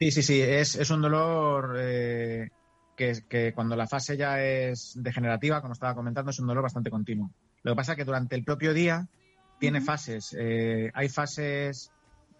Sí, 0.00 0.10
sí, 0.10 0.22
sí, 0.22 0.40
es, 0.42 0.74
es 0.74 0.90
un 0.90 1.00
dolor 1.02 1.76
eh, 1.78 2.50
que, 3.02 3.24
que 3.28 3.52
cuando 3.52 3.74
la 3.76 3.86
fase 3.86 4.16
ya 4.16 4.40
es 4.42 4.92
degenerativa, 4.96 5.60
como 5.60 5.72
estaba 5.72 5.94
comentando, 5.94 6.30
es 6.30 6.38
un 6.38 6.46
dolor 6.46 6.62
bastante 6.62 6.90
continuo. 6.90 7.30
Lo 7.62 7.72
que 7.72 7.76
pasa 7.76 7.92
es 7.92 7.98
que 7.98 8.04
durante 8.04 8.36
el 8.36 8.44
propio 8.44 8.72
día 8.72 9.06
tiene 9.58 9.80
fases. 9.80 10.34
eh, 10.38 10.90
hay 10.94 11.08
fases 11.08 11.90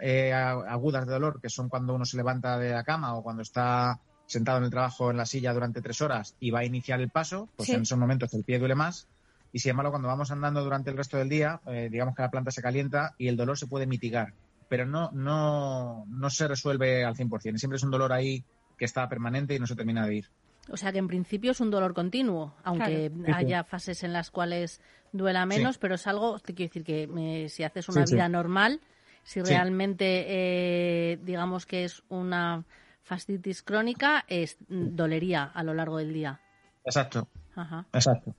eh, 0.01 0.33
agudas 0.33 1.07
de 1.07 1.13
dolor, 1.13 1.41
que 1.41 1.49
son 1.49 1.69
cuando 1.69 1.95
uno 1.95 2.05
se 2.05 2.17
levanta 2.17 2.59
de 2.59 2.71
la 2.71 2.85
cama 2.85 3.15
o 3.15 3.23
cuando 3.23 3.43
está 3.43 3.99
sentado 4.27 4.59
en 4.59 4.65
el 4.65 4.71
trabajo 4.71 5.11
en 5.11 5.17
la 5.17 5.27
silla 5.27 5.53
durante 5.53 5.83
tres 5.83 6.01
horas 6.01 6.35
y 6.41 6.51
va 6.51 6.61
a 6.61 6.65
iniciar 6.65 7.01
el 7.01 7.11
paso, 7.11 7.49
pues 7.57 7.69
Sí. 7.69 7.75
en 7.75 7.83
esos 7.83 7.99
momentos 7.99 8.33
el 8.35 8.45
pie 8.45 8.59
duele 8.59 8.75
más. 8.75 9.07
Y 9.53 9.59
sin 9.59 9.71
embargo, 9.73 9.93
cuando 9.93 10.09
vamos 10.09 10.31
andando 10.31 10.65
durante 10.65 10.91
el 10.91 10.97
resto 10.97 11.19
del 11.19 11.29
día, 11.29 11.61
eh, 11.67 11.89
digamos 11.91 12.15
que 12.17 12.23
la 12.23 12.31
planta 12.31 12.51
se 12.51 12.63
calienta 12.63 13.15
y 13.19 13.29
el 13.29 13.37
dolor 13.37 13.59
se 13.59 13.67
puede 13.67 13.87
mitigar 13.87 14.33
pero 14.69 14.87
no, 14.87 15.11
no, 15.13 16.07
no 16.09 16.31
se 16.31 16.49
resuelve 16.49 17.05
al 17.05 17.15
100%. 17.15 17.59
Siempre 17.59 17.77
es 17.77 17.83
un 17.83 17.91
dolor 17.91 18.11
ahí 18.11 18.43
que 18.79 18.87
está 18.87 19.07
permanente 19.07 19.55
y 19.55 19.59
no 19.59 19.67
se 19.67 19.77
termina 19.77 20.07
de 20.07 20.15
ir. 20.15 20.31
O 20.71 20.77
sea 20.77 20.93
que 20.93 20.99
en 20.99 21.09
principio 21.09 21.51
es 21.51 21.61
un 21.61 21.71
dolor 21.71 21.93
continuo, 21.95 22.55
aunque 22.65 23.11
Claro. 23.11 23.37
Haya 23.37 23.65
fases 23.65 24.03
en 24.05 24.13
las 24.13 24.31
cuales 24.31 24.81
duela 25.13 25.45
menos, 25.45 25.79
pero 25.79 25.97
es 25.97 26.07
algo, 26.07 26.39
te 26.39 26.55
quiero 26.55 26.69
decir 26.71 26.85
que 26.85 27.09
eh, 27.45 27.49
si 27.49 27.65
haces 27.65 27.89
una 27.89 28.03
Sí, 28.07 28.11
sí. 28.11 28.15
vida 28.15 28.29
normal, 28.29 28.81
si 29.25 29.41
Sí. 29.41 29.47
realmente 29.47 30.25
eh, 30.29 31.19
digamos 31.23 31.67
que 31.67 31.85
es 31.85 32.03
una 32.09 32.65
fascitis 33.03 33.63
crónica, 33.63 34.25
es 34.29 34.57
mm, 34.69 34.95
dolería 34.95 35.45
a 35.45 35.63
lo 35.65 35.75
largo 35.75 35.99
del 35.99 36.13
día. 36.13 36.41
Exacto, 36.85 37.29
Ajá. 37.57 37.87
exacto. 37.93 38.35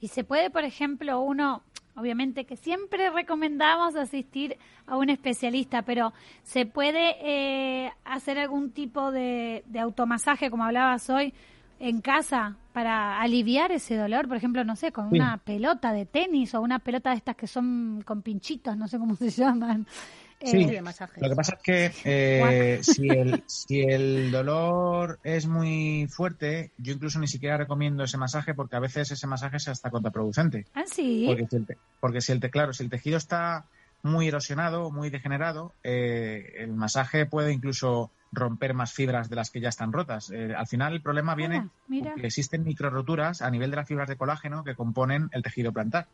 Y 0.00 0.08
se 0.08 0.22
puede, 0.24 0.50
por 0.50 0.64
ejemplo, 0.64 1.20
uno, 1.22 1.62
obviamente 1.96 2.44
que 2.44 2.56
siempre 2.56 3.10
recomendamos 3.10 3.96
asistir 3.96 4.58
a 4.86 4.96
un 4.98 5.08
especialista, 5.08 5.82
pero 5.82 6.12
se 6.42 6.66
puede 6.66 7.16
eh, 7.22 7.90
hacer 8.04 8.38
algún 8.38 8.70
tipo 8.72 9.10
de, 9.10 9.64
de 9.66 9.80
automasaje, 9.80 10.50
como 10.50 10.64
hablabas 10.64 11.08
hoy, 11.08 11.32
en 11.80 12.00
casa 12.00 12.56
para 12.72 13.20
aliviar 13.20 13.72
ese 13.72 13.96
dolor, 13.96 14.26
por 14.28 14.36
ejemplo, 14.36 14.64
no 14.64 14.74
sé, 14.76 14.90
con 14.92 15.10
Sí. 15.10 15.16
una 15.16 15.38
pelota 15.38 15.92
de 15.92 16.06
tenis 16.06 16.54
o 16.54 16.60
una 16.60 16.78
pelota 16.78 17.10
de 17.10 17.16
estas 17.16 17.36
que 17.36 17.46
son 17.46 18.02
con 18.04 18.22
pinchitos, 18.22 18.76
no 18.76 18.88
sé 18.88 18.98
cómo 18.98 19.16
se 19.16 19.30
llaman. 19.30 19.86
Sí. 20.42 20.58
Eh. 20.64 20.82
Lo 21.20 21.28
que 21.30 21.34
pasa 21.36 21.54
es 21.54 21.62
que 21.62 21.92
eh, 22.04 22.78
si, 22.82 23.08
el, 23.08 23.42
si 23.46 23.80
el 23.80 24.30
dolor 24.30 25.18
es 25.24 25.46
muy 25.46 26.06
fuerte, 26.10 26.72
yo 26.76 26.92
incluso 26.92 27.18
ni 27.18 27.28
siquiera 27.28 27.56
recomiendo 27.56 28.04
ese 28.04 28.18
masaje 28.18 28.52
porque 28.54 28.76
a 28.76 28.80
veces 28.80 29.10
ese 29.10 29.26
masaje 29.26 29.56
es 29.56 29.68
hasta 29.68 29.90
contraproducente. 29.90 30.66
ah, 30.74 30.82
sí. 30.86 31.24
Porque 31.26 31.46
si 31.48 31.56
el, 31.56 31.66
te- 31.66 31.78
porque 32.00 32.20
si 32.20 32.32
el 32.32 32.40
te- 32.40 32.50
claro, 32.50 32.72
si 32.72 32.82
el 32.82 32.90
tejido 32.90 33.16
está 33.16 33.64
muy 34.02 34.28
erosionado, 34.28 34.90
muy 34.90 35.08
degenerado, 35.08 35.72
eh, 35.82 36.56
el 36.58 36.72
masaje 36.74 37.24
puede 37.24 37.52
incluso 37.52 38.10
romper 38.34 38.74
más 38.74 38.92
fibras 38.92 39.28
de 39.28 39.36
las 39.36 39.50
que 39.50 39.60
ya 39.60 39.68
están 39.68 39.92
rotas. 39.92 40.30
Eh, 40.30 40.54
al 40.56 40.66
final 40.66 40.92
el 40.94 41.02
problema 41.02 41.34
viene 41.34 41.58
Ah, 41.58 41.68
porque 41.86 42.26
existen 42.26 42.64
microroturas 42.64 43.42
a 43.42 43.50
nivel 43.50 43.70
de 43.70 43.76
las 43.76 43.88
fibras 43.88 44.08
de 44.08 44.16
colágeno 44.16 44.64
que 44.64 44.74
componen 44.74 45.28
el 45.32 45.42
tejido 45.42 45.72
plantar. 45.72 46.08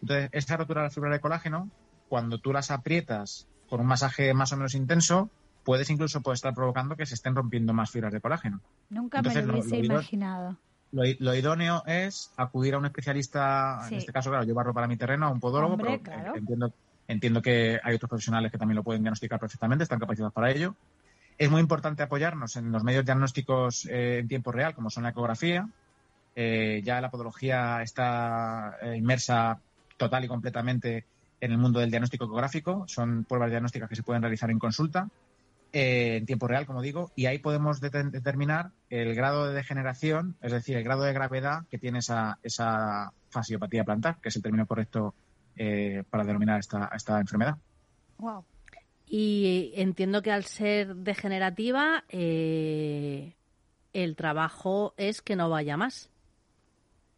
Entonces, 0.00 0.28
esta 0.32 0.56
rotura 0.56 0.82
de 0.82 0.86
las 0.86 0.94
fibras 0.94 1.12
de 1.12 1.20
colágeno, 1.20 1.70
cuando 2.08 2.38
tú 2.38 2.52
las 2.52 2.70
aprietas 2.70 3.46
con 3.68 3.80
un 3.80 3.86
masaje 3.86 4.34
más 4.34 4.52
o 4.52 4.56
menos 4.56 4.74
intenso, 4.74 5.30
puedes 5.64 5.88
incluso 5.90 6.20
puede 6.20 6.34
estar 6.34 6.54
provocando 6.54 6.96
que 6.96 7.06
se 7.06 7.14
estén 7.14 7.34
rompiendo 7.34 7.72
más 7.72 7.90
fibras 7.90 8.12
de 8.12 8.20
colágeno. 8.20 8.60
Nunca 8.90 9.18
entonces 9.18 9.46
me 9.46 9.52
lo 9.52 9.58
hubiese 9.60 9.78
lo 9.78 9.94
imaginado. 9.94 10.58
Lo, 10.92 11.34
idóneo 11.34 11.82
es 11.86 12.30
acudir 12.36 12.74
a 12.74 12.78
un 12.78 12.84
especialista, 12.86 13.80
Sí. 13.88 13.94
en 13.94 13.98
este 13.98 14.12
caso, 14.12 14.30
claro, 14.30 14.44
yo 14.44 14.54
barro 14.54 14.72
para 14.72 14.86
mi 14.86 14.96
terreno, 14.96 15.26
a 15.26 15.30
un 15.30 15.40
podólogo, 15.40 15.74
Hombre, 15.74 16.00
pero 16.00 16.02
claro. 16.02 16.36
entiendo, 16.36 16.72
entiendo 17.08 17.42
que 17.42 17.80
hay 17.82 17.96
otros 17.96 18.08
profesionales 18.08 18.52
que 18.52 18.58
también 18.58 18.76
lo 18.76 18.84
pueden 18.84 19.02
diagnosticar 19.02 19.40
perfectamente, 19.40 19.82
están 19.82 19.98
capacitados 19.98 20.32
para 20.32 20.52
ello. 20.52 20.76
Es 21.36 21.50
muy 21.50 21.60
importante 21.60 22.02
apoyarnos 22.02 22.56
en 22.56 22.70
los 22.70 22.84
medios 22.84 23.04
diagnósticos 23.04 23.86
eh, 23.86 24.18
en 24.18 24.28
tiempo 24.28 24.52
real, 24.52 24.74
como 24.74 24.90
son 24.90 25.02
la 25.02 25.10
ecografía. 25.10 25.68
Eh, 26.36 26.80
ya 26.84 27.00
la 27.00 27.10
podología 27.10 27.82
está 27.82 28.76
eh, 28.82 28.96
inmersa 28.96 29.58
total 29.96 30.24
y 30.24 30.28
completamente 30.28 31.04
en 31.40 31.52
el 31.52 31.58
mundo 31.58 31.80
del 31.80 31.90
diagnóstico 31.90 32.24
ecográfico. 32.24 32.84
Son 32.86 33.24
pruebas 33.24 33.50
diagnósticas 33.50 33.88
que 33.88 33.96
se 33.96 34.02
pueden 34.02 34.22
realizar 34.22 34.50
en 34.50 34.58
consulta 34.58 35.08
eh, 35.76 36.18
en 36.18 36.26
tiempo 36.26 36.46
real, 36.46 36.66
como 36.66 36.82
digo, 36.82 37.10
y 37.16 37.26
ahí 37.26 37.40
podemos 37.40 37.80
determinar 37.80 38.70
el 38.90 39.12
grado 39.16 39.48
de 39.48 39.54
degeneración, 39.54 40.36
es 40.40 40.52
decir, 40.52 40.76
el 40.76 40.84
grado 40.84 41.02
de 41.02 41.12
gravedad 41.12 41.64
que 41.68 41.78
tiene 41.78 41.98
esa, 41.98 42.38
esa 42.44 43.12
fasiopatía 43.30 43.82
plantar, 43.82 44.18
que 44.20 44.28
es 44.28 44.36
el 44.36 44.42
término 44.42 44.66
correcto 44.66 45.14
eh, 45.56 46.04
para 46.08 46.22
denominar 46.22 46.60
esta, 46.60 46.92
esta 46.94 47.18
enfermedad. 47.18 47.56
Wow. 48.18 48.44
Y 49.06 49.72
entiendo 49.74 50.22
que 50.22 50.32
al 50.32 50.44
ser 50.44 50.96
degenerativa, 50.96 52.04
eh, 52.08 53.34
el 53.92 54.16
trabajo 54.16 54.94
es 54.96 55.22
que 55.22 55.36
no 55.36 55.50
vaya 55.50 55.76
más. 55.76 56.10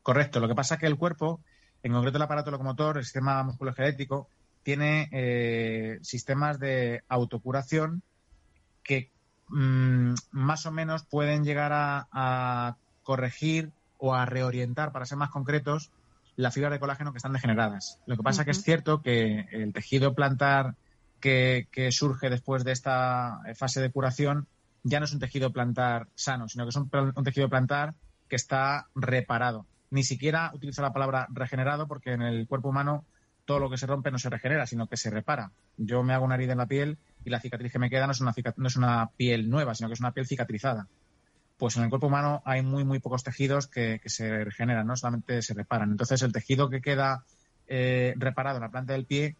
Correcto. 0.03 0.41
Lo 0.41 0.49
que 0.49 0.55
pasa 0.55 0.74
es 0.74 0.80
que 0.80 0.87
el 0.87 0.97
cuerpo, 0.97 1.41
en 1.82 1.93
concreto 1.93 2.18
el 2.18 2.22
aparato 2.22 2.51
locomotor, 2.51 2.99
el 2.99 3.05
sistema 3.05 3.43
musculoesquelético, 3.43 4.28
tiene 4.62 5.09
eh, 5.12 5.99
sistemas 6.03 6.59
de 6.59 7.03
autocuración 7.09 8.03
que 8.82 9.11
mm, 9.49 10.14
más 10.32 10.66
o 10.66 10.72
menos 10.72 11.05
pueden 11.05 11.45
llegar 11.45 11.72
a, 11.72 12.09
a 12.12 12.76
corregir 13.03 13.70
o 13.99 14.14
a 14.14 14.26
reorientar, 14.26 14.93
para 14.93 15.07
ser 15.07 15.18
más 15.18 15.30
concretos, 15.30 15.91
las 16.37 16.53
fibras 16.55 16.72
de 16.72 16.80
colágeno 16.80 17.12
que 17.12 17.18
están 17.18 17.32
degeneradas. 17.32 17.99
Lo 18.07 18.16
que 18.16 18.22
pasa 18.22 18.45
que 18.45 18.51
es 18.51 18.62
cierto 18.62 19.01
que 19.01 19.47
el 19.53 19.72
tejido 19.72 20.14
plantar 20.14 20.74
que, 21.27 21.89
surge 21.91 22.31
después 22.31 22.64
de 22.64 22.72
esta 22.72 23.41
fase 23.55 23.81
de 23.81 23.91
curación 23.91 24.47
ya 24.83 25.01
no 25.01 25.07
es 25.07 25.12
un 25.12 25.18
tejido 25.18 25.53
plantar 25.53 26.09
sano, 26.14 26.49
sino 26.49 26.64
que 26.64 26.70
es 26.70 26.77
un, 26.77 26.89
tejido 27.24 27.49
plantar 27.49 27.95
que 28.29 28.37
está 28.37 28.87
reparado. 28.95 29.66
Ni 29.91 30.05
siquiera 30.05 30.53
utilizo 30.55 30.83
la 30.83 30.93
palabra 30.93 31.27
regenerado 31.31 31.89
porque 31.89 32.12
en 32.12 32.22
el 32.22 32.47
cuerpo 32.47 32.68
humano 32.68 33.05
todo 33.45 33.59
lo 33.59 33.70
que 33.70 33.77
se 33.77 33.87
rompe 33.87 34.11
no 34.11 34.18
se 34.18 34.31
regenera, 34.31 34.66
sino 34.66 34.87
que 34.89 34.97
se 34.97 35.11
repara. 35.11 35.51
Yo 35.77 36.03
me 36.03 36.14
hago 36.14 36.24
una 36.24 36.37
herida 36.37 36.53
en 36.53 36.59
la 36.59 36.66
piel 36.66 36.99
y 37.24 37.31
la 37.31 37.41
cicatriz 37.41 37.72
que 37.72 37.79
me 37.79 37.91
queda 37.91 38.07
no 38.07 38.12
es 38.12 38.77
una, 38.77 39.11
piel 39.16 39.51
nueva, 39.51 39.74
sino 39.74 39.89
que 39.89 39.95
es 39.95 40.01
una 40.01 40.12
piel 40.12 40.27
cicatrizada. 40.27 40.87
Pues 41.57 41.77
en 41.77 41.85
el 41.85 41.89
cuerpo 41.89 42.09
humano 42.09 42.43
hay 42.45 42.62
muy, 42.62 42.85
muy 42.85 43.01
pocos 43.01 43.24
tejidos 43.24 43.66
que, 43.66 43.99
que 44.01 44.11
se 44.11 44.45
regeneran, 44.45 44.87
no 44.87 44.97
solamente 44.97 45.43
se 45.43 45.55
reparan. 45.55 45.91
Entonces 45.91 46.22
el 46.22 46.33
tejido 46.33 46.68
que 46.68 46.81
queda 46.81 47.24
eh, 47.66 48.14
reparado 48.16 48.59
en 48.59 48.62
la 48.62 48.70
planta 48.70 48.93
del 48.93 49.07
pie 49.07 49.37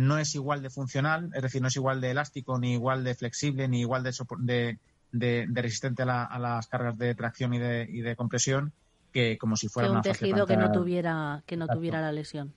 no 0.00 0.18
es 0.18 0.34
igual 0.34 0.62
de 0.62 0.70
funcional, 0.70 1.30
es 1.34 1.42
decir, 1.42 1.60
no 1.62 1.68
es 1.68 1.76
igual 1.76 2.00
de 2.00 2.10
elástico, 2.10 2.58
ni 2.58 2.72
igual 2.72 3.04
de 3.04 3.14
flexible, 3.14 3.68
ni 3.68 3.80
igual 3.80 4.02
de, 4.02 4.10
sopor- 4.12 4.40
de, 4.40 4.78
de- 5.12 5.46
de 5.48 5.62
resistente 5.62 6.02
a, 6.02 6.06
la- 6.06 6.24
a 6.24 6.38
las 6.38 6.66
cargas 6.66 6.96
de 6.98 7.14
tracción 7.14 7.54
y 7.54 7.58
de, 7.58 7.86
y 7.88 8.00
de 8.00 8.16
compresión 8.16 8.72
que 9.12 9.38
como 9.38 9.56
si 9.56 9.66
Que 9.66 9.72
fuera 9.72 9.88
un 9.90 9.94
una 9.96 10.02
tejido 10.02 10.46
que 10.46 10.56
no 10.56 10.70
tuviera, 10.72 11.42
que 11.46 11.56
no 11.56 11.64
Exacto. 11.64 11.78
tuviera 11.78 12.00
la 12.00 12.12
lesión. 12.12 12.52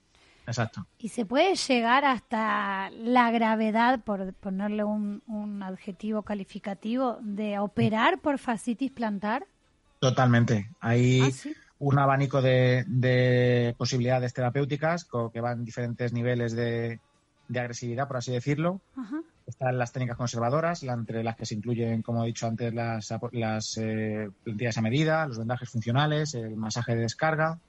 Exacto. 0.45 0.85
¿Y 0.99 1.09
se 1.09 1.25
puede 1.25 1.55
llegar 1.55 2.05
hasta 2.05 2.89
la 2.91 3.31
gravedad, 3.31 4.01
por 4.03 4.33
ponerle 4.33 4.83
un, 4.83 5.21
un 5.27 5.63
adjetivo 5.63 6.23
calificativo, 6.23 7.17
de 7.21 7.59
operar 7.59 8.19
por 8.19 8.37
fascitis 8.39 8.91
plantar? 8.91 9.45
Totalmente. 9.99 10.69
Hay 10.79 11.21
Ah, 11.21 11.31
sí. 11.31 11.53
un 11.79 11.97
abanico 11.97 12.41
de, 12.41 12.83
de 12.87 13.73
posibilidades 13.77 14.33
terapéuticas 14.33 15.07
que 15.33 15.41
van 15.41 15.59
en 15.59 15.65
diferentes 15.65 16.13
niveles 16.13 16.53
de, 16.55 16.99
de 17.47 17.59
agresividad, 17.59 18.07
por 18.07 18.17
así 18.17 18.31
decirlo. 18.31 18.81
Ajá. 18.95 19.21
Están 19.45 19.77
las 19.77 19.91
técnicas 19.91 20.17
conservadoras, 20.17 20.83
entre 20.83 21.23
las 21.23 21.35
que 21.35 21.45
se 21.45 21.55
incluyen, 21.55 22.01
como 22.01 22.23
he 22.23 22.27
dicho 22.27 22.47
antes, 22.47 22.73
las, 22.73 23.13
las 23.31 23.77
eh, 23.77 24.29
plantillas 24.43 24.77
a 24.77 24.81
medida, 24.81 25.27
los 25.27 25.37
vendajes 25.37 25.69
funcionales, 25.69 26.33
el 26.33 26.55
masaje 26.55 26.95
de 26.95 27.01
descarga, 27.01 27.59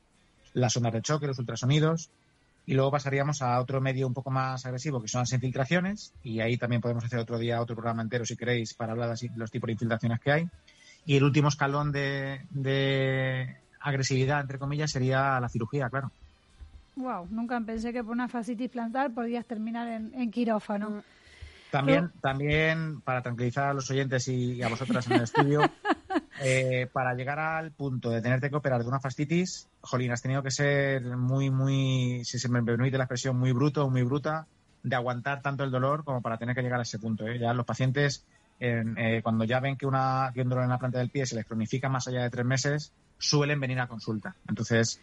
las 0.53 0.77
ondas 0.77 0.93
de 0.93 1.03
choque, 1.03 1.27
los 1.27 1.39
ultrasonidos. 1.39 2.11
Y 2.67 2.75
luego 2.75 2.93
pasaríamos 2.93 3.43
a 3.43 3.61
otro 3.61 3.81
medio 3.81 4.07
un 4.07 4.15
poco 4.15 4.31
más 4.31 4.65
agresivo, 4.65 5.03
que 5.03 5.09
son 5.09 5.23
las 5.23 5.33
infiltraciones. 5.33 6.15
Y 6.23 6.41
ahí 6.41 6.57
también 6.57 6.81
podemos 6.81 7.05
hacer 7.05 7.19
otro 7.19 7.39
día 7.39 7.61
otro 7.61 7.77
programa 7.77 8.03
entero, 8.03 8.25
si 8.25 8.37
queréis, 8.37 8.73
para 8.75 8.93
hablar 8.93 9.15
de 9.19 9.31
los 9.37 9.51
tipos 9.51 9.67
de 9.67 9.73
infiltraciones 9.73 10.21
que 10.21 10.33
hay. 10.33 10.49
Y 11.05 11.17
el 11.17 11.25
último 11.25 11.49
escalón 11.49 11.93
de, 11.93 12.47
de 12.51 13.57
agresividad, 13.81 14.41
entre 14.41 14.59
comillas, 14.59 14.93
sería 14.93 15.39
la 15.41 15.49
cirugía, 15.49 15.91
claro. 15.91 16.11
Wow, 16.97 17.27
nunca 17.31 17.61
pensé 17.61 17.93
que 17.93 18.05
por 18.05 18.13
una 18.13 18.29
fascitis 18.29 18.71
plantar 18.71 19.13
podías 19.13 19.45
terminar 19.47 19.89
en, 19.89 20.31
quirófano. 20.31 20.91
Mm. 20.91 21.03
También, 21.71 22.13
también 22.21 23.01
para 23.01 23.21
tranquilizar 23.21 23.71
a 23.71 23.75
los 23.75 23.91
oyentes 23.91 24.29
y 24.29 24.63
a 24.63 24.69
vosotras 24.69 25.09
en 25.09 25.15
el 25.15 25.23
estudio, 25.23 25.61
eh, 26.41 26.89
para 26.93 27.15
llegar 27.15 27.41
al 27.41 27.73
punto 27.73 28.11
de 28.11 28.23
tenerte 28.23 28.49
que 28.49 28.55
operar 28.55 28.81
de 28.81 28.89
una 28.89 29.01
fascitis, 29.01 29.69
Jolín, 29.81 30.13
has 30.13 30.23
tenido 30.23 30.41
que 30.41 30.53
ser 30.53 31.03
muy, 31.17 31.51
muy, 31.51 32.25
si 32.25 32.39
se 32.39 32.49
me 32.49 32.63
permite 32.63 32.97
la 32.97 33.05
expresión, 33.05 33.37
muy 33.37 33.51
bruto, 33.51 33.91
muy 33.91 34.03
bruta, 34.03 34.47
de 34.85 34.95
aguantar 34.95 35.43
tanto 35.43 35.65
el 35.65 35.73
dolor 35.73 36.05
como 36.05 36.23
para 36.23 36.39
tener 36.39 36.55
que 36.55 36.63
llegar 36.63 36.79
a 36.79 36.83
ese 36.83 37.01
punto. 37.01 37.27
¿eh? 37.27 37.41
Ya 37.41 37.53
los 37.55 37.67
pacientes, 37.67 38.25
eh, 38.61 39.21
cuando 39.25 39.43
ya 39.43 39.59
ven 39.59 39.77
que, 39.77 39.87
una, 39.87 40.31
que 40.33 40.43
un 40.43 40.51
dolor 40.51 40.65
en 40.65 40.71
la 40.71 40.79
planta 40.79 40.99
del 40.99 41.11
pie 41.11 41.27
se 41.27 41.35
les 41.35 41.45
cronifica 41.45 41.89
más 41.89 42.07
allá 42.07 42.23
de 42.23 42.31
tres 42.31 42.47
meses, 42.47 42.93
suelen 43.19 43.59
venir 43.59 43.81
a 43.81 43.89
consulta. 43.89 44.37
Entonces, 44.47 45.01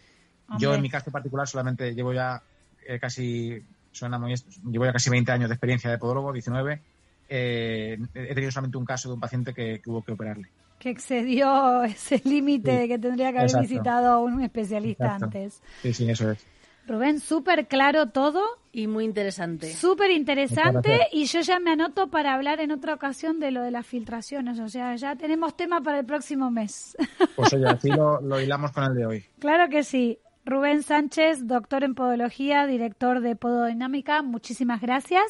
yo 0.58 0.74
en 0.74 0.82
mi 0.82 0.90
caso 0.90 1.10
particular 1.10 1.48
solamente 1.48 1.94
llevo 1.94 2.12
ya 2.12 2.42
eh, 2.86 2.98
casi, 2.98 3.62
suena 3.90 4.18
muy, 4.18 4.34
llevo 4.70 4.84
ya 4.84 4.92
casi 4.92 5.10
20 5.10 5.32
años 5.32 5.48
de 5.48 5.54
experiencia 5.54 5.90
de 5.90 5.98
podólogo, 5.98 6.32
19. 6.32 6.80
Eh, 7.28 7.98
he 8.14 8.34
tenido 8.34 8.50
solamente 8.50 8.78
un 8.78 8.84
caso 8.84 9.08
de 9.08 9.14
un 9.14 9.20
paciente 9.20 9.54
que, 9.54 9.80
hubo 9.86 10.02
que 10.02 10.12
operarle. 10.12 10.48
Que 10.78 10.90
excedió 10.90 11.82
ese 11.84 12.20
límite 12.24 12.72
de 12.72 12.88
que 12.88 12.98
tendría 12.98 13.32
que 13.32 13.38
haber 13.38 13.60
visitado 13.60 14.12
a 14.12 14.18
un 14.18 14.42
especialista 14.42 15.14
antes. 15.14 15.62
Sí, 15.82 15.92
sí, 15.92 16.10
eso 16.10 16.30
es. 16.30 16.44
Rubén, 16.86 17.20
súper 17.20 17.68
claro 17.68 18.08
todo. 18.08 18.42
Y 18.72 18.86
muy 18.86 19.04
interesante. 19.04 19.72
Súper 19.72 20.10
interesante. 20.10 21.08
Y 21.12 21.26
yo 21.26 21.40
ya 21.40 21.60
me 21.60 21.72
anoto 21.72 22.08
para 22.08 22.34
hablar 22.34 22.60
en 22.60 22.72
otra 22.72 22.94
ocasión 22.94 23.38
de 23.38 23.50
lo 23.50 23.62
de 23.62 23.70
las 23.70 23.86
filtraciones. 23.86 24.58
O 24.58 24.68
sea, 24.68 24.96
ya 24.96 25.14
tenemos 25.14 25.56
tema 25.56 25.80
para 25.80 26.00
el 26.00 26.06
próximo 26.06 26.50
mes. 26.50 26.96
Pues 27.36 27.52
oye, 27.52 27.66
así 27.66 27.88
lo, 27.90 28.20
lo 28.20 28.40
hilamos 28.40 28.72
con 28.72 28.84
el 28.84 28.94
de 28.94 29.06
hoy. 29.06 29.24
Claro 29.38 29.68
que 29.68 29.84
sí. 29.84 30.18
Rubén 30.44 30.82
Sánchez, 30.82 31.46
doctor 31.46 31.84
en 31.84 31.94
podología, 31.94 32.66
director 32.66 33.20
de 33.20 33.36
Pododinámica, 33.36 34.22
muchísimas 34.22 34.80
gracias. 34.80 35.24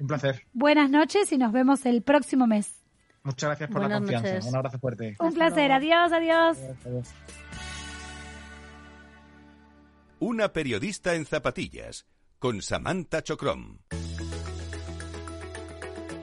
Un 0.00 0.08
placer. 0.08 0.46
Buenas 0.52 0.90
noches 0.90 1.30
y 1.32 1.38
nos 1.38 1.52
vemos 1.52 1.86
el 1.86 2.02
próximo 2.02 2.46
mes. 2.46 2.80
Muchas 3.22 3.48
gracias 3.50 3.70
por 3.70 3.82
la 3.82 3.98
confianza. 3.98 4.48
Un 4.48 4.56
abrazo 4.56 4.78
fuerte. 4.78 5.16
Un 5.20 5.34
placer. 5.34 5.70
Adiós, 5.72 6.12
adiós. 6.12 6.58
Una 10.18 10.52
periodista 10.52 11.14
en 11.14 11.26
zapatillas 11.26 12.06
con 12.38 12.62
Samantha 12.62 13.22
Chocrom. 13.22 13.78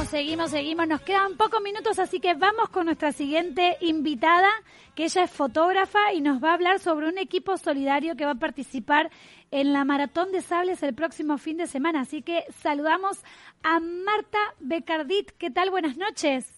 Seguimos, 0.00 0.10
seguimos, 0.10 0.50
seguimos. 0.50 0.88
Nos 0.88 1.00
quedan 1.02 1.36
pocos 1.36 1.60
minutos, 1.60 1.98
así 1.98 2.20
que 2.20 2.32
vamos 2.32 2.70
con 2.70 2.86
nuestra 2.86 3.12
siguiente 3.12 3.76
invitada, 3.82 4.48
que 4.94 5.04
ella 5.04 5.24
es 5.24 5.30
fotógrafa 5.30 6.14
y 6.14 6.22
nos 6.22 6.42
va 6.42 6.52
a 6.52 6.54
hablar 6.54 6.78
sobre 6.78 7.06
un 7.06 7.18
equipo 7.18 7.58
solidario 7.58 8.16
que 8.16 8.24
va 8.24 8.30
a 8.30 8.36
participar 8.36 9.10
en 9.50 9.74
la 9.74 9.84
Maratón 9.84 10.32
de 10.32 10.40
Sables 10.40 10.82
el 10.82 10.94
próximo 10.94 11.36
fin 11.36 11.58
de 11.58 11.66
semana. 11.66 12.00
Así 12.00 12.22
que 12.22 12.44
saludamos 12.62 13.22
a 13.62 13.78
Marta 13.80 14.38
Becardit. 14.60 15.32
¿Qué 15.32 15.50
tal? 15.50 15.68
Buenas 15.68 15.98
noches. 15.98 16.50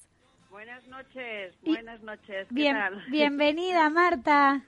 Buenas 0.49 0.87
noches, 0.87 1.57
buenas 1.65 2.01
noches. 2.03 2.47
¿Qué 2.47 2.55
Bien, 2.55 2.77
tal? 2.77 3.05
Bienvenida, 3.11 3.91
Marta. 3.91 4.63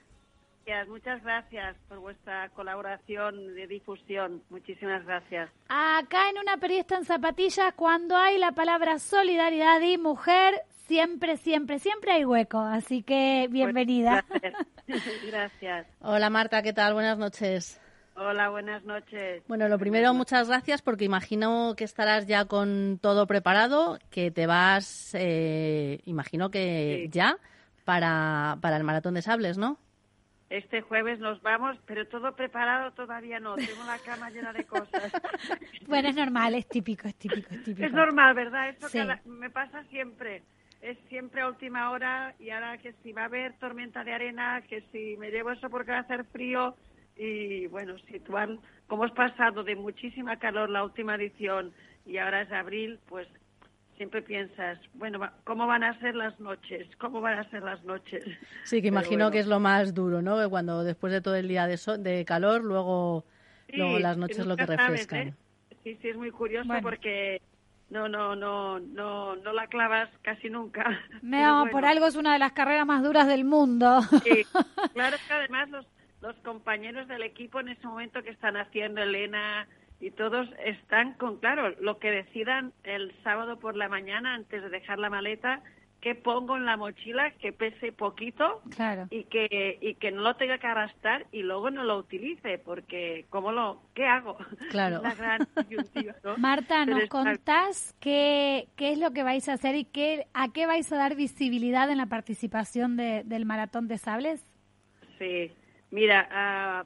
Muchas 0.87 1.23
gracias 1.23 1.77
por 1.87 1.99
vuestra 1.99 2.49
colaboración 2.49 3.53
de 3.53 3.67
difusión. 3.67 4.41
Muchísimas 4.49 5.05
gracias. 5.05 5.49
Acá 5.69 6.29
en 6.31 6.39
Una 6.39 6.57
Periodista 6.57 6.97
en 6.97 7.05
Zapatillas, 7.05 7.73
cuando 7.75 8.15
hay 8.15 8.39
la 8.39 8.51
palabra 8.51 8.97
solidaridad 8.97 9.79
y 9.81 9.99
mujer, 9.99 10.55
siempre, 10.87 11.37
siempre, 11.37 11.77
siempre 11.77 12.13
hay 12.13 12.25
hueco. 12.25 12.59
Así 12.59 13.03
que 13.03 13.47
bienvenida. 13.51 14.25
gracias. 15.27 15.87
Hola 16.01 16.31
Marta, 16.31 16.63
¿qué 16.63 16.73
tal? 16.73 16.95
Buenas 16.95 17.19
noches. 17.19 17.79
Hola, 18.15 18.49
buenas 18.49 18.83
noches. 18.85 19.43
Bueno, 19.47 19.67
lo 19.67 19.77
primero, 19.77 20.15
muchas 20.15 20.47
gracias 20.47 20.81
porque 20.81 21.05
imagino 21.05 21.75
que 21.75 21.83
estarás 21.83 22.25
ya 22.25 22.45
con 22.45 22.97
todo 22.99 23.27
preparado, 23.27 23.99
que 24.09 24.31
te 24.31 24.47
vas, 24.47 25.13
eh, 25.13 25.99
imagino 26.05 26.49
que 26.49 27.07
ya, 27.11 27.37
para, 27.83 28.57
para 28.61 28.77
el 28.77 28.83
maratón 28.83 29.13
de 29.13 29.21
sables, 29.21 29.57
¿no? 29.57 29.77
Este 30.49 30.81
jueves 30.81 31.19
nos 31.19 31.41
vamos, 31.41 31.77
pero 31.87 32.07
todo 32.07 32.35
preparado 32.35 32.91
todavía 32.91 33.39
no. 33.39 33.55
Tengo 33.55 33.83
la 33.85 33.97
cama 33.99 34.29
llena 34.29 34.53
de 34.53 34.63
cosas. 34.65 35.11
bueno, 35.87 36.09
es 36.09 36.15
normal, 36.15 36.53
es 36.53 36.67
típico, 36.67 37.07
es 37.07 37.15
típico, 37.15 37.53
es 37.53 37.63
típico. 37.63 37.85
Es 37.85 37.91
normal, 37.91 38.35
¿verdad? 38.35 38.69
Esto 38.69 38.87
me 39.25 39.49
pasa 39.49 39.83
siempre. 39.85 40.43
Es 40.81 40.99
siempre 41.09 41.41
a 41.41 41.47
última 41.47 41.89
hora 41.89 42.35
y 42.39 42.51
ahora 42.51 42.77
que 42.77 42.93
si 43.01 43.11
va 43.11 43.23
a 43.23 43.25
haber 43.25 43.53
tormenta 43.57 44.03
de 44.03 44.13
arena, 44.13 44.61
que 44.69 44.81
si 44.91 45.17
me 45.17 45.31
llevo 45.31 45.51
eso 45.51 45.67
porque 45.69 45.91
va 45.91 45.97
a 45.97 46.01
hacer 46.01 46.25
frío 46.25 46.75
y 47.15 47.65
bueno, 47.67 47.97
situar 47.99 48.49
como 48.87 49.05
has 49.05 49.11
pasado 49.13 49.63
de 49.63 49.75
muchísima 49.75 50.37
calor 50.37 50.69
la 50.69 50.83
última 50.83 51.15
edición 51.15 51.73
y 52.05 52.17
ahora 52.17 52.41
es 52.41 52.51
abril, 52.51 52.99
pues 53.07 53.27
siempre 53.97 54.21
piensas, 54.21 54.79
bueno, 54.93 55.19
¿cómo 55.43 55.67
van 55.67 55.83
a 55.83 55.97
ser 55.99 56.15
las 56.15 56.39
noches? 56.39 56.87
¿Cómo 56.97 57.21
van 57.21 57.39
a 57.39 57.49
ser 57.49 57.63
las 57.63 57.83
noches? 57.83 58.23
Sí, 58.63 58.81
que 58.81 58.89
imagino 58.89 59.31
que 59.31 59.39
es 59.39 59.47
lo 59.47 59.59
más 59.59 59.93
duro, 59.93 60.21
¿no? 60.21 60.49
Cuando 60.49 60.83
después 60.83 61.13
de 61.13 61.21
todo 61.21 61.35
el 61.35 61.47
día 61.47 61.67
de, 61.67 61.79
de 61.99 62.25
calor, 62.25 62.63
luego, 62.63 63.25
luego 63.69 63.99
las 63.99 64.17
noches 64.17 64.45
lo 64.45 64.55
que 64.55 64.65
refrescan. 64.65 65.29
¿eh? 65.29 65.33
Sí, 65.83 65.97
sí, 66.01 66.09
es 66.09 66.17
muy 66.17 66.31
curioso 66.31 66.73
porque 66.81 67.41
no, 67.89 68.09
no, 68.09 68.35
no, 68.35 68.79
no, 68.79 69.35
no 69.35 69.53
la 69.53 69.67
clavas 69.67 70.09
casi 70.21 70.49
nunca. 70.49 70.99
No, 71.21 71.67
por 71.71 71.85
algo 71.85 72.07
es 72.07 72.15
una 72.15 72.33
de 72.33 72.39
las 72.39 72.53
carreras 72.53 72.85
más 72.85 73.03
duras 73.03 73.27
del 73.27 73.45
mundo. 73.45 74.01
Sí, 74.23 74.45
claro 74.93 75.17
que 75.27 75.33
además 75.33 75.69
los, 75.69 75.85
los 76.21 76.35
compañeros 76.37 77.07
del 77.07 77.23
equipo 77.23 77.59
en 77.59 77.69
ese 77.69 77.87
momento 77.87 78.23
que 78.23 78.31
están 78.31 78.57
haciendo, 78.57 79.01
Elena, 79.01 79.67
y 79.99 80.11
todos 80.11 80.47
están 80.63 81.13
con, 81.13 81.37
claro, 81.37 81.73
lo 81.79 81.99
que 81.99 82.11
decidan 82.11 82.73
el 82.83 83.13
sábado 83.23 83.57
por 83.57 83.75
la 83.75 83.89
mañana 83.89 84.35
antes 84.35 84.61
de 84.61 84.69
dejar 84.69 84.99
la 84.99 85.09
maleta 85.09 85.61
qué 86.05 86.13
pongo 86.13 86.55
en 86.55 86.65
la 86.65 86.77
mochila 86.77 87.31
que 87.31 87.51
pese 87.51 87.91
poquito 87.91 88.61
claro. 88.75 89.07
y 89.09 89.23
que 89.23 89.79
y 89.81 89.95
que 89.95 90.11
no 90.11 90.21
lo 90.21 90.35
tenga 90.35 90.59
que 90.59 90.67
arrastrar 90.67 91.25
y 91.31 91.41
luego 91.41 91.71
no 91.71 91.83
lo 91.83 91.97
utilice 91.97 92.59
porque 92.59 93.25
cómo 93.31 93.51
lo 93.51 93.81
qué 93.95 94.05
hago 94.05 94.37
claro 94.69 95.01
la 95.03 95.15
gran 95.15 95.47
¿no? 96.23 96.37
Marta 96.37 96.85
nos 96.85 97.09
contás 97.09 97.95
qué, 97.99 98.67
qué 98.75 98.91
es 98.91 98.99
lo 98.99 99.13
que 99.13 99.23
vais 99.23 99.49
a 99.49 99.53
hacer 99.53 99.73
y 99.73 99.85
qué 99.85 100.27
a 100.35 100.53
qué 100.53 100.67
vais 100.67 100.91
a 100.91 100.97
dar 100.97 101.15
visibilidad 101.15 101.89
en 101.89 101.97
la 101.97 102.05
participación 102.05 102.97
de, 102.97 103.23
del 103.25 103.47
maratón 103.47 103.87
de 103.87 103.97
sables 103.97 104.45
sí 105.17 105.51
mira 105.89 106.85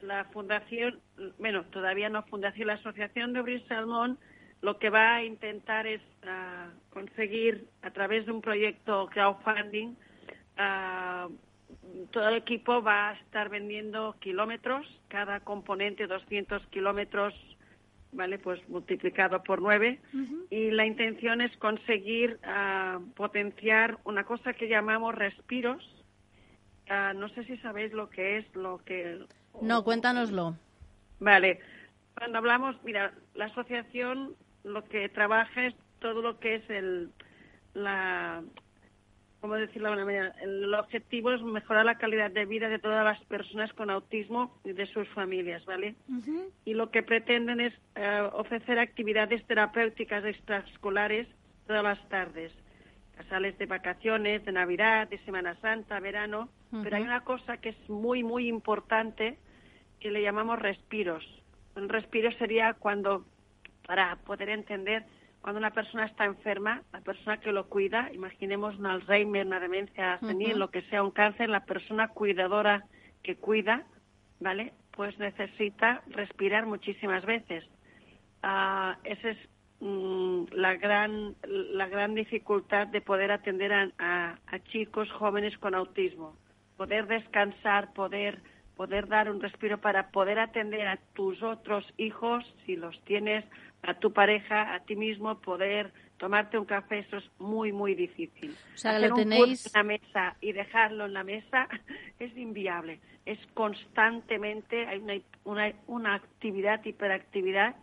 la 0.00 0.24
fundación 0.26 1.00
bueno 1.38 1.64
todavía 1.66 2.08
no 2.08 2.22
fundación 2.24 2.68
la 2.68 2.74
asociación 2.74 3.32
de 3.32 3.40
Obrir 3.40 3.66
Salmón 3.66 4.18
lo 4.60 4.78
que 4.78 4.90
va 4.90 5.16
a 5.16 5.24
intentar 5.24 5.86
es 5.86 6.02
uh, 6.24 6.70
conseguir 6.90 7.68
a 7.82 7.90
través 7.90 8.26
de 8.26 8.32
un 8.32 8.40
proyecto 8.40 9.08
crowdfunding 9.12 9.96
uh, 10.58 11.32
todo 12.10 12.28
el 12.28 12.36
equipo 12.36 12.82
va 12.82 13.10
a 13.10 13.12
estar 13.14 13.48
vendiendo 13.48 14.16
kilómetros 14.20 14.86
cada 15.08 15.40
componente 15.40 16.06
200 16.06 16.66
kilómetros 16.68 17.34
vale 18.12 18.38
pues 18.38 18.66
multiplicado 18.68 19.42
por 19.42 19.60
nueve. 19.60 20.00
Uh 20.12 20.16
-huh. 20.16 20.46
y 20.50 20.70
la 20.70 20.86
intención 20.86 21.40
es 21.40 21.54
conseguir 21.58 22.38
uh, 22.44 23.02
potenciar 23.14 23.98
una 24.04 24.24
cosa 24.24 24.52
que 24.54 24.68
llamamos 24.68 25.14
respiros. 25.14 25.94
No 27.16 27.28
sé 27.28 27.44
si 27.44 27.58
sabéis 27.58 27.92
lo 27.92 28.08
que 28.08 28.38
es 28.38 28.56
lo 28.56 28.78
que 28.78 29.18
no 29.62 29.84
cuéntanoslo. 29.84 30.56
Vale. 31.20 31.60
Cuando 32.16 32.38
hablamos 32.38 32.76
mira 32.84 33.12
la 33.34 33.46
asociación 33.46 34.34
lo 34.64 34.84
que 34.84 35.08
trabaja 35.08 35.66
es 35.66 35.74
todo 36.00 36.22
lo 36.22 36.38
que 36.38 36.56
es 36.56 36.70
el 36.70 37.10
la 37.74 38.42
cómo 39.40 39.54
decirlo 39.54 39.88
de 39.88 39.94
una 39.94 40.04
manera 40.04 40.34
el 40.42 40.74
objetivo 40.74 41.32
es 41.32 41.40
mejorar 41.42 41.84
la 41.84 41.96
calidad 41.96 42.30
de 42.30 42.44
vida 42.44 42.68
de 42.68 42.80
todas 42.80 43.04
las 43.04 43.24
personas 43.26 43.72
con 43.72 43.88
autismo 43.88 44.58
y 44.64 44.72
de 44.72 44.86
sus 44.86 45.08
familias 45.10 45.64
vale 45.64 45.94
uh 46.08 46.14
-huh. 46.14 46.50
y 46.64 46.74
lo 46.74 46.90
que 46.90 47.04
pretenden 47.04 47.60
es 47.60 47.72
uh, 47.96 48.34
ofrecer 48.36 48.78
actividades 48.80 49.46
terapéuticas 49.46 50.24
extraescolares 50.24 51.28
todas 51.68 51.84
las 51.84 52.08
tardes. 52.08 52.52
Casales 53.16 53.58
de 53.58 53.66
vacaciones 53.66 54.44
de 54.44 54.52
navidad 54.52 55.08
de 55.08 55.18
semana 55.24 55.54
santa 55.60 56.00
verano. 56.00 56.48
Uh 56.72 56.78
-huh. 56.78 56.82
pero 56.82 56.96
hay 56.96 57.02
una 57.02 57.20
cosa 57.20 57.58
que 57.58 57.70
es 57.70 57.88
muy 57.88 58.24
muy 58.24 58.48
importante 58.48 59.38
que 60.00 60.10
le 60.10 60.22
llamamos 60.22 60.58
respiros 60.58 61.24
un 61.78 61.88
respiro 61.88 62.30
sería 62.32 62.74
cuando 62.74 63.24
para 63.86 64.16
poder 64.16 64.50
entender 64.50 65.04
cuando 65.40 65.60
una 65.60 65.70
persona 65.70 66.04
está 66.04 66.24
enferma, 66.24 66.82
la 66.92 67.00
persona 67.00 67.38
que 67.38 67.52
lo 67.52 67.68
cuida, 67.68 68.10
imaginemos 68.12 68.76
un 68.76 68.86
Alzheimer, 68.86 69.46
una 69.46 69.60
demencia 69.60 70.18
senil, 70.18 70.48
uh 70.48 70.54
-huh. 70.54 70.58
lo 70.58 70.70
que 70.70 70.82
sea, 70.82 71.02
un 71.02 71.12
cáncer, 71.12 71.48
la 71.48 71.64
persona 71.64 72.08
cuidadora 72.08 72.84
que 73.22 73.36
cuida, 73.36 73.86
¿vale? 74.40 74.72
Pues 74.90 75.16
necesita 75.18 76.02
respirar 76.08 76.66
muchísimas 76.66 77.24
veces. 77.24 77.64
Uh, 78.42 78.98
esa 79.04 79.30
es 79.30 79.38
mm, 79.80 80.46
la 80.52 80.74
gran 80.74 81.36
la 81.44 81.86
gran 81.86 82.14
dificultad 82.14 82.88
de 82.88 83.00
poder 83.00 83.30
atender 83.30 83.72
a, 83.72 83.90
a, 83.98 84.38
a 84.46 84.58
chicos 84.70 85.08
jóvenes 85.12 85.56
con 85.58 85.74
autismo, 85.74 86.36
poder 86.76 87.06
descansar, 87.06 87.92
poder 87.94 88.40
poder 88.78 89.08
dar 89.08 89.28
un 89.28 89.40
respiro 89.40 89.78
para 89.78 90.10
poder 90.12 90.38
atender 90.38 90.86
a 90.86 90.98
tus 91.12 91.42
otros 91.42 91.84
hijos, 91.96 92.44
si 92.64 92.76
los 92.76 92.96
tienes, 93.04 93.44
a 93.82 93.94
tu 93.94 94.12
pareja, 94.12 94.72
a 94.72 94.78
ti 94.84 94.94
mismo, 94.94 95.40
poder 95.40 95.92
tomarte 96.16 96.56
un 96.56 96.64
café, 96.64 97.00
eso 97.00 97.16
es 97.16 97.28
muy, 97.40 97.72
muy 97.72 97.96
difícil. 97.96 98.54
O 98.74 98.78
sea, 98.78 98.92
Hacer 98.92 99.10
lo 99.10 99.16
un 99.16 99.22
tenéis... 99.22 99.66
en 99.66 99.72
la 99.74 99.82
mesa 99.82 100.36
y 100.40 100.52
dejarlo 100.52 101.06
en 101.06 101.12
la 101.12 101.24
mesa 101.24 101.68
es 102.20 102.36
inviable. 102.36 103.00
Es 103.26 103.40
constantemente, 103.52 104.86
hay 104.86 105.00
una, 105.00 105.14
una, 105.42 105.72
una 105.88 106.14
actividad, 106.14 106.84
hiperactividad, 106.84 107.74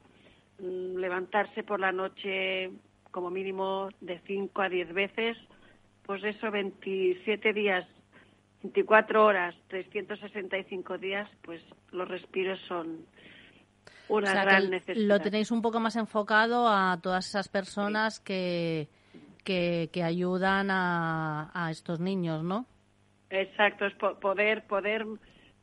mmm, 0.60 0.96
levantarse 0.96 1.64
por 1.64 1.82
la 1.82 1.92
noche 1.92 2.72
como 3.12 3.30
mínimo 3.30 3.90
de 4.00 4.22
5 4.26 4.62
a 4.62 4.70
10 4.70 4.94
veces, 4.94 5.38
pues 6.06 6.24
eso, 6.24 6.52
27 6.52 7.52
días 7.52 7.86
24 8.66 9.24
horas, 9.24 9.56
365 9.68 10.98
días, 10.98 11.30
pues 11.44 11.62
los 11.92 12.08
respiros 12.08 12.60
son 12.68 13.06
una 14.10 14.30
o 14.30 14.34
sea, 14.34 14.44
gran 14.44 14.70
necesidad. 14.72 15.08
Lo 15.08 15.20
tenéis 15.20 15.52
un 15.52 15.62
poco 15.62 15.80
más 15.80 15.96
enfocado 15.96 16.68
a 16.68 17.00
todas 17.02 17.28
esas 17.28 17.48
personas 17.48 18.16
sí. 18.16 18.24
que, 18.24 18.88
que, 19.44 19.90
que, 19.94 20.04
ayudan 20.04 20.72
a, 20.72 21.52
a, 21.54 21.70
estos 21.70 22.00
niños, 22.00 22.44
¿no? 22.44 22.66
Exacto, 23.30 23.86
es 23.86 23.94
poder, 23.94 24.66
poder, 24.66 25.06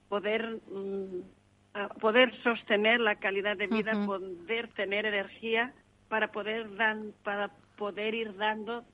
poder, 0.09 0.61
poder 2.01 2.43
sostener 2.45 3.01
la 3.01 3.17
calidad 3.17 3.57
de 3.57 3.67
vida, 3.67 3.93
uh 3.95 4.03
-huh. 4.03 4.07
poder 4.07 4.69
tener 4.75 5.07
energía 5.07 5.73
para 6.09 6.31
poder, 6.31 6.77
dan, 6.77 7.13
para 7.25 7.51
poder 7.77 8.15
ir 8.15 8.37
dando 8.37 8.85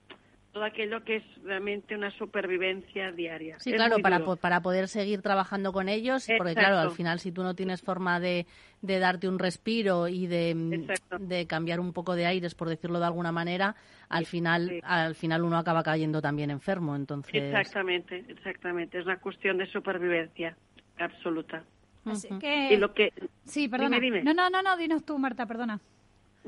todo 0.53 0.64
aquello 0.64 1.05
que 1.05 1.16
es 1.16 1.24
realmente 1.42 1.94
una 1.94 2.11
supervivencia 2.11 3.12
diaria. 3.12 3.59
Sí, 3.61 3.70
es 3.70 3.76
claro, 3.76 3.99
para, 3.99 4.24
para 4.36 4.61
poder 4.61 4.88
seguir 4.88 5.22
trabajando 5.22 5.72
con 5.72 5.88
ellos, 5.88 6.26
porque 6.36 6.55
claro, 6.55 6.78
al 6.78 6.90
final 6.90 7.20
si 7.20 7.32
tú 7.32 7.42
no 7.42 7.55
tienes 7.55 7.82
forma 7.82 8.18
de, 8.18 8.46
de 8.82 8.99
darte 8.99 9.28
un 9.28 9.38
respiro 9.38 10.09
y 10.09 10.26
de, 10.26 10.88
de, 11.20 11.46
cambiar 11.46 11.80
un 11.80 11.92
poco 11.92 12.14
de 12.14 12.26
aires, 12.26 12.55
por 12.55 12.68
decirlo 12.68 12.99
de 12.99 13.07
alguna 13.07 13.32
manera, 13.32 13.76
al 14.09 14.24
sí, 14.24 14.32
final 14.32 14.68
sí. 14.68 14.80
al 14.82 15.14
final 15.14 15.42
uno 15.44 15.59
acaba 15.59 15.82
cayendo 15.82 16.22
también 16.22 16.51
enfermo, 16.51 16.96
entonces... 16.96 17.34
Exactamente, 17.34 18.24
exactamente, 18.28 18.99
es 18.99 19.05
una 19.05 19.18
cuestión 19.18 19.59
de 19.59 19.66
supervivencia 19.66 20.57
absoluta. 20.99 21.62
Así 22.05 22.28
que... 22.38 22.72
Y 22.72 22.76
lo 22.76 22.94
que... 22.94 23.12
Sí, 23.44 23.68
perdona. 23.68 24.01
Dime, 24.01 24.18
dime. 24.18 24.24
No, 24.24 24.32
no, 24.32 24.49
no, 24.49 24.62
no, 24.62 24.76
dinos 24.76 25.05
tú, 25.05 25.18
Marta, 25.18 25.46
perdona. 25.46 25.78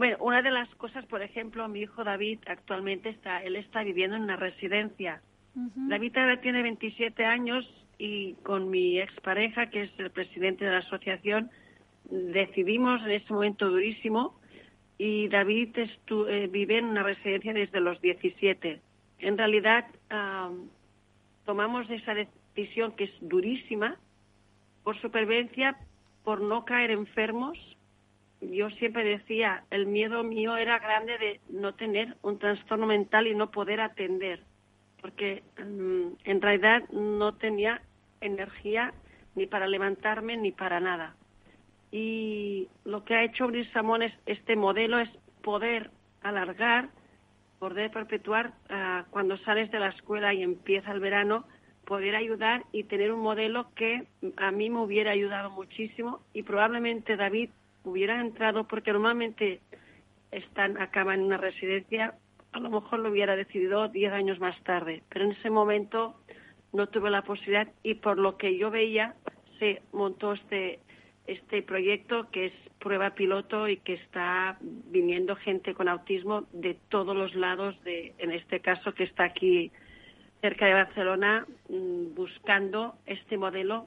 Bueno, 0.01 0.17
una 0.21 0.41
de 0.41 0.51
las 0.51 0.67
cosas, 0.77 1.05
por 1.05 1.21
ejemplo, 1.21 1.69
mi 1.69 1.81
hijo 1.81 2.03
David 2.05 2.39
actualmente 2.47 3.11
está, 3.11 3.43
él 3.43 3.55
está 3.55 3.83
viviendo 3.83 4.17
en 4.17 4.23
una 4.23 4.37
residencia. 4.37 5.21
Uh 5.55 5.61
-huh. 5.61 5.89
David 5.91 6.17
ahora 6.17 6.41
tiene 6.41 6.63
27 6.63 7.23
años 7.27 7.71
y 7.99 8.33
con 8.43 8.71
mi 8.71 8.99
expareja, 8.99 9.69
que 9.69 9.83
es 9.83 9.91
el 9.99 10.11
presidente 10.11 10.65
de 10.65 10.71
la 10.71 10.79
asociación, 10.79 11.51
decidimos 12.11 13.03
en 13.03 13.11
ese 13.11 13.31
momento 13.31 13.69
durísimo 13.69 14.41
y 14.97 15.29
David 15.29 15.77
estu 15.77 16.27
eh, 16.29 16.47
vive 16.47 16.79
en 16.79 16.87
una 16.87 17.03
residencia 17.03 17.53
desde 17.53 17.81
los 17.81 18.01
17. 18.01 18.81
En 19.19 19.37
realidad, 19.37 19.85
um, 20.11 20.71
tomamos 21.45 21.91
esa 21.91 22.15
decisión 22.15 22.93
que 22.97 23.05
es 23.05 23.15
durísima 23.21 23.99
por 24.83 24.99
supervivencia, 25.03 25.77
por 26.25 26.41
no 26.41 26.65
caer 26.65 26.91
enfermos 26.91 27.59
yo 28.41 28.71
siempre 28.71 29.05
decía, 29.05 29.65
el 29.71 29.87
miedo 29.87 30.23
mío 30.23 30.57
era 30.57 30.79
grande 30.79 31.19
de 31.19 31.41
no 31.51 31.75
tener 31.75 32.17
un 32.23 32.39
trastorno 32.39 32.87
mental 32.87 33.27
y 33.27 33.35
no 33.35 33.51
poder 33.51 33.81
atender, 33.81 34.43
porque 35.01 35.43
um, 35.59 36.17
en 36.25 36.41
realidad 36.41 36.89
no 36.91 37.35
tenía 37.35 37.83
energía 38.21 38.95
ni 39.35 39.47
para 39.47 39.69
levantarme 39.69 40.37
ni 40.37 40.53
para 40.53 40.81
nada. 40.81 41.15
Y 41.93 42.69
lo 42.85 43.05
que 43.05 43.15
ha 43.15 43.25
hecho 43.25 43.49
Samón 43.73 44.03
es 44.03 44.13
este 44.27 44.57
modelo 44.57 44.99
es 44.99 45.09
poder 45.43 45.91
alargar, 46.23 46.89
poder 47.59 47.91
perpetuar 47.91 48.55
uh, 48.71 49.11
cuando 49.11 49.37
sales 49.39 49.71
de 49.71 49.81
la 49.81 49.89
escuela 49.89 50.33
y 50.33 50.43
empieza 50.43 50.93
el 50.93 51.01
verano, 51.01 51.45
poder 51.85 52.17
ayudar 52.17 52.65
y 52.73 52.85
tener 52.85 53.13
un 53.13 53.21
modelo 53.21 53.69
que 53.75 54.07
a 54.37 54.51
mí 54.51 54.71
me 54.71 54.81
hubiera 54.81 55.11
ayudado 55.11 55.51
muchísimo 55.51 56.21
y 56.33 56.43
probablemente 56.43 57.17
David 57.17 57.51
hubiera 57.85 58.21
entrado, 58.21 58.65
porque 58.65 58.93
normalmente 58.93 59.61
están, 60.31 60.81
acaban 60.81 61.21
en 61.21 61.27
una 61.27 61.37
residencia, 61.37 62.15
a 62.53 62.61
lo 62.61 62.71
mejor 62.71 63.01
lo 63.01 63.11
hubiera 63.11 63.37
decidido 63.37 63.89
diez 63.89 64.13
años 64.13 64.39
más 64.41 64.61
tarde, 64.65 65.03
pero 65.09 65.25
en 65.25 65.33
ese 65.33 65.51
momento 65.51 66.17
no 66.73 66.89
tuve 66.89 67.11
la 67.11 67.23
posibilidad 67.23 67.69
y 67.83 67.95
por 67.95 68.19
lo 68.19 68.37
que 68.37 68.57
yo 68.57 68.71
veía 68.71 69.15
se 69.59 69.83
montó 69.93 70.33
este 70.33 70.81
este 71.27 71.63
proyecto 71.63 72.29
que 72.31 72.47
es 72.47 72.53
prueba 72.81 73.11
piloto 73.11 73.69
y 73.69 73.77
que 73.77 73.95
está 73.95 74.59
viniendo 74.61 75.37
gente 75.37 75.75
con 75.75 75.89
autismo 75.89 76.47
de 76.53 76.77
todos 76.89 77.15
los 77.17 77.35
lados 77.35 77.81
de 77.85 78.15
en 78.19 78.33
este 78.33 78.61
caso 78.61 78.95
que 78.95 79.05
está 79.05 79.25
aquí 79.25 79.71
cerca 80.41 80.67
de 80.67 80.75
Barcelona 80.75 81.47
buscando 81.69 82.95
este 83.07 83.37
modelo 83.37 83.87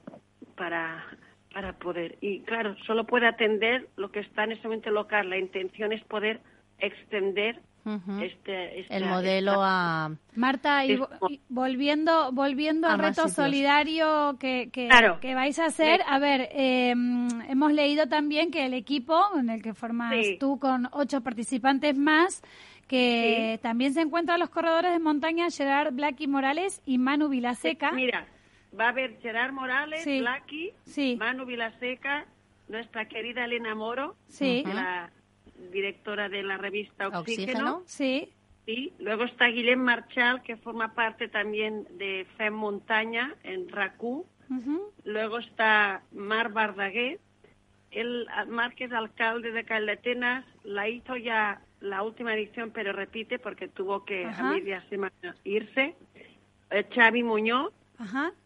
para 0.56 1.06
para 1.54 1.74
poder. 1.74 2.18
Y 2.22 2.42
claro, 2.42 2.76
solo 2.86 3.06
puede 3.06 3.28
atender 3.28 3.88
lo 3.96 4.12
que 4.12 4.20
está 4.22 4.44
en 4.44 4.54
ese 4.54 4.64
momento 4.68 4.90
local. 4.90 5.30
La 5.30 5.38
intención 5.38 5.94
es 5.94 6.04
poder 6.06 6.42
extender 6.80 7.62
Uh 7.86 8.00
-huh. 8.00 8.24
este, 8.24 8.80
esta, 8.80 8.96
el 8.96 9.04
modelo 9.08 9.52
esta... 9.52 10.06
a 10.06 10.12
Marta 10.36 10.86
y, 10.86 10.94
y, 11.28 11.42
volviendo 11.50 12.32
volviendo 12.32 12.88
a 12.88 12.94
al 12.94 13.00
reto 13.00 13.28
sitios. 13.28 13.34
solidario 13.34 14.38
que, 14.40 14.70
que, 14.72 14.88
claro. 14.88 15.20
que, 15.20 15.36
vais 15.36 15.60
a 15.60 15.66
hacer 15.66 16.00
a 16.08 16.18
ver 16.18 16.48
eh, 16.54 16.92
hemos 17.50 17.74
leído 17.74 18.08
también 18.08 18.52
que 18.52 18.66
el 18.66 18.74
equipo 18.74 19.20
en 19.38 19.50
el 19.50 19.62
que 19.62 19.74
formas 19.74 20.14
sí. 20.14 20.38
tú 20.40 20.60
con 20.60 20.88
ocho 20.94 21.20
participantes 21.24 21.98
más 21.98 22.42
que 22.88 23.60
también 23.62 23.94
se 23.94 24.00
encuentran 24.00 24.40
los 24.40 24.50
corredores 24.50 24.94
de 24.94 25.00
montaña 25.00 25.48
Gerard 25.50 25.94
Blacky 25.94 26.28
Morales 26.28 26.82
y 26.86 27.00
Manu 27.00 27.28
Vilaseca. 27.28 27.92
Mira, 27.92 28.26
va 28.80 28.86
a 28.86 28.90
haber 28.90 29.20
Gerard 29.22 29.52
Morales, 29.54 30.04
Sí. 30.04 30.20
Blacky, 30.20 30.72
Sí. 30.86 31.16
Manu 31.20 31.46
Vilaseca, 31.46 32.26
nuestra 32.68 33.08
querida 33.08 33.46
Elena 33.46 33.76
Moro, 33.76 34.16
Sí. 34.28 34.64
la 34.66 35.12
directora 35.72 36.30
de 36.30 36.44
la 36.44 36.58
revista 36.58 37.08
Oxígeno. 37.08 37.22
Oxígeno. 37.22 37.84
Sí, 37.86 38.30
Sí, 38.66 38.94
luego 38.98 39.26
está 39.26 39.48
Guillem 39.48 39.80
Marchal, 39.82 40.42
que 40.42 40.56
forma 40.56 40.94
parte 40.94 41.28
también 41.28 41.86
de 41.98 42.26
FEM 42.38 42.54
Montaña 42.54 43.36
en 43.44 43.68
RACU. 43.68 44.26
Luego 45.04 45.40
está 45.40 46.02
Mar 46.14 46.54
Bardaguer. 46.54 47.20
El 47.92 48.26
Mar, 48.48 48.74
que 48.74 48.86
es 48.86 48.94
alcalde 48.94 49.52
de 49.52 49.66
Caldetenas, 49.66 50.46
la 50.64 50.88
hizo 50.88 51.18
ya 51.18 51.62
la 51.82 52.04
última 52.04 52.34
edición, 52.36 52.72
pero 52.72 52.94
repite 52.94 53.38
porque 53.38 53.68
tuvo 53.68 54.06
que 54.06 54.24
a 54.26 54.44
media 54.44 54.82
semana 54.90 55.36
irse. 55.44 55.96
Eh, 56.72 56.86
Xavi 56.96 57.22
Muñoz, 57.22 57.74
ajá. 57.98 58.30
eh, 58.30 58.43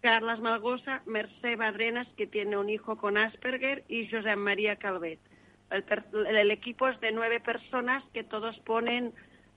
Carlas 0.00 0.40
Malgosa, 0.40 1.02
Mercè 1.06 1.56
Badrenas, 1.56 2.08
que 2.16 2.26
tiene 2.26 2.56
un 2.56 2.68
hijo 2.68 2.96
con 2.96 3.16
Asperger, 3.16 3.84
y 3.88 4.08
Josep 4.10 4.36
María 4.36 4.76
Calvet. 4.76 5.20
El, 5.70 5.84
el 6.36 6.50
equipo 6.50 6.88
es 6.88 6.98
de 7.00 7.12
nueve 7.12 7.40
personas 7.40 8.02
que 8.12 8.24
todos 8.24 8.58
ponen 8.60 9.12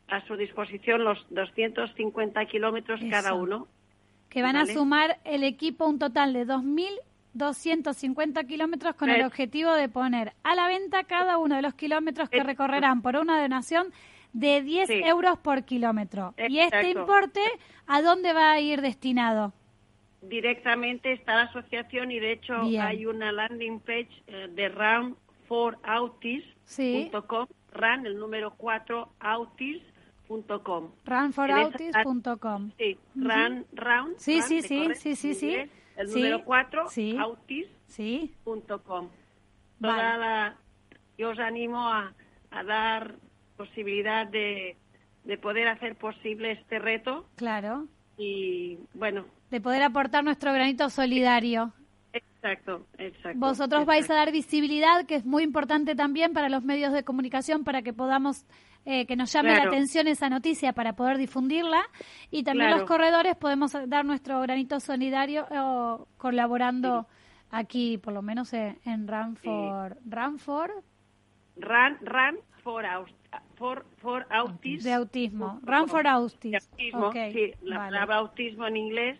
a 0.08 0.26
su 0.28 0.38
disposición 0.38 1.04
los 1.04 1.26
250 1.32 2.46
kilómetros 2.46 3.00
cada 3.10 3.34
uno. 3.34 3.68
Que 4.30 4.42
van 4.44 4.54
Vale. 4.54 4.72
a 4.72 4.76
sumar 4.76 5.18
el 5.24 5.44
equipo 5.44 5.88
un 5.88 5.98
total 5.98 6.34
de 6.34 6.46
2.250 6.46 8.46
kilómetros 8.48 8.96
con 8.96 9.10
el 9.10 9.22
Eh. 9.22 9.26
objetivo 9.26 9.74
de 9.74 9.90
poner 9.90 10.34
a 10.44 10.56
la 10.56 10.68
venta 10.68 11.04
cada 11.04 11.38
uno 11.38 11.56
de 11.56 11.62
los 11.64 11.74
kilómetros 11.74 12.30
que 12.30 12.38
Exacto. 12.38 12.64
recorrerán 12.64 13.02
por 13.02 13.16
una 13.18 13.42
donación 13.42 13.88
de 14.34 14.62
10 14.62 14.88
Sí. 14.88 15.02
euros 15.04 15.38
por 15.40 15.64
kilómetro. 15.64 16.34
Y 16.50 16.60
este 16.60 16.92
importe, 16.92 17.40
¿a 17.88 18.02
dónde 18.02 18.34
va 18.34 18.52
a 18.52 18.60
ir 18.60 18.82
destinado? 18.82 19.54
Directamente 20.30 21.12
está 21.14 21.36
la 21.36 21.42
asociación 21.44 22.12
y 22.12 22.20
de 22.20 22.32
hecho 22.34 22.54
Bien. 22.68 22.82
hay 22.82 23.06
una 23.06 23.32
landing 23.32 23.80
page 23.80 24.10
eh, 24.28 24.48
de 24.52 24.70
run 24.70 25.18
for 25.48 25.78
Sí. 26.66 27.10
run 27.72 28.06
el 28.06 28.18
número 28.18 28.54
4 28.58 29.10
autis.com 29.20 30.92
runforautis.com. 31.06 32.72
sí 32.78 32.98
run 33.16 33.66
round 33.74 34.18
Sí, 34.18 34.42
sí, 34.42 34.62
sí, 34.62 34.90
sí, 34.96 35.16
sí, 35.16 35.34
sí. 35.34 35.56
el 35.98 36.10
número 36.10 36.44
4 36.44 36.90
sí. 36.90 37.16
autis.com 37.18 37.80
Sí, 37.88 38.34
Toda 39.82 39.96
Vale. 39.96 40.18
la- 40.20 40.58
yo 41.18 41.30
os 41.30 41.40
animo 41.40 41.88
a, 41.90 42.14
a 42.52 42.64
dar 42.64 43.16
posibilidad 43.58 44.26
de, 44.28 44.76
de 45.24 45.38
poder 45.38 45.68
hacer 45.68 45.96
posible 45.96 46.52
este 46.52 46.80
reto 46.80 47.26
claro. 47.36 47.88
y 48.18 48.78
bueno 48.94 49.26
De 49.52 49.62
poder 49.62 49.84
aportar 49.84 50.24
nuestro 50.24 50.52
granito 50.54 50.90
solidario. 50.90 51.72
exacto 52.14 52.86
exacto 52.98 53.38
Vosotros 53.40 53.86
vais 53.86 54.10
a 54.10 54.16
dar 54.16 54.32
visibilidad, 54.32 55.06
que 55.06 55.16
es 55.16 55.26
muy 55.26 55.44
importante 55.44 55.96
también 55.96 56.34
para 56.34 56.50
los 56.50 56.64
medios 56.64 56.94
de 56.94 57.04
comunicación, 57.04 57.64
para 57.64 57.82
que 57.82 57.92
podamos, 57.94 58.46
eh, 58.86 59.06
que 59.06 59.16
nos 59.16 59.32
llame 59.34 59.54
la 59.56 59.64
atención 59.64 60.08
esa 60.08 60.30
noticia 60.30 60.74
para 60.74 60.94
poder 60.96 61.18
difundirla. 61.18 61.82
Y 62.32 62.44
también 62.44 62.68
Claro. 62.70 62.82
los 62.82 62.88
corredores 62.88 63.36
podemos 63.36 63.74
dar 63.88 64.06
nuestro 64.06 64.40
granito 64.42 64.80
solidario 64.80 65.46
eh, 65.52 66.04
colaborando 66.18 67.08
aquí, 67.52 67.98
por 67.98 68.14
lo 68.14 68.22
menos 68.22 68.54
eh, 68.54 68.78
en 68.86 69.08
Ranford. 69.08 69.98
Ranford 70.08 70.72
Run, 71.58 71.98
run 72.02 72.38
for, 72.64 72.86
aus- 72.86 73.14
for, 73.56 73.86
for 73.98 74.26
autis. 74.30 74.84
de 74.84 74.92
autismo. 74.94 75.60
com. 75.66 75.88
for 75.88 76.06
autis. 76.08 76.52
De 76.52 76.58
autismo, 76.58 77.08
Ok, 77.08 77.16
sí, 77.32 77.52
la 77.62 77.78
vale. 77.78 77.92
palabra 77.92 78.16
autismo 78.18 78.68
en 78.68 78.76
inglés. 78.78 79.20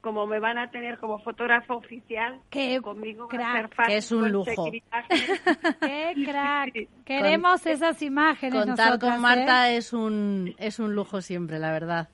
Como 0.00 0.26
me 0.26 0.38
van 0.38 0.58
a 0.58 0.70
tener 0.70 0.98
como 0.98 1.18
fotógrafo 1.20 1.76
oficial, 1.76 2.38
Qué 2.50 2.78
conmigo 2.82 3.22
va 3.24 3.28
crack. 3.28 3.48
a 3.48 3.52
ser 3.60 3.68
fácil 3.74 3.92
Que 3.92 3.96
es 3.98 4.12
un 4.12 4.30
lujo. 4.32 4.54
conseguir 4.54 4.82
imágenes. 4.86 5.40
¡Qué 5.80 6.14
crack! 6.26 6.72
Sí. 6.74 6.88
Queremos 7.06 7.66
esas 7.66 8.02
imágenes 8.02 8.64
Contar 8.66 8.86
nosotras, 8.90 9.10
con 9.10 9.18
¿eh? 9.18 9.22
Marta 9.22 9.70
es 9.70 9.92
un 9.94 10.54
es 10.58 10.78
un 10.78 10.94
lujo 10.94 11.20
siempre, 11.22 11.58
la 11.58 11.72
verdad. 11.72 12.08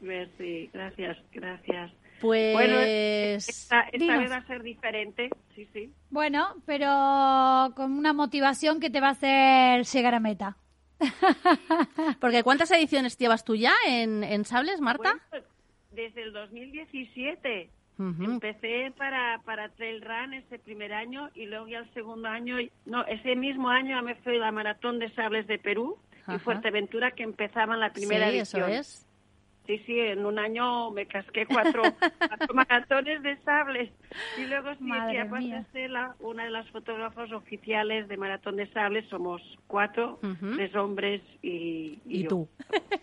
Merci, 0.00 0.68
gracias, 0.72 1.16
gracias. 1.32 1.92
Pues 2.20 2.52
Bueno, 2.54 2.74
esta, 2.80 3.82
esta 3.92 4.18
vez 4.18 4.30
va 4.32 4.36
a 4.38 4.46
ser 4.46 4.62
diferente, 4.64 5.30
sí, 5.54 5.68
sí. 5.72 5.92
Bueno, 6.10 6.54
pero 6.66 6.88
con 7.76 7.92
una 7.96 8.12
motivación 8.12 8.80
que 8.80 8.90
te 8.90 9.00
va 9.00 9.08
a 9.08 9.12
hacer 9.12 9.84
llegar 9.84 10.14
a 10.14 10.20
meta. 10.20 10.56
porque 12.20 12.42
¿cuántas 12.42 12.70
ediciones 12.72 13.16
llevas 13.16 13.44
tú 13.44 13.54
ya 13.54 13.72
en, 13.86 14.24
en 14.24 14.44
Sables, 14.44 14.80
Marta? 14.80 15.14
Bueno, 15.30 15.46
desde 15.98 16.22
el 16.22 16.32
2017 16.32 17.70
Ujú. 17.98 18.22
empecé 18.22 18.92
para, 18.96 19.40
para 19.44 19.68
Trail 19.70 20.00
Run 20.00 20.32
ese 20.34 20.60
primer 20.60 20.92
año 20.92 21.30
y 21.34 21.46
luego 21.46 21.66
ya 21.66 21.80
el 21.80 21.92
segundo 21.92 22.28
año, 22.28 22.56
no, 22.86 23.04
ese 23.06 23.34
mismo 23.34 23.68
año 23.68 23.96
ya 23.96 24.02
me 24.02 24.14
fui 24.16 24.36
a 24.36 24.38
la 24.40 24.52
Maratón 24.52 25.00
de 25.00 25.10
Sables 25.14 25.48
de 25.48 25.58
Perú 25.58 25.98
Ajá. 26.22 26.36
y 26.36 26.38
Fuerteventura 26.38 27.10
que 27.10 27.24
empezaban 27.24 27.80
la 27.80 27.92
primera 27.92 28.30
sí, 28.30 28.38
edición. 28.38 28.70
eso 28.70 28.80
es. 28.80 29.04
Sí, 29.66 29.78
sí, 29.84 29.98
en 29.98 30.24
un 30.24 30.38
año 30.38 30.90
me 30.92 31.06
casqué 31.06 31.44
cuatro, 31.46 31.82
cuatro 32.28 32.54
maratones 32.54 33.20
de 33.22 33.36
sables. 33.42 33.90
Y 34.38 34.46
luego 34.46 34.72
sí, 34.76 34.84
sí, 35.10 35.16
aparte 35.18 35.48
de 35.48 35.64
ser 35.72 35.90
la- 35.90 36.14
una 36.20 36.44
de 36.44 36.50
las 36.50 36.70
fotógrafos 36.70 37.32
oficiales 37.32 38.06
de 38.08 38.16
Maratón 38.16 38.56
de 38.56 38.66
Sables, 38.72 39.04
somos 39.10 39.42
cuatro, 39.66 40.20
Ujú. 40.22 40.54
tres 40.54 40.74
hombres 40.76 41.20
y, 41.42 41.98
Y 42.06 42.22
yo. 42.22 42.28
tú. 42.28 42.48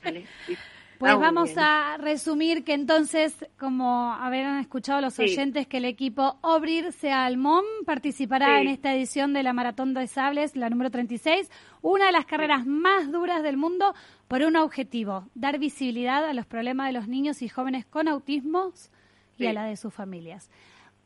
Vale, 0.04 0.26
y- 0.48 0.58
Pues 1.00 1.12
Ah, 1.14 1.18
vamos 1.18 1.50
bien. 1.50 1.60
a 1.60 1.98
resumir 1.98 2.64
que 2.64 2.74
entonces, 2.74 3.36
como 3.60 4.14
habrán 4.14 4.60
escuchado 4.60 5.02
los 5.02 5.14
Sí. 5.16 5.24
oyentes, 5.24 5.68
que 5.68 5.78
el 5.78 5.86
equipo 5.86 6.38
Obrir 6.41 6.89
Almón 7.12 7.64
participará 7.86 8.56
Sí. 8.58 8.62
en 8.62 8.68
esta 8.70 8.93
edición 8.93 9.34
de 9.34 9.43
la 9.43 9.54
Maratón 9.54 9.93
de 9.93 10.08
Sables, 10.08 10.56
la 10.56 10.70
número 10.70 10.89
36, 10.91 11.52
una 11.82 12.06
de 12.08 12.12
las 12.14 12.26
carreras 12.26 12.66
más 12.66 13.12
duras 13.12 13.43
del 13.43 13.58
mundo 13.58 13.93
por 14.28 14.41
un 14.43 14.56
objetivo, 14.56 15.28
dar 15.36 15.60
visibilidad 15.60 16.26
a 16.26 16.34
los 16.34 16.46
problemas 16.46 16.88
de 16.88 16.93
los 16.93 17.08
niños 17.08 17.41
y 17.41 17.50
jóvenes 17.50 17.86
con 17.86 18.08
autismos 18.08 18.89
y 19.38 19.48
a 19.48 19.54
la 19.54 19.66
de 19.66 19.76
sus 19.78 19.93
familias. 19.93 20.50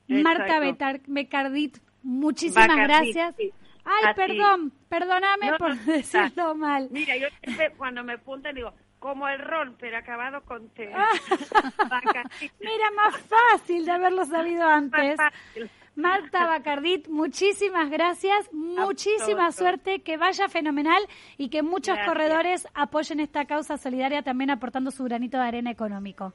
Exacto. 0.08 0.24
Marta 0.24 0.60
Betar- 0.60 1.02
Becardit, 1.08 1.78
muchísimas 2.04 2.68
Bacardit, 2.68 3.16
gracias. 3.16 3.36
Ay, 3.86 4.14
perdón, 4.16 4.72
perdóname 4.88 5.52
No, 5.52 5.58
por 5.58 5.70
no, 5.76 5.94
decirlo 5.94 6.54
mal. 6.56 6.90
Mira, 6.92 7.18
yo 7.18 7.28
siempre 7.44 7.74
cuando 7.78 8.04
me 8.04 8.14
apuntan 8.14 8.54
digo, 8.54 8.72
como 9.00 9.28
el 9.28 9.40
ron, 9.40 9.76
pero 9.80 9.98
acabado 9.98 10.42
con 10.44 10.70
T. 10.70 10.92
Ah. 10.94 11.10
Mira, 12.60 12.92
más 12.96 13.16
fácil 13.22 13.86
de 13.86 13.92
haberlo 13.92 14.26
sabido 14.26 14.68
antes. 14.68 15.18
Marta 15.96 16.46
Bacardit, 16.46 17.10
muchísimas 17.10 17.90
gracias, 17.90 18.54
muchísima 18.54 19.48
Absoluto. 19.48 19.52
suerte, 19.52 20.02
que 20.02 20.16
vaya 20.16 20.48
fenomenal 20.48 21.02
y 21.38 21.50
que 21.50 21.62
muchos 21.62 21.96
Gracias. 21.96 22.08
corredores 22.08 22.68
apoyen 22.74 23.20
esta 23.20 23.46
causa 23.46 23.78
solidaria 23.78 24.22
también 24.22 24.50
aportando 24.50 24.92
su 24.92 25.04
granito 25.04 25.38
de 25.38 25.44
arena 25.44 25.72
económico. 25.72 26.34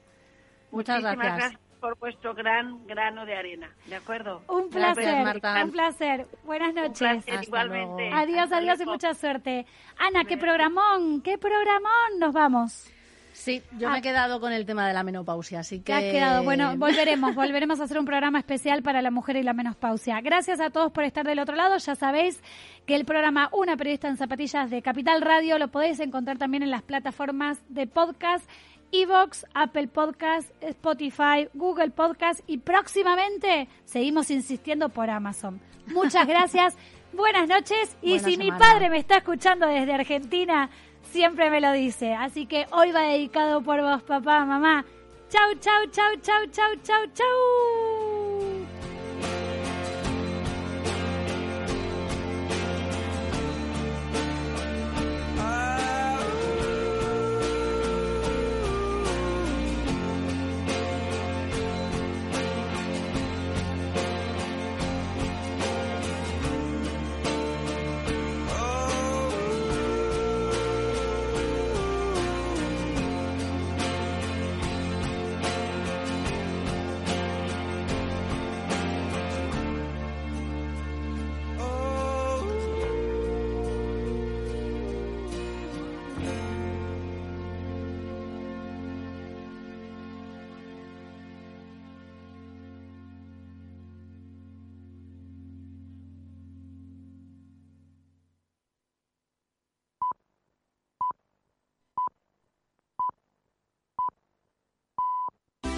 Muchas 0.70 1.00
Muchísimas 1.02 1.16
gracias. 1.38 1.60
Por 1.84 1.98
vuestro 1.98 2.34
gran 2.34 2.86
grano 2.86 3.26
de 3.26 3.36
arena, 3.36 3.68
¿de 3.84 3.96
acuerdo? 3.96 4.40
Un 4.48 4.70
Gracias, 4.70 4.94
placer, 5.04 5.22
Marta. 5.22 5.64
un 5.66 5.70
placer. 5.70 6.26
Buenas 6.44 6.68
Un 6.70 6.74
noches. 6.76 6.98
placer 6.98 7.34
Hasta 7.34 7.44
igualmente. 7.44 8.02
luego. 8.08 8.16
Adiós, 8.16 8.38
Hasta 8.44 8.56
adiós 8.56 8.80
y 8.80 8.84
mucha 8.86 9.12
suerte. 9.12 9.66
Ana, 9.98 10.24
qué 10.24 10.38
programón, 10.38 11.20
qué 11.20 11.36
programón. 11.36 12.18
Nos 12.18 12.32
vamos. 12.32 12.90
Sí, 13.34 13.60
yo 13.78 13.88
Ah. 13.88 13.92
me 13.92 13.98
he 13.98 14.00
quedado 14.02 14.40
con 14.40 14.52
el 14.54 14.64
tema 14.64 14.86
de 14.88 14.94
la 14.94 15.02
menopausia, 15.02 15.58
así 15.60 15.80
que... 15.80 15.86
Te 15.86 15.92
has 15.92 16.04
quedado. 16.04 16.42
Bueno, 16.44 16.74
volveremos, 16.78 17.34
volveremos 17.34 17.78
a 17.80 17.84
hacer 17.84 17.98
un 17.98 18.06
programa 18.06 18.38
especial 18.38 18.82
para 18.82 19.02
la 19.02 19.10
mujer 19.10 19.36
y 19.36 19.42
la 19.42 19.52
menopausia. 19.52 20.20
Gracias 20.22 20.60
a 20.60 20.70
todos 20.70 20.90
por 20.90 21.04
estar 21.04 21.26
del 21.26 21.38
otro 21.40 21.54
lado. 21.54 21.76
Ya 21.76 21.96
sabéis 21.96 22.40
que 22.86 22.94
el 22.94 23.04
programa 23.04 23.50
Una 23.52 23.76
periodista 23.76 24.08
en 24.08 24.16
zapatillas 24.16 24.70
de 24.70 24.80
Capital 24.80 25.20
Radio 25.20 25.58
lo 25.58 25.68
podéis 25.68 26.00
encontrar 26.00 26.38
también 26.38 26.62
en 26.62 26.70
las 26.70 26.82
plataformas 26.82 27.58
de 27.68 27.86
podcast, 27.86 28.48
Evox, 28.92 29.44
Apple 29.54 29.88
Podcast, 29.88 30.50
Spotify, 30.60 31.48
Google 31.54 31.90
Podcast 31.90 32.40
y 32.46 32.58
próximamente 32.58 33.68
seguimos 33.84 34.30
insistiendo 34.30 34.88
por 34.88 35.10
Amazon. 35.10 35.60
Muchas 35.86 36.26
gracias. 36.26 36.76
Buenas 37.12 37.48
noches 37.48 37.96
y 38.02 38.18
Buena 38.18 38.28
si 38.28 38.36
mi 38.36 38.50
padre 38.50 38.90
me 38.90 38.98
está 38.98 39.18
escuchando 39.18 39.66
desde 39.66 39.92
Argentina, 39.94 40.70
siempre 41.12 41.50
me 41.50 41.60
lo 41.60 41.72
dice. 41.72 42.14
Así 42.14 42.46
que 42.46 42.66
hoy 42.72 42.92
va 42.92 43.02
dedicado 43.02 43.62
por 43.62 43.80
vos, 43.80 44.02
papá, 44.02 44.44
mamá. 44.44 44.84
Chau, 45.28 45.54
chau, 45.60 45.86
chau, 45.90 46.16
chau, 46.20 46.46
chau, 46.50 46.74
chau, 46.82 47.06
chau. 47.12 48.13